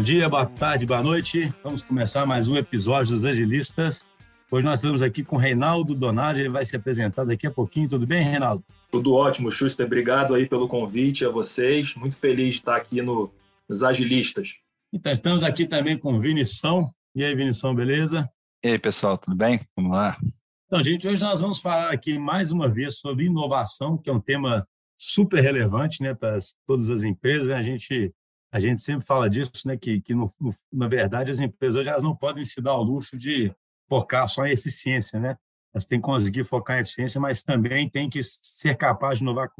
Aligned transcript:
Bom 0.00 0.04
dia, 0.04 0.30
boa 0.30 0.46
tarde, 0.46 0.86
boa 0.86 1.02
noite. 1.02 1.52
Vamos 1.62 1.82
começar 1.82 2.24
mais 2.24 2.48
um 2.48 2.56
episódio 2.56 3.12
dos 3.12 3.26
Agilistas. 3.26 4.08
Hoje 4.50 4.64
nós 4.64 4.78
estamos 4.78 5.02
aqui 5.02 5.22
com 5.22 5.36
o 5.36 5.38
Reinaldo 5.38 5.94
Donadi, 5.94 6.40
ele 6.40 6.48
vai 6.48 6.64
se 6.64 6.74
apresentar 6.74 7.24
daqui 7.24 7.46
a 7.46 7.50
pouquinho. 7.50 7.86
Tudo 7.86 8.06
bem, 8.06 8.22
Reinaldo? 8.22 8.64
Tudo 8.90 9.12
ótimo, 9.12 9.50
Schuster. 9.50 9.84
Obrigado 9.84 10.34
aí 10.34 10.48
pelo 10.48 10.66
convite 10.66 11.26
a 11.26 11.28
vocês. 11.28 11.94
Muito 11.96 12.16
feliz 12.16 12.54
de 12.54 12.60
estar 12.60 12.76
aqui 12.76 13.02
no, 13.02 13.30
nos 13.68 13.82
Agilistas. 13.82 14.54
Então, 14.90 15.12
estamos 15.12 15.42
aqui 15.42 15.66
também 15.66 15.98
com 15.98 16.14
o 16.14 16.18
Vinição. 16.18 16.90
E 17.14 17.22
aí, 17.22 17.34
Vinição, 17.34 17.74
beleza? 17.74 18.26
E 18.64 18.68
aí, 18.68 18.78
pessoal, 18.78 19.18
tudo 19.18 19.36
bem? 19.36 19.60
Vamos 19.76 19.92
lá. 19.92 20.16
Então, 20.64 20.82
gente, 20.82 21.06
hoje 21.06 21.22
nós 21.22 21.42
vamos 21.42 21.60
falar 21.60 21.92
aqui 21.92 22.18
mais 22.18 22.52
uma 22.52 22.70
vez 22.70 23.00
sobre 23.00 23.26
inovação, 23.26 23.98
que 23.98 24.08
é 24.08 24.12
um 24.14 24.20
tema 24.20 24.66
super 24.98 25.42
relevante 25.42 26.02
né, 26.02 26.14
para 26.14 26.38
todas 26.66 26.88
as 26.88 27.02
empresas. 27.02 27.48
Né? 27.48 27.54
A 27.54 27.62
gente 27.62 28.14
a 28.52 28.58
gente 28.58 28.82
sempre 28.82 29.06
fala 29.06 29.30
disso, 29.30 29.52
né, 29.66 29.76
que, 29.76 30.00
que 30.00 30.14
no, 30.14 30.32
no, 30.40 30.50
na 30.72 30.88
verdade 30.88 31.30
as 31.30 31.40
empresas 31.40 31.76
hoje 31.76 31.88
elas 31.88 32.02
não 32.02 32.16
podem 32.16 32.42
se 32.44 32.60
dar 32.60 32.72
ao 32.72 32.82
luxo 32.82 33.16
de 33.16 33.54
focar 33.88 34.28
só 34.28 34.46
em 34.46 34.52
eficiência, 34.52 35.18
né? 35.18 35.36
Elas 35.72 35.86
têm 35.86 36.00
que 36.00 36.04
conseguir 36.04 36.44
focar 36.44 36.78
em 36.78 36.80
eficiência, 36.80 37.20
mas 37.20 37.42
também 37.42 37.88
têm 37.88 38.10
que 38.10 38.20
ser 38.22 38.76
capaz 38.76 39.18
de 39.18 39.24
inovar 39.24 39.50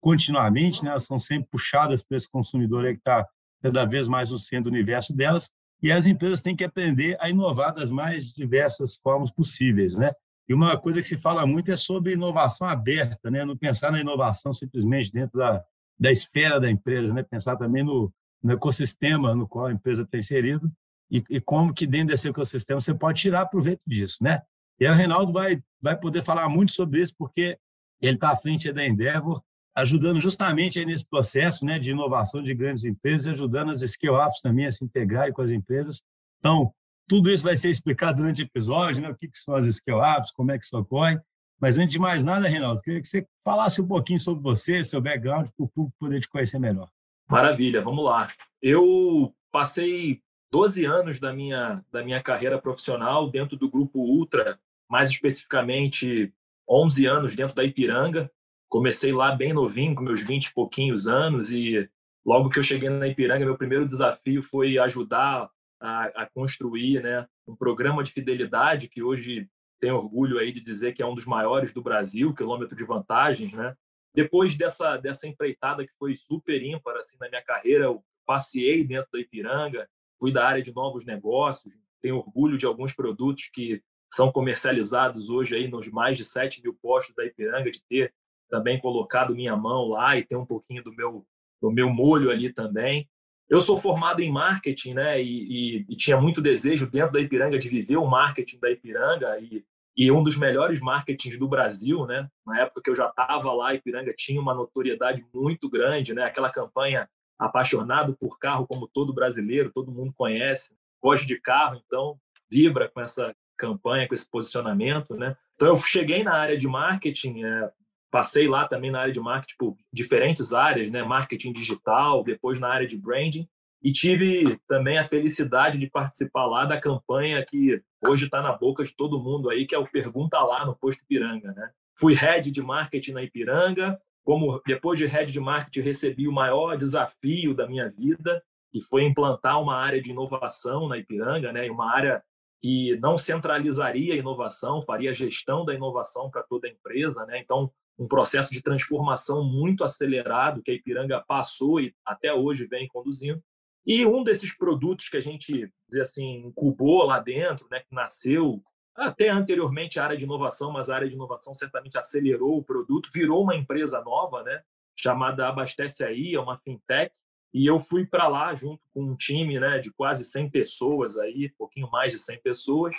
continuamente, 0.00 0.84
né? 0.84 0.90
Elas 0.90 1.04
são 1.04 1.18
sempre 1.18 1.48
puxadas 1.50 2.02
para 2.02 2.16
esse 2.16 2.28
consumidor 2.28 2.84
que 2.84 2.98
está 2.98 3.26
cada 3.62 3.84
vez 3.84 4.08
mais 4.08 4.30
no 4.30 4.38
centro 4.38 4.70
do 4.70 4.74
universo 4.74 5.14
delas, 5.14 5.50
e 5.82 5.92
as 5.92 6.06
empresas 6.06 6.42
têm 6.42 6.56
que 6.56 6.64
aprender 6.64 7.16
a 7.20 7.28
inovar 7.28 7.74
das 7.74 7.90
mais 7.90 8.32
diversas 8.32 8.96
formas 8.96 9.30
possíveis, 9.30 9.96
né? 9.96 10.12
E 10.48 10.54
uma 10.54 10.76
coisa 10.76 11.00
que 11.00 11.06
se 11.06 11.16
fala 11.16 11.46
muito 11.46 11.70
é 11.70 11.76
sobre 11.76 12.12
inovação 12.12 12.68
aberta, 12.68 13.30
né? 13.30 13.44
Não 13.44 13.56
pensar 13.56 13.92
na 13.92 14.00
inovação 14.00 14.52
simplesmente 14.52 15.12
dentro 15.12 15.38
da, 15.38 15.62
da 15.98 16.10
esfera 16.10 16.60
da 16.60 16.70
empresa, 16.70 17.14
né? 17.14 17.22
Pensar 17.22 17.56
também 17.56 17.84
no, 17.84 18.12
no 18.42 18.52
ecossistema 18.52 19.34
no 19.34 19.46
qual 19.46 19.66
a 19.66 19.72
empresa 19.72 20.02
está 20.02 20.18
inserido 20.18 20.70
e, 21.10 21.22
e, 21.28 21.40
como 21.40 21.74
que 21.74 21.86
dentro 21.86 22.08
desse 22.08 22.28
ecossistema 22.28 22.80
você 22.80 22.94
pode 22.94 23.20
tirar 23.20 23.46
proveito 23.46 23.82
disso, 23.86 24.22
né? 24.22 24.40
E 24.78 24.86
o 24.88 24.94
Reinaldo 24.94 25.32
vai, 25.32 25.62
vai 25.82 25.98
poder 25.98 26.22
falar 26.22 26.48
muito 26.48 26.72
sobre 26.72 27.02
isso, 27.02 27.14
porque 27.18 27.58
ele 28.00 28.14
está 28.14 28.30
à 28.30 28.36
frente 28.36 28.72
da 28.72 28.86
Endeavor, 28.86 29.42
ajudando 29.76 30.20
justamente 30.20 30.82
nesse 30.84 31.06
processo 31.06 31.66
né, 31.66 31.78
de 31.78 31.90
inovação 31.90 32.42
de 32.42 32.54
grandes 32.54 32.84
empresas, 32.84 33.26
ajudando 33.34 33.70
as 33.70 33.80
scale-ups 33.80 34.40
também 34.40 34.66
a 34.66 34.72
se 34.72 34.84
integrarem 34.84 35.32
com 35.32 35.42
as 35.42 35.50
empresas. 35.50 36.02
Então, 36.38 36.72
tudo 37.06 37.30
isso 37.30 37.44
vai 37.44 37.56
ser 37.56 37.68
explicado 37.68 38.18
durante 38.18 38.42
o 38.42 38.46
episódio, 38.46 39.02
né? 39.02 39.10
o 39.10 39.14
que, 39.14 39.28
que 39.28 39.36
são 39.36 39.54
as 39.54 39.66
scale-ups, 39.66 40.30
como 40.32 40.52
é 40.52 40.58
que 40.58 40.64
isso 40.64 40.78
ocorre. 40.78 41.20
Mas 41.60 41.76
antes 41.76 41.92
de 41.92 41.98
mais 41.98 42.24
nada, 42.24 42.48
Reinaldo, 42.48 42.80
queria 42.80 43.00
que 43.00 43.06
você 43.06 43.26
falasse 43.44 43.82
um 43.82 43.86
pouquinho 43.86 44.18
sobre 44.18 44.42
você, 44.42 44.82
seu 44.82 45.00
background, 45.00 45.48
para 45.48 45.64
o 45.64 45.68
público 45.68 45.96
poder 45.98 46.20
te 46.20 46.28
conhecer 46.28 46.58
melhor. 46.58 46.88
Maravilha, 47.30 47.80
vamos 47.80 48.04
lá. 48.04 48.28
Eu 48.60 49.32
passei 49.52 50.20
12 50.50 50.84
anos 50.84 51.20
da 51.20 51.32
minha, 51.32 51.80
da 51.92 52.02
minha 52.02 52.20
carreira 52.20 52.60
profissional 52.60 53.30
dentro 53.30 53.56
do 53.56 53.70
Grupo 53.70 54.00
Ultra, 54.00 54.58
mais 54.90 55.10
especificamente 55.10 56.34
11 56.68 57.06
anos 57.06 57.36
dentro 57.36 57.54
da 57.54 57.62
Ipiranga. 57.62 58.28
Comecei 58.68 59.12
lá 59.12 59.32
bem 59.32 59.52
novinho, 59.52 59.94
com 59.94 60.02
meus 60.02 60.24
20 60.24 60.46
e 60.46 60.52
pouquinhos 60.54 61.06
anos, 61.06 61.52
e 61.52 61.88
logo 62.26 62.50
que 62.50 62.58
eu 62.58 62.64
cheguei 62.64 62.88
na 62.88 63.06
Ipiranga, 63.06 63.44
meu 63.44 63.56
primeiro 63.56 63.86
desafio 63.86 64.42
foi 64.42 64.76
ajudar 64.76 65.48
a, 65.80 66.22
a 66.22 66.26
construir 66.26 67.00
né, 67.00 67.24
um 67.46 67.54
programa 67.54 68.02
de 68.02 68.10
fidelidade 68.10 68.88
que 68.88 69.04
hoje 69.04 69.48
tenho 69.78 69.94
orgulho 69.94 70.40
aí 70.40 70.50
de 70.50 70.60
dizer 70.60 70.94
que 70.94 71.02
é 71.02 71.06
um 71.06 71.14
dos 71.14 71.26
maiores 71.26 71.72
do 71.72 71.80
Brasil, 71.80 72.34
quilômetro 72.34 72.76
de 72.76 72.84
vantagens, 72.84 73.52
né? 73.52 73.76
Depois 74.14 74.56
dessa, 74.56 74.96
dessa 74.96 75.26
empreitada 75.26 75.86
que 75.86 75.92
foi 75.98 76.14
super 76.16 76.62
ímpar 76.62 76.96
assim, 76.96 77.16
na 77.20 77.28
minha 77.28 77.42
carreira, 77.42 77.84
eu 77.84 78.04
passei 78.26 78.84
dentro 78.84 79.08
da 79.12 79.20
Ipiranga, 79.20 79.88
fui 80.18 80.32
da 80.32 80.46
área 80.46 80.62
de 80.62 80.74
novos 80.74 81.04
negócios, 81.04 81.72
tenho 82.00 82.16
orgulho 82.16 82.58
de 82.58 82.66
alguns 82.66 82.94
produtos 82.94 83.48
que 83.52 83.82
são 84.12 84.32
comercializados 84.32 85.30
hoje 85.30 85.56
aí 85.56 85.68
nos 85.68 85.88
mais 85.88 86.18
de 86.18 86.24
7 86.24 86.62
mil 86.62 86.74
postos 86.74 87.14
da 87.14 87.24
Ipiranga, 87.24 87.70
de 87.70 87.82
ter 87.88 88.12
também 88.48 88.80
colocado 88.80 89.34
minha 89.34 89.56
mão 89.56 89.88
lá 89.88 90.16
e 90.16 90.24
ter 90.24 90.36
um 90.36 90.46
pouquinho 90.46 90.82
do 90.82 90.92
meu, 90.92 91.24
do 91.62 91.70
meu 91.70 91.88
molho 91.88 92.30
ali 92.30 92.52
também. 92.52 93.08
Eu 93.48 93.60
sou 93.60 93.80
formado 93.80 94.20
em 94.20 94.30
marketing, 94.30 94.94
né, 94.94 95.22
e, 95.22 95.78
e, 95.78 95.86
e 95.88 95.96
tinha 95.96 96.20
muito 96.20 96.40
desejo 96.40 96.90
dentro 96.90 97.12
da 97.12 97.20
Ipiranga 97.20 97.58
de 97.58 97.68
viver 97.68 97.96
o 97.96 98.06
marketing 98.06 98.58
da 98.58 98.70
Ipiranga 98.70 99.38
e 99.40 99.64
e 99.96 100.10
um 100.10 100.22
dos 100.22 100.36
melhores 100.36 100.80
marketings 100.80 101.38
do 101.38 101.48
Brasil, 101.48 102.06
né? 102.06 102.28
Na 102.46 102.60
época 102.60 102.80
que 102.82 102.90
eu 102.90 102.94
já 102.94 103.08
estava 103.08 103.52
lá, 103.52 103.74
Ipiranga 103.74 104.14
tinha 104.16 104.40
uma 104.40 104.54
notoriedade 104.54 105.24
muito 105.34 105.68
grande, 105.68 106.14
né? 106.14 106.24
Aquela 106.24 106.50
campanha 106.50 107.08
apaixonado 107.38 108.16
por 108.16 108.38
carro 108.38 108.66
como 108.66 108.88
todo 108.88 109.14
brasileiro, 109.14 109.72
todo 109.72 109.92
mundo 109.92 110.12
conhece, 110.16 110.76
gosta 111.02 111.26
de 111.26 111.40
carro, 111.40 111.80
então 111.84 112.18
vibra 112.50 112.90
com 112.90 113.00
essa 113.00 113.34
campanha, 113.56 114.06
com 114.06 114.14
esse 114.14 114.28
posicionamento, 114.28 115.14
né? 115.14 115.36
Então 115.54 115.68
eu 115.68 115.76
cheguei 115.76 116.22
na 116.22 116.34
área 116.34 116.56
de 116.56 116.66
marketing, 116.66 117.44
é, 117.44 117.70
passei 118.10 118.48
lá 118.48 118.66
também 118.66 118.90
na 118.90 119.00
área 119.00 119.12
de 119.12 119.20
marketing, 119.20 119.52
tipo, 119.52 119.78
diferentes 119.92 120.52
áreas, 120.52 120.90
né? 120.90 121.02
Marketing 121.02 121.52
digital, 121.52 122.22
depois 122.24 122.58
na 122.58 122.68
área 122.68 122.86
de 122.86 122.98
branding, 122.98 123.48
e 123.82 123.92
tive 123.92 124.58
também 124.66 124.98
a 124.98 125.04
felicidade 125.04 125.78
de 125.78 125.88
participar 125.88 126.46
lá 126.46 126.64
da 126.66 126.80
campanha 126.80 127.44
que 127.44 127.82
hoje 128.06 128.26
está 128.26 128.42
na 128.42 128.52
boca 128.52 128.84
de 128.84 128.94
todo 128.94 129.22
mundo 129.22 129.48
aí, 129.48 129.66
que 129.66 129.74
é 129.74 129.78
o 129.78 129.90
Pergunta 129.90 130.38
Lá 130.40 130.66
no 130.66 130.76
Posto 130.76 131.02
Ipiranga. 131.02 131.52
Né? 131.52 131.70
Fui 131.98 132.14
head 132.14 132.50
de 132.50 132.62
marketing 132.62 133.12
na 133.12 133.22
Ipiranga. 133.22 134.00
Como 134.22 134.60
depois 134.66 134.98
de 134.98 135.06
head 135.06 135.32
de 135.32 135.40
marketing, 135.40 135.80
recebi 135.80 136.28
o 136.28 136.32
maior 136.32 136.76
desafio 136.76 137.54
da 137.54 137.66
minha 137.66 137.90
vida, 137.90 138.42
que 138.70 138.82
foi 138.82 139.04
implantar 139.04 139.60
uma 139.60 139.76
área 139.76 140.00
de 140.00 140.10
inovação 140.10 140.86
na 140.86 140.98
Ipiranga, 140.98 141.50
né? 141.52 141.70
uma 141.70 141.90
área 141.90 142.22
que 142.62 142.98
não 143.00 143.16
centralizaria 143.16 144.12
a 144.12 144.18
inovação, 144.18 144.82
faria 144.82 145.14
gestão 145.14 145.64
da 145.64 145.74
inovação 145.74 146.30
para 146.30 146.42
toda 146.42 146.68
a 146.68 146.70
empresa. 146.70 147.24
Né? 147.24 147.40
Então, 147.40 147.72
um 147.98 148.06
processo 148.06 148.52
de 148.52 148.62
transformação 148.62 149.42
muito 149.42 149.82
acelerado 149.82 150.62
que 150.62 150.70
a 150.70 150.74
Ipiranga 150.74 151.24
passou 151.26 151.80
e 151.80 151.94
até 152.04 152.32
hoje 152.32 152.66
vem 152.66 152.86
conduzindo. 152.88 153.42
E 153.86 154.04
um 154.06 154.22
desses 154.22 154.56
produtos 154.56 155.08
que 155.08 155.16
a 155.16 155.20
gente, 155.20 155.72
dizer 155.88 156.02
assim, 156.02 156.46
incubou 156.46 157.04
lá 157.04 157.18
dentro, 157.18 157.66
né, 157.70 157.80
que 157.80 157.94
nasceu 157.94 158.62
até 158.94 159.30
anteriormente 159.30 159.98
a 159.98 160.04
área 160.04 160.16
de 160.16 160.24
inovação, 160.24 160.72
mas 160.72 160.90
a 160.90 160.96
área 160.96 161.08
de 161.08 161.14
inovação 161.14 161.54
certamente 161.54 161.96
acelerou 161.96 162.58
o 162.58 162.64
produto, 162.64 163.08
virou 163.12 163.42
uma 163.42 163.56
empresa 163.56 164.02
nova, 164.02 164.42
né, 164.42 164.62
chamada 164.98 165.48
Abastece 165.48 166.04
Aí, 166.04 166.34
é 166.34 166.40
uma 166.40 166.58
fintech, 166.58 167.12
e 167.52 167.66
eu 167.66 167.78
fui 167.78 168.06
para 168.06 168.28
lá 168.28 168.54
junto 168.54 168.80
com 168.92 169.02
um 169.02 169.16
time 169.16 169.58
né, 169.58 169.78
de 169.78 169.92
quase 169.92 170.24
100 170.24 170.50
pessoas, 170.50 171.16
aí, 171.16 171.50
um 171.52 171.56
pouquinho 171.56 171.90
mais 171.90 172.12
de 172.12 172.18
100 172.18 172.42
pessoas, 172.42 172.94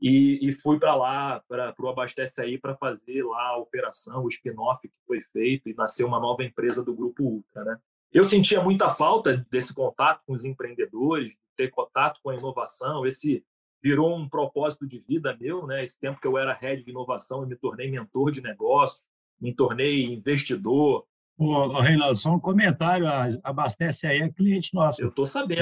e, 0.00 0.38
e 0.40 0.52
fui 0.52 0.78
para 0.78 0.94
lá, 0.94 1.42
para 1.46 1.74
o 1.78 1.88
Abastece 1.88 2.40
Aí, 2.40 2.58
para 2.58 2.76
fazer 2.76 3.22
lá 3.22 3.48
a 3.48 3.58
operação, 3.58 4.24
o 4.24 4.28
spin-off 4.28 4.88
que 4.88 4.94
foi 5.06 5.20
feito, 5.20 5.68
e 5.68 5.74
nasceu 5.74 6.06
uma 6.06 6.18
nova 6.18 6.42
empresa 6.42 6.82
do 6.82 6.94
Grupo 6.94 7.22
Ultra. 7.22 7.64
Né? 7.64 7.78
Eu 8.12 8.24
sentia 8.24 8.60
muita 8.60 8.90
falta 8.90 9.46
desse 9.50 9.72
contato 9.72 10.22
com 10.26 10.32
os 10.32 10.44
empreendedores, 10.44 11.38
ter 11.56 11.70
contato 11.70 12.18
com 12.22 12.30
a 12.30 12.34
inovação. 12.34 13.06
Esse 13.06 13.44
virou 13.82 14.16
um 14.16 14.28
propósito 14.28 14.86
de 14.86 14.98
vida 15.00 15.36
meu, 15.40 15.66
né? 15.66 15.84
Esse 15.84 15.98
tempo 15.98 16.20
que 16.20 16.26
eu 16.26 16.36
era 16.36 16.52
head 16.52 16.82
de 16.82 16.90
inovação, 16.90 17.42
eu 17.42 17.46
me 17.46 17.56
tornei 17.56 17.90
mentor 17.90 18.32
de 18.32 18.42
negócio, 18.42 19.06
me 19.40 19.54
tornei 19.54 20.04
investidor. 20.06 21.06
Ô, 21.38 21.68
Reinaldo, 21.78 22.16
só 22.16 22.34
um 22.34 22.40
comentário, 22.40 23.06
abastece 23.42 24.06
aí, 24.06 24.18
é 24.18 24.28
cliente 24.28 24.74
nosso. 24.74 25.00
Eu 25.02 25.08
estou 25.08 25.24
sabendo. 25.24 25.60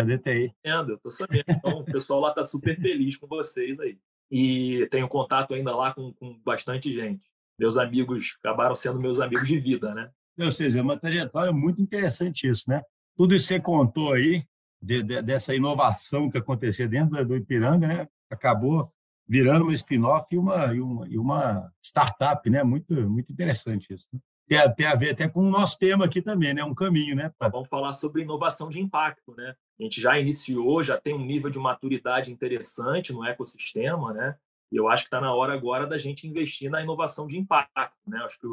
Eu 0.90 0.96
estou 0.96 1.10
sabendo. 1.10 1.44
Então, 1.46 1.80
o 1.80 1.84
pessoal 1.84 2.20
lá 2.20 2.30
está 2.30 2.42
super 2.42 2.80
feliz 2.80 3.16
com 3.16 3.26
vocês 3.28 3.78
aí. 3.78 3.98
E 4.30 4.88
tenho 4.90 5.06
contato 5.06 5.54
ainda 5.54 5.76
lá 5.76 5.94
com, 5.94 6.12
com 6.14 6.36
bastante 6.44 6.90
gente. 6.90 7.24
Meus 7.58 7.76
amigos 7.76 8.36
acabaram 8.42 8.74
sendo 8.74 8.98
meus 8.98 9.20
amigos 9.20 9.46
de 9.46 9.58
vida, 9.58 9.94
né? 9.94 10.10
Ou 10.38 10.50
seja, 10.50 10.78
é 10.78 10.82
uma 10.82 10.96
trajetória 10.96 11.52
muito 11.52 11.82
interessante 11.82 12.48
isso, 12.48 12.64
né? 12.68 12.82
Tudo 13.16 13.34
isso 13.34 13.48
que 13.48 13.54
você 13.54 13.60
contou 13.60 14.12
aí, 14.12 14.44
de, 14.80 15.02
de, 15.02 15.22
dessa 15.22 15.54
inovação 15.54 16.30
que 16.30 16.38
aconteceu 16.38 16.88
dentro 16.88 17.24
do 17.24 17.36
Ipiranga, 17.36 17.86
né? 17.86 18.08
Acabou 18.30 18.92
virando 19.28 19.64
uma 19.64 19.74
spin-off 19.74 20.26
e 20.30 20.38
uma, 20.38 20.74
e, 20.74 20.80
uma, 20.80 21.08
e 21.08 21.18
uma 21.18 21.72
startup, 21.82 22.48
né? 22.48 22.62
Muito, 22.62 22.94
muito 23.10 23.32
interessante 23.32 23.92
isso. 23.92 24.08
Né? 24.12 24.20
Tem, 24.48 24.74
tem 24.74 24.86
a 24.86 24.94
ver 24.94 25.10
até 25.10 25.28
com 25.28 25.40
o 25.40 25.50
nosso 25.50 25.78
tema 25.78 26.06
aqui 26.06 26.22
também, 26.22 26.54
né? 26.54 26.64
Um 26.64 26.74
caminho, 26.74 27.14
né? 27.14 27.30
Pra... 27.38 27.48
Vamos 27.48 27.68
falar 27.68 27.92
sobre 27.92 28.22
inovação 28.22 28.68
de 28.68 28.80
impacto, 28.80 29.34
né? 29.36 29.54
A 29.78 29.82
gente 29.82 30.00
já 30.00 30.18
iniciou, 30.18 30.82
já 30.82 30.96
tem 30.96 31.14
um 31.14 31.24
nível 31.24 31.50
de 31.50 31.58
maturidade 31.58 32.32
interessante 32.32 33.12
no 33.12 33.24
ecossistema, 33.24 34.12
né? 34.14 34.36
E 34.72 34.76
eu 34.76 34.88
acho 34.88 35.02
que 35.02 35.08
está 35.08 35.20
na 35.20 35.34
hora 35.34 35.52
agora 35.52 35.86
da 35.86 35.98
gente 35.98 36.26
investir 36.26 36.70
na 36.70 36.82
inovação 36.82 37.26
de 37.26 37.38
impacto, 37.38 37.96
né? 38.06 38.18
Acho 38.24 38.38
que 38.38 38.46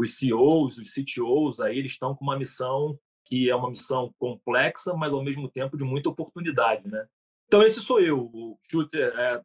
os 0.00 0.18
CEOs, 0.18 0.78
os 0.78 0.94
CTOs, 0.94 1.60
aí 1.60 1.78
eles 1.78 1.92
estão 1.92 2.14
com 2.14 2.24
uma 2.24 2.38
missão 2.38 2.98
que 3.24 3.48
é 3.48 3.54
uma 3.54 3.70
missão 3.70 4.12
complexa, 4.18 4.92
mas 4.94 5.12
ao 5.12 5.22
mesmo 5.22 5.48
tempo 5.48 5.76
de 5.76 5.84
muita 5.84 6.08
oportunidade, 6.08 6.88
né? 6.88 7.06
Então 7.46 7.62
esse 7.62 7.80
sou 7.80 8.00
eu, 8.00 8.30
o 8.32 8.58
Shooter, 8.62 9.12
é, 9.16 9.40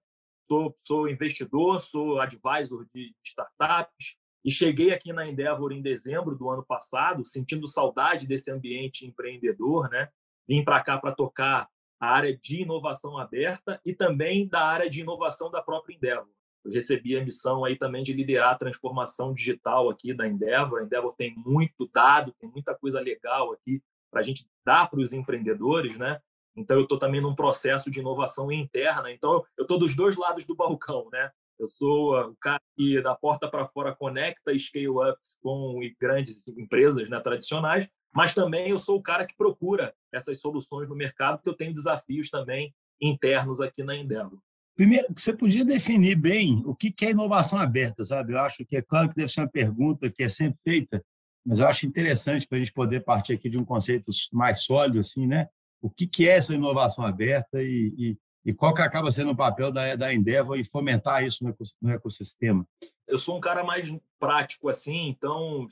sou, 0.47 0.73
sou 0.77 1.09
investidor, 1.09 1.81
sou 1.81 2.19
advisor 2.19 2.85
de 2.93 3.13
startups 3.23 4.17
e 4.43 4.51
cheguei 4.51 4.91
aqui 4.91 5.11
na 5.13 5.27
Endeavor 5.27 5.71
em 5.71 5.81
dezembro 5.81 6.35
do 6.35 6.49
ano 6.49 6.65
passado, 6.65 7.25
sentindo 7.25 7.67
saudade 7.67 8.27
desse 8.27 8.51
ambiente 8.51 9.05
empreendedor, 9.05 9.89
né? 9.89 10.09
Vim 10.47 10.63
para 10.63 10.83
cá 10.83 10.97
para 10.97 11.15
tocar 11.15 11.67
a 11.99 12.07
área 12.07 12.37
de 12.37 12.61
inovação 12.61 13.17
aberta 13.17 13.79
e 13.85 13.93
também 13.93 14.47
da 14.47 14.63
área 14.63 14.89
de 14.89 15.01
inovação 15.01 15.49
da 15.49 15.61
própria 15.61 15.95
Endeavor. 15.95 16.34
Eu 16.65 16.71
recebi 16.71 17.15
a 17.15 17.23
missão 17.23 17.63
aí 17.63 17.77
também 17.77 18.03
de 18.03 18.11
liderar 18.11 18.53
a 18.53 18.57
transformação 18.57 19.31
digital 19.31 19.87
aqui 19.89 20.13
da 20.15 20.27
Endeavor. 20.27 20.79
A 20.79 20.83
Endeavor 20.83 21.13
tem 21.15 21.35
muito 21.37 21.87
dado, 21.93 22.33
tem 22.39 22.49
muita 22.49 22.73
coisa 22.73 22.99
legal 22.99 23.53
aqui 23.53 23.83
para 24.11 24.21
a 24.21 24.23
gente 24.23 24.47
dar 24.65 24.89
para 24.89 24.99
os 24.99 25.13
empreendedores, 25.13 25.95
né? 25.97 26.19
Então 26.57 26.77
eu 26.77 26.83
estou 26.83 26.97
também 26.97 27.21
num 27.21 27.35
processo 27.35 27.91
de 27.91 27.99
inovação 27.99 28.51
interna. 28.51 29.11
Então 29.11 29.45
eu 29.55 29.61
estou 29.61 29.77
dos 29.77 29.95
dois 29.95 30.17
lados 30.17 30.43
do 30.45 30.55
balcão, 30.55 31.07
né? 31.11 31.29
Eu 31.59 31.67
sou 31.67 32.19
o 32.19 32.35
cara 32.37 32.61
que 32.75 33.01
da 33.01 33.15
porta 33.15 33.47
para 33.47 33.67
fora 33.67 33.95
conecta 33.95 34.57
scale-ups 34.57 35.37
com 35.41 35.79
grandes 35.99 36.43
empresas 36.47 37.07
né, 37.09 37.19
tradicionais, 37.21 37.87
mas 38.13 38.33
também 38.33 38.69
eu 38.69 38.79
sou 38.79 38.97
o 38.97 39.03
cara 39.03 39.25
que 39.25 39.35
procura 39.37 39.93
essas 40.11 40.41
soluções 40.41 40.89
no 40.89 40.95
mercado, 40.95 41.37
porque 41.37 41.49
eu 41.49 41.55
tenho 41.55 41.73
desafios 41.73 42.29
também 42.29 42.73
internos 42.99 43.61
aqui 43.61 43.83
na 43.83 43.95
Endeavor. 43.95 44.39
Primeiro, 44.75 45.07
você 45.15 45.31
podia 45.31 45.63
definir 45.63 46.15
bem 46.15 46.61
o 46.65 46.75
que 46.75 46.93
é 47.05 47.11
inovação 47.11 47.59
aberta, 47.59 48.05
sabe? 48.05 48.33
Eu 48.33 48.39
acho 48.39 48.65
que 48.65 48.75
é 48.75 48.81
claro 48.81 49.09
que 49.09 49.15
deve 49.15 49.29
ser 49.29 49.41
uma 49.41 49.49
pergunta 49.49 50.11
que 50.11 50.21
é 50.21 50.29
sempre 50.29 50.59
feita, 50.63 51.03
mas 51.45 51.59
eu 51.59 51.67
acho 51.67 51.85
interessante 51.85 52.45
para 52.45 52.57
a 52.57 52.59
gente 52.59 52.73
poder 52.73 53.01
partir 53.01 53.33
aqui 53.33 53.49
de 53.49 53.57
um 53.57 53.63
conceito 53.63 54.11
mais 54.33 54.63
sólido, 54.63 54.99
assim, 54.99 55.25
né? 55.25 55.47
O 55.81 55.89
que 55.89 56.27
é 56.27 56.37
essa 56.37 56.53
inovação 56.53 57.05
aberta 57.05 57.61
e, 57.61 57.93
e, 57.97 58.17
e 58.45 58.53
qual 58.53 58.73
que 58.73 58.81
acaba 58.81 59.11
sendo 59.11 59.31
o 59.31 59.35
papel 59.35 59.71
da, 59.71 59.95
da 59.95 60.13
Endeavor 60.13 60.57
em 60.57 60.63
fomentar 60.63 61.23
isso 61.23 61.45
no 61.81 61.91
ecossistema? 61.91 62.67
Eu 63.07 63.17
sou 63.17 63.37
um 63.37 63.41
cara 63.41 63.63
mais 63.63 63.95
prático, 64.19 64.67
assim, 64.67 65.07
então, 65.07 65.67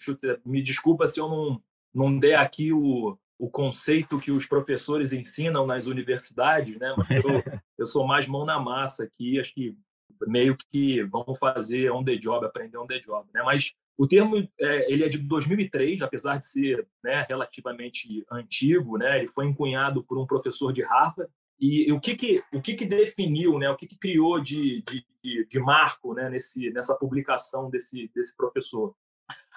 me 0.45 0.61
desculpa 0.61 1.07
se 1.07 1.19
eu 1.19 1.27
não, 1.27 1.61
não 1.93 2.17
der 2.17 2.35
aqui 2.35 2.71
o, 2.71 3.17
o 3.43 3.49
conceito 3.49 4.21
que 4.21 4.31
os 4.31 4.45
professores 4.45 5.11
ensinam 5.11 5.67
nas 5.67 5.87
universidades, 5.87 6.79
né? 6.79 6.95
Mas 6.97 7.09
eu, 7.09 7.23
eu 7.77 7.85
sou 7.85 8.07
mais 8.07 8.25
mão 8.25 8.45
na 8.45 8.57
massa 8.57 9.03
aqui, 9.03 9.37
acho 9.37 9.53
que 9.53 9.77
meio 10.25 10.55
que 10.71 11.03
vamos 11.03 11.37
fazer 11.37 11.91
on 11.91 12.05
the 12.05 12.15
job, 12.15 12.45
aprender 12.45 12.77
on 12.77 12.87
the 12.87 12.99
job, 12.99 13.27
né? 13.33 13.43
Mas 13.43 13.73
o 13.97 14.07
termo 14.07 14.37
é, 14.37 14.89
ele 14.89 15.03
é 15.03 15.09
de 15.09 15.17
2003, 15.17 16.01
apesar 16.03 16.37
de 16.37 16.47
ser 16.47 16.87
né, 17.03 17.25
relativamente 17.27 18.25
antigo, 18.31 18.97
né? 18.97 19.19
Ele 19.19 19.27
foi 19.27 19.45
encunhado 19.45 20.05
por 20.05 20.17
um 20.17 20.25
professor 20.25 20.71
de 20.71 20.81
Harvard 20.81 21.29
e, 21.59 21.89
e 21.89 21.91
o 21.91 21.99
que 21.99 22.15
que 22.15 22.41
o 22.53 22.61
que 22.61 22.75
que 22.75 22.85
definiu, 22.85 23.59
né? 23.59 23.69
O 23.69 23.75
que 23.75 23.87
que 23.87 23.97
criou 23.97 24.39
de, 24.39 24.81
de, 25.21 25.45
de 25.45 25.59
marco, 25.59 26.13
né? 26.13 26.29
Nesse 26.29 26.71
nessa 26.71 26.95
publicação 26.95 27.69
desse 27.69 28.09
desse 28.15 28.37
professor. 28.37 28.95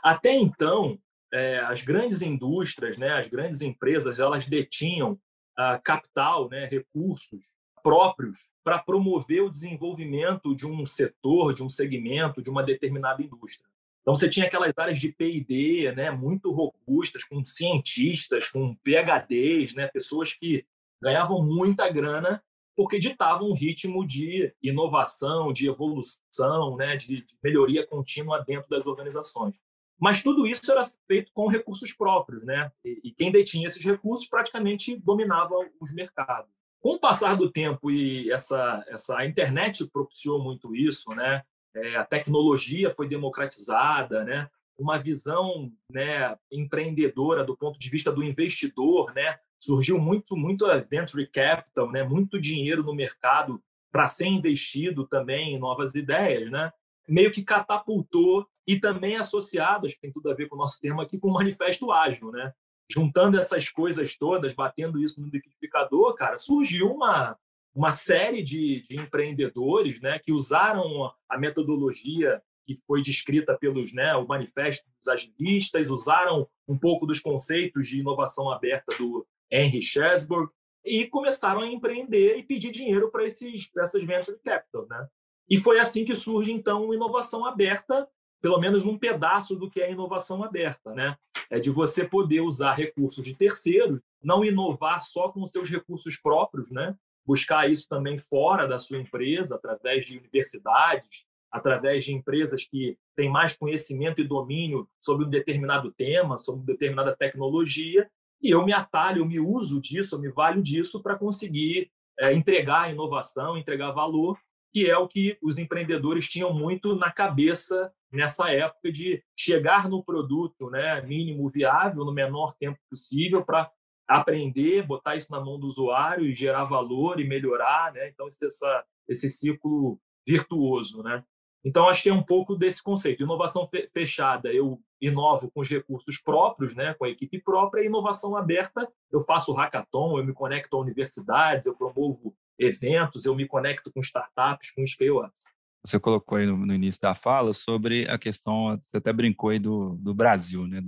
Até 0.02 0.32
então 0.32 0.98
é, 1.32 1.58
as 1.60 1.82
grandes 1.82 2.22
indústrias, 2.22 2.96
né, 2.98 3.12
as 3.18 3.28
grandes 3.28 3.62
empresas, 3.62 4.20
elas 4.20 4.46
detinham 4.46 5.18
ah, 5.56 5.78
capital, 5.78 6.48
né, 6.48 6.66
recursos 6.66 7.42
próprios 7.82 8.48
para 8.64 8.78
promover 8.78 9.42
o 9.42 9.50
desenvolvimento 9.50 10.54
de 10.54 10.66
um 10.66 10.84
setor, 10.84 11.54
de 11.54 11.62
um 11.62 11.68
segmento, 11.68 12.42
de 12.42 12.50
uma 12.50 12.62
determinada 12.62 13.22
indústria. 13.22 13.70
Então 14.02 14.14
você 14.14 14.28
tinha 14.28 14.46
aquelas 14.46 14.72
áreas 14.76 14.98
de 14.98 15.12
P&D, 15.12 15.92
né, 15.92 16.10
muito 16.10 16.52
robustas, 16.52 17.24
com 17.24 17.44
cientistas, 17.44 18.48
com 18.48 18.76
PhDs, 18.76 19.74
né, 19.74 19.88
pessoas 19.88 20.32
que 20.32 20.64
ganhavam 21.00 21.44
muita 21.44 21.88
grana 21.90 22.42
porque 22.76 22.98
ditavam 22.98 23.48
um 23.48 23.54
ritmo 23.54 24.06
de 24.06 24.54
inovação, 24.62 25.52
de 25.52 25.66
evolução, 25.66 26.76
né, 26.76 26.96
de, 26.96 27.24
melhoria 27.42 27.86
contínua 27.86 28.44
dentro 28.46 28.68
das 28.68 28.86
organizações. 28.86 29.54
Mas 29.98 30.22
tudo 30.22 30.46
isso 30.46 30.70
era 30.70 30.84
feito 31.06 31.32
com 31.32 31.48
recursos 31.48 31.92
próprios, 31.92 32.44
né? 32.44 32.70
E, 32.84 33.10
quem 33.12 33.32
detinha 33.32 33.66
esses 33.66 33.84
recursos 33.84 34.28
praticamente 34.28 34.96
dominava 34.96 35.54
os 35.80 35.94
mercados. 35.94 36.50
Com 36.80 36.94
o 36.94 37.00
passar 37.00 37.34
do 37.36 37.50
tempo 37.50 37.90
e 37.90 38.30
essa, 38.30 38.84
essa 38.88 39.16
a 39.16 39.26
internet 39.26 39.88
propiciou 39.90 40.42
muito 40.42 40.76
isso, 40.76 41.10
né? 41.14 41.42
É, 41.74 41.96
a 41.96 42.04
tecnologia 42.04 42.90
foi 42.90 43.08
democratizada, 43.08 44.22
né? 44.22 44.48
Uma 44.78 44.98
visão, 44.98 45.72
né, 45.90 46.36
empreendedora 46.52 47.42
do 47.42 47.56
ponto 47.56 47.78
de 47.78 47.88
vista 47.88 48.12
do 48.12 48.22
investidor, 48.22 49.14
né? 49.14 49.38
Surgiu 49.58 49.98
muito, 49.98 50.36
muito 50.36 50.66
venture 50.88 51.26
capital, 51.26 51.90
né? 51.90 52.02
Muito 52.02 52.38
dinheiro 52.38 52.82
no 52.82 52.94
mercado 52.94 53.62
para 53.90 54.06
ser 54.06 54.26
investido 54.26 55.06
também 55.06 55.54
em 55.54 55.58
novas 55.58 55.94
ideias, 55.94 56.50
né? 56.50 56.70
Meio 57.08 57.32
que 57.32 57.44
catapultou 57.44 58.46
e 58.66 58.78
também 58.78 59.16
associadas, 59.16 59.94
que 59.94 60.00
tem 60.00 60.12
tudo 60.12 60.30
a 60.30 60.34
ver 60.34 60.48
com 60.48 60.56
o 60.56 60.58
nosso 60.58 60.80
tema 60.80 61.02
aqui, 61.02 61.18
com 61.18 61.28
o 61.28 61.32
manifesto 61.32 61.92
ágil, 61.92 62.30
né? 62.32 62.52
Juntando 62.90 63.38
essas 63.38 63.68
coisas 63.68 64.16
todas, 64.16 64.54
batendo 64.54 64.98
isso 64.98 65.20
no 65.20 65.28
liquidificador, 65.28 66.14
cara, 66.14 66.38
surgiu 66.38 66.88
uma, 66.92 67.36
uma 67.74 67.90
série 67.90 68.42
de, 68.42 68.82
de 68.88 68.98
empreendedores 68.98 70.00
né, 70.00 70.18
que 70.18 70.32
usaram 70.32 71.12
a 71.28 71.38
metodologia 71.38 72.40
que 72.66 72.76
foi 72.86 73.00
descrita 73.00 73.56
pelos 73.56 73.92
né, 73.92 74.14
o 74.16 74.26
manifesto 74.26 74.88
dos 74.98 75.08
agilistas, 75.08 75.88
usaram 75.88 76.48
um 76.66 76.76
pouco 76.76 77.06
dos 77.06 77.20
conceitos 77.20 77.86
de 77.86 78.00
inovação 78.00 78.50
aberta 78.50 78.96
do 78.98 79.26
Henry 79.50 79.80
Chesburg 79.80 80.50
e 80.84 81.06
começaram 81.06 81.60
a 81.60 81.66
empreender 81.66 82.36
e 82.36 82.42
pedir 82.42 82.72
dinheiro 82.72 83.10
para 83.10 83.24
esses 83.24 83.70
essas 83.78 84.02
venture 84.02 84.38
capital, 84.44 84.86
né? 84.88 85.08
E 85.48 85.58
foi 85.58 85.78
assim 85.78 86.04
que 86.04 86.14
surge 86.14 86.52
então 86.52 86.92
inovação 86.92 87.44
aberta 87.44 88.08
pelo 88.40 88.60
menos 88.60 88.84
num 88.84 88.98
pedaço 88.98 89.56
do 89.56 89.70
que 89.70 89.80
é 89.80 89.90
inovação 89.90 90.44
aberta, 90.44 90.94
né? 90.94 91.16
É 91.50 91.58
de 91.58 91.70
você 91.70 92.06
poder 92.06 92.40
usar 92.40 92.74
recursos 92.74 93.24
de 93.24 93.34
terceiros, 93.34 94.00
não 94.22 94.44
inovar 94.44 95.02
só 95.04 95.30
com 95.30 95.42
os 95.42 95.50
seus 95.50 95.68
recursos 95.68 96.16
próprios, 96.16 96.70
né? 96.70 96.94
Buscar 97.24 97.68
isso 97.68 97.88
também 97.88 98.18
fora 98.18 98.68
da 98.68 98.78
sua 98.78 98.98
empresa, 98.98 99.56
através 99.56 100.06
de 100.06 100.18
universidades, 100.18 101.26
através 101.50 102.04
de 102.04 102.14
empresas 102.14 102.64
que 102.64 102.96
têm 103.16 103.30
mais 103.30 103.56
conhecimento 103.56 104.20
e 104.20 104.28
domínio 104.28 104.88
sobre 105.00 105.26
um 105.26 105.30
determinado 105.30 105.90
tema, 105.92 106.38
sobre 106.38 106.60
uma 106.60 106.66
determinada 106.66 107.16
tecnologia, 107.16 108.08
e 108.42 108.50
eu 108.50 108.64
me 108.64 108.72
atalho, 108.72 109.22
eu 109.22 109.26
me 109.26 109.40
uso 109.40 109.80
disso, 109.80 110.14
eu 110.14 110.20
me 110.20 110.30
valho 110.30 110.62
disso 110.62 111.02
para 111.02 111.16
conseguir 111.16 111.90
é, 112.20 112.32
entregar 112.32 112.92
inovação, 112.92 113.56
entregar 113.56 113.92
valor, 113.92 114.38
que 114.76 114.90
é 114.90 114.98
o 114.98 115.08
que 115.08 115.38
os 115.42 115.56
empreendedores 115.56 116.28
tinham 116.28 116.52
muito 116.52 116.94
na 116.94 117.10
cabeça 117.10 117.90
nessa 118.12 118.50
época 118.50 118.92
de 118.92 119.24
chegar 119.34 119.88
no 119.88 120.04
produto 120.04 120.68
né, 120.68 121.00
mínimo 121.00 121.48
viável 121.48 122.04
no 122.04 122.12
menor 122.12 122.54
tempo 122.60 122.78
possível 122.90 123.42
para 123.42 123.70
aprender, 124.06 124.86
botar 124.86 125.16
isso 125.16 125.32
na 125.32 125.40
mão 125.40 125.58
do 125.58 125.66
usuário 125.66 126.26
e 126.26 126.32
gerar 126.32 126.64
valor 126.64 127.18
e 127.18 127.26
melhorar, 127.26 127.90
né? 127.94 128.10
Então 128.10 128.28
esse, 128.28 128.46
essa, 128.46 128.84
esse 129.08 129.30
ciclo 129.30 129.98
virtuoso, 130.28 131.02
né? 131.02 131.24
Então 131.64 131.88
acho 131.88 132.02
que 132.02 132.10
é 132.10 132.14
um 132.14 132.22
pouco 132.22 132.54
desse 132.54 132.82
conceito. 132.82 133.22
Inovação 133.22 133.66
fechada, 133.94 134.52
eu 134.52 134.78
inovo 135.00 135.50
com 135.50 135.62
os 135.62 135.70
recursos 135.70 136.20
próprios, 136.20 136.74
né, 136.74 136.92
com 136.92 137.06
a 137.06 137.08
equipe 137.08 137.40
própria, 137.40 137.82
e 137.82 137.86
inovação 137.86 138.36
aberta, 138.36 138.86
eu 139.10 139.22
faço 139.22 139.54
hackathon, 139.54 140.18
eu 140.18 140.24
me 140.24 140.34
conecto 140.34 140.76
a 140.76 140.80
universidades, 140.80 141.64
eu 141.64 141.74
promovo 141.74 142.36
eventos, 142.58 143.26
eu 143.26 143.34
me 143.34 143.46
conecto 143.46 143.92
com 143.92 144.00
startups, 144.00 144.70
com 144.70 144.86
scale-ups 144.86 145.56
você 145.86 146.00
colocou 146.00 146.38
aí 146.38 146.46
no, 146.46 146.56
no, 146.56 146.74
início 146.74 147.00
da 147.00 147.14
fala 147.14 147.54
sobre 147.54 148.08
a 148.08 148.18
questão, 148.18 148.78
você 148.82 148.96
até 148.96 149.12
brincou 149.12 149.50
aí 149.50 149.58
do, 149.58 149.94
do 149.96 150.12
Brasil, 150.14 150.66
né? 150.66 150.82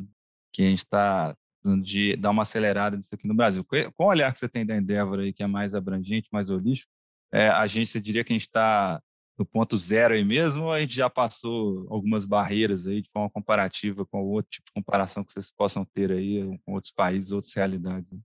Que 0.52 0.62
a 0.62 0.66
gente 0.66 0.78
está 0.78 1.36
de 1.82 2.16
dar 2.16 2.30
uma 2.30 2.42
acelerada 2.42 2.96
nisso 2.96 3.14
aqui 3.14 3.26
no 3.26 3.34
Brasil. 3.34 3.64
Com 3.64 4.04
o 4.04 4.08
olhar 4.08 4.32
que 4.32 4.38
você 4.38 4.48
tem 4.48 4.64
da 4.66 4.76
Endeavor 4.76 5.20
aí, 5.20 5.32
que 5.32 5.42
é 5.42 5.46
mais 5.46 5.74
abrangente, 5.74 6.28
mais 6.32 6.50
holístico, 6.50 6.90
é, 7.32 7.48
a 7.48 7.66
gente, 7.66 7.90
você 7.90 8.00
diria 8.00 8.24
que 8.24 8.32
a 8.32 8.36
gente 8.36 8.46
está 8.46 9.00
no 9.38 9.44
ponto 9.44 9.76
zero 9.76 10.14
aí 10.14 10.24
mesmo, 10.24 10.64
ou 10.64 10.72
a 10.72 10.80
gente 10.80 10.94
já 10.94 11.08
passou 11.08 11.86
algumas 11.90 12.24
barreiras 12.24 12.86
aí 12.86 13.02
de 13.02 13.10
forma 13.10 13.30
comparativa 13.30 14.04
com 14.06 14.20
outro 14.24 14.50
tipo 14.50 14.66
de 14.66 14.72
comparação 14.72 15.22
que 15.22 15.32
vocês 15.32 15.50
possam 15.50 15.84
ter 15.84 16.10
aí 16.10 16.58
com 16.64 16.72
outros 16.72 16.92
países, 16.92 17.30
outras 17.30 17.54
realidades? 17.54 18.10
Né? 18.10 18.18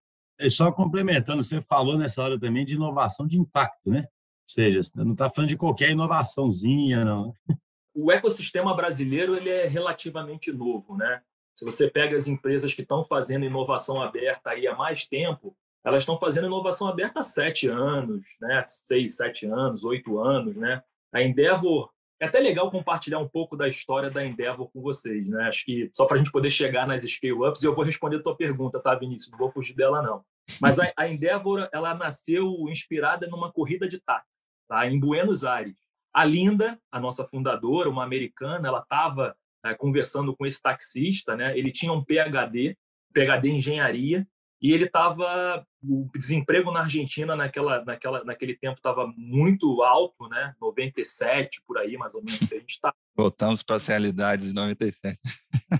É 0.43 0.50
só 0.50 0.71
complementando, 0.71 1.41
você 1.43 1.62
falou 1.62 1.97
nessa 1.97 2.21
hora 2.21 2.39
também 2.39 2.65
de 2.65 2.75
inovação 2.75 3.25
de 3.25 3.38
impacto, 3.38 3.89
né? 3.89 4.05
seja, 4.45 4.81
não 4.95 5.13
está 5.13 5.29
falando 5.29 5.50
de 5.50 5.57
qualquer 5.57 5.91
inovaçãozinha, 5.91 7.03
não. 7.03 7.33
O 7.95 8.12
ecossistema 8.12 8.75
brasileiro 8.75 9.35
ele 9.35 9.51
é 9.51 9.67
relativamente 9.67 10.51
novo, 10.51 10.97
né? 10.97 11.21
Se 11.53 11.63
você 11.63 11.88
pega 11.88 12.17
as 12.17 12.27
empresas 12.27 12.73
que 12.73 12.81
estão 12.81 13.05
fazendo 13.05 13.45
inovação 13.45 14.01
aberta 14.01 14.50
aí 14.50 14.65
há 14.65 14.75
mais 14.75 15.05
tempo, 15.05 15.55
elas 15.85 16.01
estão 16.01 16.17
fazendo 16.17 16.47
inovação 16.47 16.88
aberta 16.88 17.19
há 17.19 17.23
sete 17.23 17.67
anos, 17.67 18.35
né? 18.41 18.63
Seis, 18.65 19.17
sete 19.17 19.45
anos, 19.45 19.85
oito 19.85 20.17
anos, 20.17 20.55
né? 20.55 20.81
A 21.13 21.21
Endeavor 21.21 21.91
é 22.19 22.25
até 22.25 22.39
legal 22.39 22.71
compartilhar 22.71 23.19
um 23.19 23.29
pouco 23.29 23.55
da 23.55 23.67
história 23.67 24.09
da 24.09 24.25
Endeavor 24.25 24.71
com 24.71 24.81
vocês, 24.81 25.29
né? 25.29 25.43
Acho 25.43 25.63
que 25.63 25.91
só 25.93 26.07
para 26.07 26.15
a 26.15 26.17
gente 26.17 26.31
poder 26.31 26.50
chegar 26.50 26.88
nas 26.88 27.03
scale-ups, 27.03 27.62
eu 27.62 27.75
vou 27.75 27.85
responder 27.85 28.15
a 28.15 28.23
tua 28.23 28.35
pergunta, 28.35 28.79
tá, 28.79 28.95
Vinícius? 28.95 29.29
Não 29.29 29.38
vou 29.38 29.51
fugir 29.51 29.75
dela, 29.75 30.01
não. 30.01 30.25
Mas 30.59 30.79
a, 30.79 30.91
a 30.97 31.07
Endeavor, 31.07 31.69
ela 31.73 31.93
nasceu 31.93 32.67
inspirada 32.69 33.27
numa 33.27 33.51
corrida 33.51 33.88
de 33.88 34.00
táxi, 34.00 34.41
tá? 34.67 34.88
em 34.88 35.00
Buenos 35.00 35.43
Aires. 35.43 35.75
A 36.13 36.23
Linda, 36.23 36.79
a 36.91 37.00
nossa 37.00 37.27
fundadora, 37.27 37.89
uma 37.89 38.03
americana, 38.03 38.67
ela 38.67 38.79
estava 38.79 39.35
é, 39.65 39.73
conversando 39.73 40.35
com 40.35 40.45
esse 40.45 40.62
taxista, 40.62 41.35
né? 41.35 41.57
Ele 41.57 41.71
tinha 41.71 41.91
um 41.91 42.03
PhD, 42.03 42.77
PhD 43.13 43.50
em 43.50 43.57
engenharia, 43.57 44.27
e 44.62 44.71
ele 44.71 44.85
estava 44.85 45.65
o 45.83 46.09
desemprego 46.15 46.71
na 46.71 46.81
Argentina 46.81 47.35
naquela, 47.35 47.83
naquela, 47.83 48.23
naquele 48.23 48.55
tempo 48.55 48.77
estava 48.77 49.12
muito 49.17 49.83
alto, 49.83 50.29
né? 50.29 50.55
97 50.62 51.62
por 51.67 51.77
aí 51.77 51.97
mais 51.97 52.15
ou 52.15 52.23
menos 52.23 52.41
a 52.41 52.55
gente 52.55 52.69
está. 52.69 52.93
Voltamos 53.15 53.62
para 53.62 53.75
as 53.75 53.85
realidades 53.85 54.47
de 54.47 54.55
97. 54.55 55.19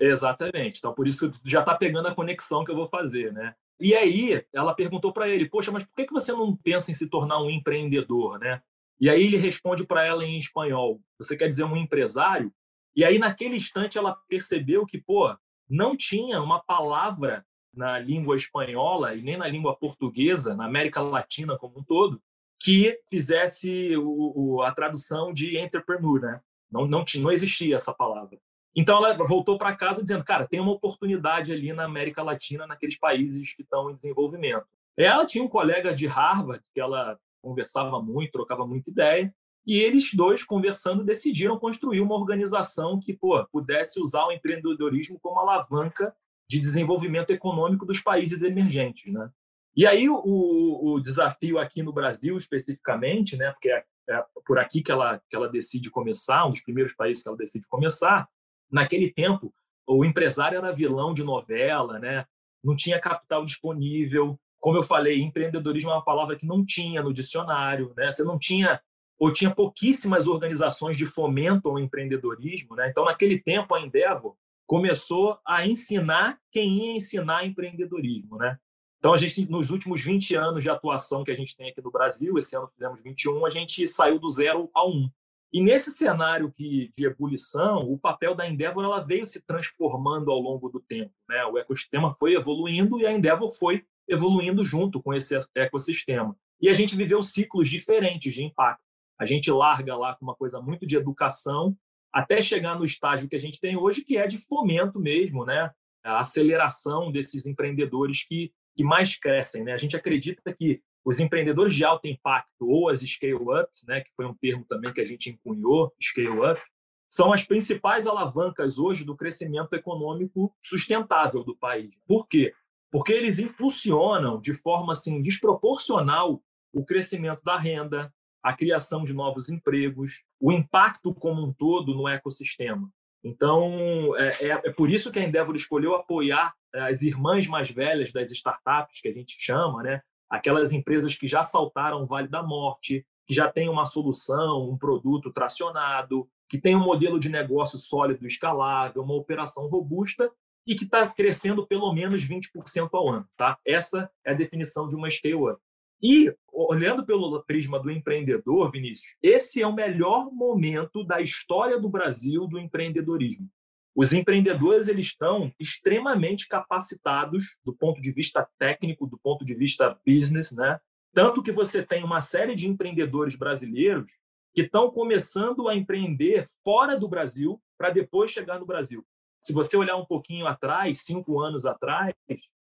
Exatamente. 0.02 0.80
Então 0.80 0.94
por 0.94 1.08
isso 1.08 1.32
já 1.46 1.62
está 1.62 1.76
pegando 1.76 2.10
a 2.10 2.16
conexão 2.16 2.66
que 2.66 2.72
eu 2.72 2.76
vou 2.76 2.90
fazer, 2.90 3.32
né? 3.32 3.56
E 3.84 3.94
aí 3.94 4.42
ela 4.54 4.74
perguntou 4.74 5.12
para 5.12 5.28
ele, 5.28 5.50
poxa, 5.50 5.70
mas 5.70 5.84
por 5.84 5.94
que 5.94 6.06
que 6.06 6.14
você 6.14 6.32
não 6.32 6.56
pensa 6.56 6.90
em 6.90 6.94
se 6.94 7.10
tornar 7.10 7.42
um 7.42 7.50
empreendedor, 7.50 8.40
né? 8.40 8.62
E 8.98 9.10
aí 9.10 9.26
ele 9.26 9.36
responde 9.36 9.86
para 9.86 10.06
ela 10.06 10.24
em 10.24 10.40
espanhol, 10.40 11.02
você 11.20 11.36
quer 11.36 11.50
dizer 11.50 11.66
um 11.66 11.76
empresário? 11.76 12.50
E 12.96 13.04
aí 13.04 13.20
naquele 13.20 13.58
instante 13.58 13.98
ela 13.98 14.18
percebeu 14.30 14.86
que, 14.86 14.98
pô, 14.98 15.36
não 15.70 15.98
tinha 15.98 16.42
uma 16.42 16.64
palavra 16.64 17.46
na 17.74 18.00
língua 18.00 18.38
espanhola 18.38 19.16
e 19.16 19.22
nem 19.22 19.36
na 19.36 19.50
língua 19.50 19.76
portuguesa, 19.76 20.56
na 20.56 20.66
América 20.66 21.02
Latina 21.02 21.58
como 21.58 21.80
um 21.80 21.84
todo, 21.84 22.22
que 22.62 22.98
fizesse 23.12 23.98
o, 23.98 24.54
o, 24.56 24.62
a 24.62 24.72
tradução 24.72 25.34
de 25.34 25.58
entrepreneur, 25.60 26.22
né? 26.22 26.42
Não, 26.72 26.88
não, 26.88 27.04
não 27.20 27.32
existia 27.32 27.76
essa 27.76 27.94
palavra. 27.94 28.40
Então 28.76 28.98
ela 28.98 29.16
voltou 29.26 29.58
para 29.58 29.76
casa 29.76 30.02
dizendo, 30.02 30.24
cara, 30.24 30.48
tem 30.48 30.60
uma 30.60 30.72
oportunidade 30.72 31.52
ali 31.52 31.72
na 31.74 31.86
América 31.86 32.24
Latina, 32.24 32.66
naqueles 32.66 32.98
países 32.98 33.54
que 33.54 33.62
estão 33.62 33.90
em 33.90 33.94
desenvolvimento. 33.94 34.66
Ela 34.98 35.26
tinha 35.26 35.44
um 35.44 35.48
colega 35.50 35.94
de 35.94 36.08
Harvard 36.08 36.64
que 36.74 36.80
ela 36.80 37.20
conversava 37.42 38.02
muito, 38.02 38.32
trocava 38.32 38.66
muita 38.66 38.90
ideia, 38.90 39.34
e 39.66 39.78
eles 39.78 40.14
dois 40.14 40.44
conversando 40.44 41.04
decidiram 41.04 41.58
construir 41.58 42.02
uma 42.02 42.16
organização 42.16 43.00
que 43.00 43.14
pô, 43.14 43.46
pudesse 43.48 44.02
usar 44.02 44.26
o 44.26 44.32
empreendedorismo 44.32 45.20
como 45.20 45.40
alavanca 45.40 46.14
de 46.50 46.60
desenvolvimento 46.60 47.32
econômico 47.32 47.86
dos 47.86 48.02
países 48.02 48.44
emergentes, 48.44 49.12
né? 49.12 49.30
E 49.76 49.88
aí 49.88 50.08
o, 50.08 50.22
o 50.24 51.00
desafio 51.00 51.58
aqui 51.58 51.82
no 51.82 51.94
Brasil 51.94 52.38
especificamente, 52.38 53.36
né? 53.38 53.52
Porque 53.52 53.70
é, 53.70 53.84
é 54.10 54.24
por 54.46 54.60
aqui 54.60 54.84
que 54.84 54.92
ela 54.92 55.20
que 55.30 55.36
ela 55.36 55.50
decide 55.50 55.90
começar, 55.90 56.46
um 56.46 56.52
dos 56.52 56.62
primeiros 56.62 56.94
países 56.94 57.24
que 57.24 57.30
ela 57.30 57.38
decide 57.38 57.68
começar. 57.68 58.28
Naquele 58.74 59.14
tempo, 59.14 59.54
o 59.88 60.04
empresário 60.04 60.58
era 60.58 60.74
vilão 60.74 61.14
de 61.14 61.24
novela, 61.24 62.00
né? 62.00 62.26
Não 62.64 62.76
tinha 62.76 63.00
capital 63.00 63.46
disponível. 63.46 64.40
Como 64.60 64.78
eu 64.78 64.84
falei, 64.84 65.22
empreendedorismo 65.22 65.92
é 65.92 65.94
uma 65.94 66.04
palavra 66.04 66.36
que 66.36 66.46
não 66.46 66.66
tinha 66.66 67.04
no 67.04 67.14
dicionário, 67.14 67.94
né? 67.96 68.10
Você 68.10 68.24
não 68.24 68.40
tinha 68.40 68.82
ou 69.20 69.32
tinha 69.32 69.54
pouquíssimas 69.54 70.28
organizações 70.28 70.98
de 70.98 71.06
fomento 71.06 71.70
ao 71.70 71.80
empreendedorismo, 71.80 72.76
né? 72.76 72.90
Então, 72.90 73.06
naquele 73.06 73.40
tempo, 73.40 73.76
a 73.76 73.82
Endeavor 73.82 74.36
começou 74.66 75.38
a 75.46 75.66
ensinar 75.68 76.40
quem 76.52 76.88
ia 76.88 76.98
ensinar 76.98 77.46
empreendedorismo, 77.46 78.38
né? 78.38 78.58
Então, 78.98 79.14
a 79.14 79.18
gente, 79.18 79.50
nos 79.50 79.70
últimos 79.70 80.02
20 80.02 80.36
anos 80.36 80.64
de 80.64 80.70
atuação 80.70 81.24
que 81.24 81.32
a 81.32 81.36
gente 81.36 81.56
tem 81.56 81.70
aqui 81.70 81.82
no 81.82 81.92
Brasil, 81.92 82.38
esse 82.38 82.56
ano 82.56 82.70
fizemos 82.74 83.04
21, 83.04 83.46
a 83.46 83.50
gente 83.50 83.88
saiu 83.88 84.18
do 84.18 84.30
zero 84.30 84.70
ao 84.74 84.90
um. 84.90 85.10
E 85.54 85.62
nesse 85.62 85.92
cenário 85.92 86.52
que, 86.52 86.92
de 86.98 87.06
ebulição, 87.06 87.84
o 87.84 88.00
papel 88.00 88.34
da 88.34 88.50
Endeavor 88.50 88.84
ela 88.84 89.00
veio 89.06 89.24
se 89.24 89.46
transformando 89.46 90.32
ao 90.32 90.40
longo 90.40 90.68
do 90.68 90.80
tempo. 90.80 91.14
Né? 91.30 91.46
O 91.46 91.60
ecossistema 91.60 92.16
foi 92.18 92.34
evoluindo 92.34 93.00
e 93.00 93.06
a 93.06 93.12
Endeavor 93.12 93.56
foi 93.56 93.86
evoluindo 94.10 94.64
junto 94.64 95.02
com 95.02 95.14
esse 95.14 95.38
ecossistema. 95.56 96.36
E 96.60 96.70
a 96.70 96.74
gente 96.74 96.96
viveu 96.96 97.22
ciclos 97.22 97.70
diferentes 97.70 98.34
de 98.34 98.44
impacto. 98.44 98.82
A 99.20 99.28
gente 99.28 99.52
larga 99.52 99.96
lá 99.96 100.16
com 100.16 100.26
uma 100.26 100.36
coisa 100.36 100.60
muito 100.60 100.88
de 100.88 100.96
educação 100.96 101.78
até 102.12 102.42
chegar 102.42 102.78
no 102.78 102.86
estágio 102.86 103.30
que 103.30 103.36
a 103.36 103.40
gente 103.40 103.60
tem 103.60 103.78
hoje, 103.78 104.04
que 104.04 104.18
é 104.18 104.26
de 104.26 104.38
fomento 104.38 105.00
mesmo, 105.00 105.46
né? 105.46 105.72
A 106.04 106.20
aceleração 106.20 107.12
desses 107.12 107.46
empreendedores 107.46 108.26
que, 108.26 108.52
que 108.76 108.84
mais 108.84 109.18
crescem. 109.18 109.64
Né? 109.64 109.72
A 109.72 109.78
gente 109.78 109.96
acredita 109.96 110.54
que 110.54 110.82
os 111.06 111.20
empreendedores 111.20 111.74
de 111.74 111.84
alto 111.84 112.08
impacto 112.08 112.68
ou 112.68 112.90
as 112.90 113.02
scale-ups, 113.02 113.86
né, 113.88 114.02
que 114.02 114.12
foi 114.16 114.26
um 114.26 114.34
termo 114.34 114.66
também 114.68 114.94
que 114.94 115.02
a 115.02 115.06
gente 115.06 115.30
encunhou, 115.30 115.94
scale-up, 116.00 116.62
são 117.10 117.32
as 117.32 117.44
principais 117.44 118.08
alavancas 118.08 118.80
hoje 118.80 119.06
do 119.06 119.16
crescimento 119.16 119.74
econômico 119.74 120.52
sustentável 120.62 121.44
do 121.44 121.56
país. 121.56 121.92
Por 122.08 122.28
quê? 122.28 122.54
Porque 122.92 123.14
eles 123.14 123.38
impulsionam 123.38 124.42
de 124.42 124.54
forma 124.54 124.94
assim 124.94 125.22
desproporcional 125.22 126.42
o 126.74 126.84
crescimento 126.84 127.42
da 127.44 127.58
renda, 127.58 128.12
a 128.42 128.52
criação 128.52 129.04
de 129.04 129.14
novos 129.14 129.48
empregos, 129.48 130.24
o 130.40 130.52
impacto 130.52 131.14
como 131.14 131.46
um 131.46 131.54
todo 131.54 131.94
no 131.94 132.08
ecossistema. 132.08 132.92
Então, 133.24 134.18
é, 134.18 134.48
é, 134.48 134.62
é, 134.66 134.74
por 134.74 134.90
isso 134.90 135.12
que 135.12 135.20
a 135.20 135.24
Endeavor 135.24 135.56
escolheu 135.56 135.96
apoiar 135.96 136.54
é, 136.74 136.82
as 136.82 137.04
irmãs 137.04 137.48
mais 137.48 137.72
velhas 137.72 138.12
das 138.12 138.32
startups, 138.32 139.00
que 139.00 139.08
a 139.08 139.14
gente 139.14 139.36
chama, 139.40 139.82
né? 139.82 140.02
Aquelas 140.34 140.72
empresas 140.72 141.14
que 141.14 141.28
já 141.28 141.44
saltaram 141.44 142.02
o 142.02 142.08
Vale 142.08 142.28
da 142.28 142.42
Morte, 142.42 143.06
que 143.28 143.36
já 143.36 143.52
têm 143.52 143.70
uma 143.70 143.86
solução, 143.86 144.68
um 144.68 144.76
produto 144.76 145.32
tracionado, 145.32 146.28
que 146.50 146.60
tem 146.60 146.76
um 146.76 146.84
modelo 146.84 147.20
de 147.20 147.30
negócio 147.30 147.78
sólido, 147.78 148.26
escalável, 148.26 149.04
uma 149.04 149.14
operação 149.14 149.68
robusta 149.68 150.32
e 150.66 150.74
que 150.74 150.86
está 150.86 151.08
crescendo 151.08 151.68
pelo 151.68 151.94
menos 151.94 152.28
20% 152.28 152.90
ao 152.94 153.10
ano. 153.10 153.28
Tá? 153.38 153.60
Essa 153.64 154.10
é 154.26 154.32
a 154.32 154.36
definição 154.36 154.90
de 154.90 154.96
uma 154.96 155.08
scale-up. 155.08 155.62
E, 156.02 156.36
olhando 156.52 157.06
pelo 157.06 157.44
prisma 157.44 157.80
do 157.80 157.92
empreendedor, 157.92 158.72
Vinícius, 158.72 159.16
esse 159.22 159.62
é 159.62 159.68
o 159.68 159.74
melhor 159.74 160.32
momento 160.34 161.04
da 161.04 161.22
história 161.22 161.80
do 161.80 161.90
Brasil 161.90 162.48
do 162.48 162.58
empreendedorismo. 162.58 163.48
Os 163.96 164.12
empreendedores 164.12 164.88
eles 164.88 165.06
estão 165.06 165.52
extremamente 165.60 166.48
capacitados 166.48 167.58
do 167.64 167.76
ponto 167.76 168.02
de 168.02 168.12
vista 168.12 168.48
técnico, 168.58 169.06
do 169.06 169.20
ponto 169.20 169.46
de 169.46 169.54
vista 169.54 169.98
business, 170.06 170.52
né? 170.52 170.80
Tanto 171.14 171.44
que 171.44 171.52
você 171.52 171.84
tem 171.84 172.04
uma 172.04 172.20
série 172.20 172.56
de 172.56 172.68
empreendedores 172.68 173.36
brasileiros 173.36 174.12
que 174.54 174.62
estão 174.62 174.90
começando 174.90 175.68
a 175.68 175.76
empreender 175.76 176.48
fora 176.64 177.00
do 177.00 177.08
Brasil 177.08 177.62
para 177.78 177.92
depois 177.92 178.32
chegar 178.32 178.60
no 178.60 178.66
Brasil. 178.66 179.06
Se 179.40 179.54
você 179.54 179.78
olhar 179.78 179.96
um 179.96 180.06
pouquinho 180.06 180.48
atrás, 180.48 181.00
cinco 181.00 181.40
anos 181.40 181.66
atrás, 181.66 182.16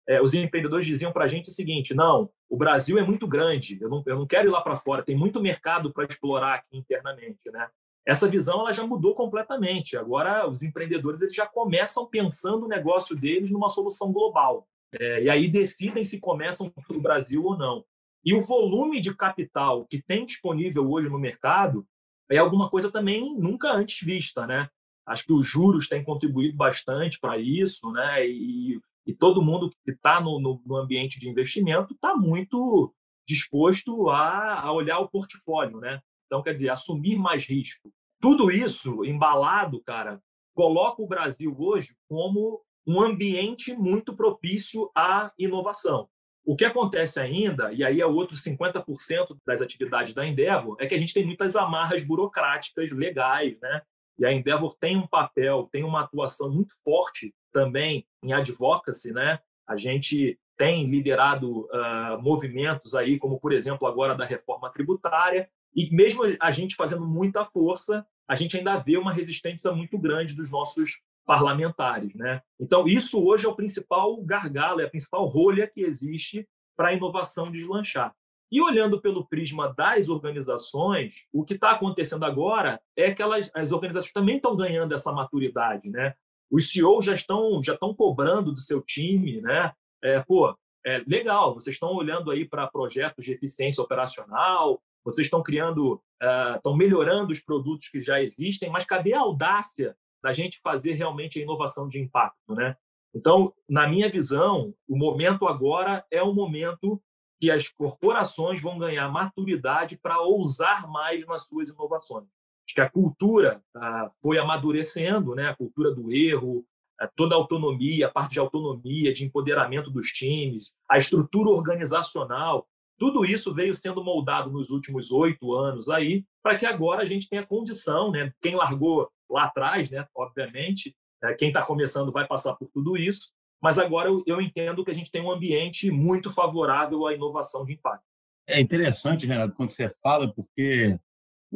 é, 0.08 0.20
os 0.20 0.34
empreendedores 0.34 0.86
diziam 0.86 1.12
para 1.12 1.24
a 1.24 1.28
gente 1.28 1.48
o 1.48 1.52
seguinte: 1.52 1.94
não, 1.94 2.30
o 2.48 2.56
Brasil 2.56 2.98
é 2.98 3.02
muito 3.02 3.26
grande, 3.26 3.78
eu 3.80 3.88
não, 3.88 4.02
eu 4.06 4.18
não 4.18 4.26
quero 4.26 4.48
ir 4.48 4.50
lá 4.50 4.60
para 4.60 4.76
fora, 4.76 5.02
tem 5.02 5.16
muito 5.16 5.40
mercado 5.40 5.92
para 5.92 6.04
explorar 6.04 6.54
aqui 6.54 6.76
internamente. 6.76 7.50
Né? 7.52 7.68
Essa 8.06 8.28
visão 8.28 8.60
ela 8.60 8.72
já 8.72 8.86
mudou 8.86 9.14
completamente. 9.14 9.96
Agora, 9.96 10.48
os 10.48 10.62
empreendedores 10.62 11.22
eles 11.22 11.34
já 11.34 11.46
começam 11.46 12.06
pensando 12.06 12.66
o 12.66 12.68
negócio 12.68 13.16
deles 13.16 13.50
numa 13.50 13.68
solução 13.68 14.12
global. 14.12 14.66
É, 14.92 15.24
e 15.24 15.30
aí 15.30 15.48
decidem 15.48 16.04
se 16.04 16.20
começam 16.20 16.70
para 16.70 16.96
o 16.96 17.00
Brasil 17.00 17.44
ou 17.44 17.56
não. 17.56 17.84
E 18.24 18.34
o 18.34 18.40
volume 18.40 19.00
de 19.00 19.14
capital 19.14 19.86
que 19.86 20.02
tem 20.02 20.24
disponível 20.24 20.88
hoje 20.90 21.08
no 21.08 21.18
mercado 21.18 21.86
é 22.30 22.38
alguma 22.38 22.70
coisa 22.70 22.90
também 22.90 23.36
nunca 23.38 23.72
antes 23.72 24.00
vista, 24.00 24.46
né? 24.46 24.68
Acho 25.06 25.26
que 25.26 25.32
os 25.32 25.46
juros 25.46 25.88
têm 25.88 26.02
contribuído 26.02 26.56
bastante 26.56 27.18
para 27.20 27.36
isso, 27.38 27.92
né? 27.92 28.26
E, 28.26 28.80
e 29.06 29.14
todo 29.14 29.42
mundo 29.42 29.70
que 29.84 29.90
está 29.90 30.20
no, 30.20 30.40
no, 30.40 30.62
no, 30.64 30.76
ambiente 30.76 31.20
de 31.20 31.28
investimento 31.28 31.92
está 31.92 32.16
muito 32.16 32.94
disposto 33.28 34.08
a, 34.08 34.60
a, 34.60 34.72
olhar 34.72 34.98
o 35.00 35.08
portfólio, 35.08 35.78
né? 35.78 36.00
Então, 36.34 36.42
quer 36.42 36.52
dizer, 36.52 36.68
assumir 36.68 37.16
mais 37.16 37.46
risco. 37.46 37.92
Tudo 38.20 38.50
isso 38.50 39.04
embalado, 39.04 39.80
cara, 39.84 40.20
coloca 40.52 41.00
o 41.00 41.06
Brasil 41.06 41.54
hoje 41.56 41.94
como 42.08 42.60
um 42.84 43.00
ambiente 43.00 43.72
muito 43.72 44.16
propício 44.16 44.90
à 44.96 45.30
inovação. 45.38 46.08
O 46.44 46.56
que 46.56 46.64
acontece 46.64 47.20
ainda, 47.20 47.72
e 47.72 47.84
aí 47.84 48.00
é 48.00 48.06
outro 48.06 48.36
50% 48.36 49.38
das 49.46 49.62
atividades 49.62 50.12
da 50.12 50.26
Endeavor, 50.26 50.76
é 50.80 50.88
que 50.88 50.94
a 50.96 50.98
gente 50.98 51.14
tem 51.14 51.24
muitas 51.24 51.54
amarras 51.54 52.02
burocráticas 52.02 52.90
legais, 52.90 53.56
né? 53.62 53.82
E 54.18 54.26
a 54.26 54.32
Endeavor 54.32 54.76
tem 54.76 54.96
um 54.96 55.06
papel, 55.06 55.68
tem 55.70 55.84
uma 55.84 56.00
atuação 56.00 56.52
muito 56.52 56.74
forte 56.84 57.32
também 57.52 58.04
em 58.24 58.32
advocacy, 58.32 59.12
né? 59.12 59.38
A 59.68 59.76
gente 59.76 60.36
tem 60.56 60.90
liderado 60.90 61.60
uh, 61.66 62.20
movimentos 62.20 62.96
aí, 62.96 63.20
como 63.20 63.38
por 63.38 63.52
exemplo 63.52 63.86
agora 63.86 64.16
da 64.16 64.24
reforma 64.24 64.68
tributária, 64.72 65.48
e 65.74 65.94
mesmo 65.94 66.22
a 66.40 66.50
gente 66.50 66.76
fazendo 66.76 67.06
muita 67.06 67.44
força, 67.44 68.06
a 68.28 68.34
gente 68.34 68.56
ainda 68.56 68.76
vê 68.76 68.96
uma 68.96 69.12
resistência 69.12 69.72
muito 69.72 69.98
grande 69.98 70.34
dos 70.34 70.50
nossos 70.50 71.00
parlamentares, 71.26 72.14
né? 72.14 72.40
Então 72.60 72.86
isso 72.86 73.24
hoje 73.24 73.46
é 73.46 73.48
o 73.48 73.56
principal 73.56 74.16
gargalo, 74.22 74.80
é 74.80 74.84
a 74.84 74.90
principal 74.90 75.26
rolha 75.26 75.66
que 75.66 75.80
existe 75.80 76.46
para 76.76 76.88
a 76.88 76.94
inovação 76.94 77.50
deslanchar. 77.50 78.14
E 78.52 78.60
olhando 78.60 79.00
pelo 79.00 79.26
prisma 79.26 79.72
das 79.74 80.08
organizações, 80.08 81.26
o 81.32 81.44
que 81.44 81.54
está 81.54 81.72
acontecendo 81.72 82.24
agora 82.24 82.80
é 82.96 83.12
que 83.12 83.22
elas, 83.22 83.50
as 83.54 83.72
organizações 83.72 84.12
também 84.12 84.36
estão 84.36 84.54
ganhando 84.54 84.94
essa 84.94 85.12
maturidade, 85.12 85.90
né? 85.90 86.14
Os 86.50 86.70
CEOs 86.70 87.06
já 87.06 87.14
estão 87.14 87.60
já 87.62 87.74
estão 87.74 87.94
cobrando 87.94 88.52
do 88.52 88.60
seu 88.60 88.80
time, 88.82 89.40
né? 89.40 89.72
É, 90.02 90.20
pô, 90.20 90.54
é 90.86 91.02
legal, 91.06 91.54
vocês 91.54 91.74
estão 91.74 91.94
olhando 91.94 92.30
aí 92.30 92.46
para 92.46 92.66
projetos 92.66 93.24
de 93.24 93.32
eficiência 93.32 93.82
operacional, 93.82 94.80
vocês 95.04 95.26
estão 95.26 95.42
criando, 95.42 95.94
uh, 96.22 96.56
estão 96.56 96.76
melhorando 96.76 97.32
os 97.32 97.40
produtos 97.40 97.88
que 97.88 98.00
já 98.00 98.22
existem, 98.22 98.70
mas 98.70 98.84
cadê 98.84 99.12
a 99.12 99.20
audácia 99.20 99.96
da 100.22 100.32
gente 100.32 100.60
fazer 100.62 100.94
realmente 100.94 101.38
a 101.38 101.42
inovação 101.42 101.88
de 101.88 102.00
impacto, 102.00 102.54
né? 102.54 102.76
Então, 103.14 103.52
na 103.68 103.86
minha 103.86 104.10
visão, 104.10 104.74
o 104.88 104.96
momento 104.96 105.46
agora 105.46 106.04
é 106.10 106.22
o 106.22 106.34
momento 106.34 107.00
que 107.40 107.50
as 107.50 107.68
corporações 107.68 108.60
vão 108.60 108.78
ganhar 108.78 109.08
maturidade 109.08 109.98
para 109.98 110.20
ousar 110.20 110.88
mais 110.88 111.24
nas 111.26 111.46
suas 111.46 111.68
inovações. 111.68 112.26
Acho 112.66 112.74
que 112.74 112.80
a 112.80 112.90
cultura 112.90 113.62
ah, 113.76 114.10
foi 114.22 114.38
amadurecendo, 114.38 115.34
né? 115.34 115.48
a 115.48 115.54
cultura 115.54 115.94
do 115.94 116.10
erro, 116.10 116.64
eh, 117.00 117.08
toda 117.14 117.34
a 117.34 117.38
autonomia, 117.38 118.06
a 118.06 118.10
parte 118.10 118.32
de 118.32 118.40
autonomia, 118.40 119.12
de 119.12 119.24
empoderamento 119.24 119.90
dos 119.90 120.06
times, 120.06 120.74
a 120.90 120.96
estrutura 120.96 121.50
organizacional, 121.50 122.66
tudo 122.98 123.24
isso 123.24 123.54
veio 123.54 123.74
sendo 123.74 124.04
moldado 124.04 124.50
nos 124.50 124.70
últimos 124.70 125.10
oito 125.10 125.52
anos 125.52 125.88
aí, 125.88 126.24
para 126.42 126.56
que 126.56 126.66
agora 126.66 127.02
a 127.02 127.06
gente 127.06 127.28
tenha 127.28 127.46
condição, 127.46 128.10
né? 128.10 128.32
Quem 128.40 128.54
largou 128.54 129.08
lá 129.30 129.44
atrás, 129.44 129.90
né? 129.90 130.06
Obviamente, 130.16 130.94
eh, 131.22 131.34
quem 131.34 131.48
está 131.48 131.62
começando 131.62 132.12
vai 132.12 132.26
passar 132.26 132.54
por 132.54 132.68
tudo 132.72 132.96
isso, 132.96 133.32
mas 133.62 133.78
agora 133.78 134.10
eu, 134.26 134.40
entendo 134.40 134.84
que 134.84 134.90
a 134.90 134.94
gente 134.94 135.10
tem 135.10 135.22
um 135.22 135.30
ambiente 135.30 135.90
muito 135.90 136.30
favorável 136.30 137.06
à 137.06 137.14
inovação 137.14 137.64
de 137.64 137.72
impacto. 137.72 138.04
É 138.46 138.60
interessante, 138.60 139.26
Renato, 139.26 139.54
quando 139.54 139.70
você 139.70 139.88
fala, 140.02 140.30
porque 140.32 140.98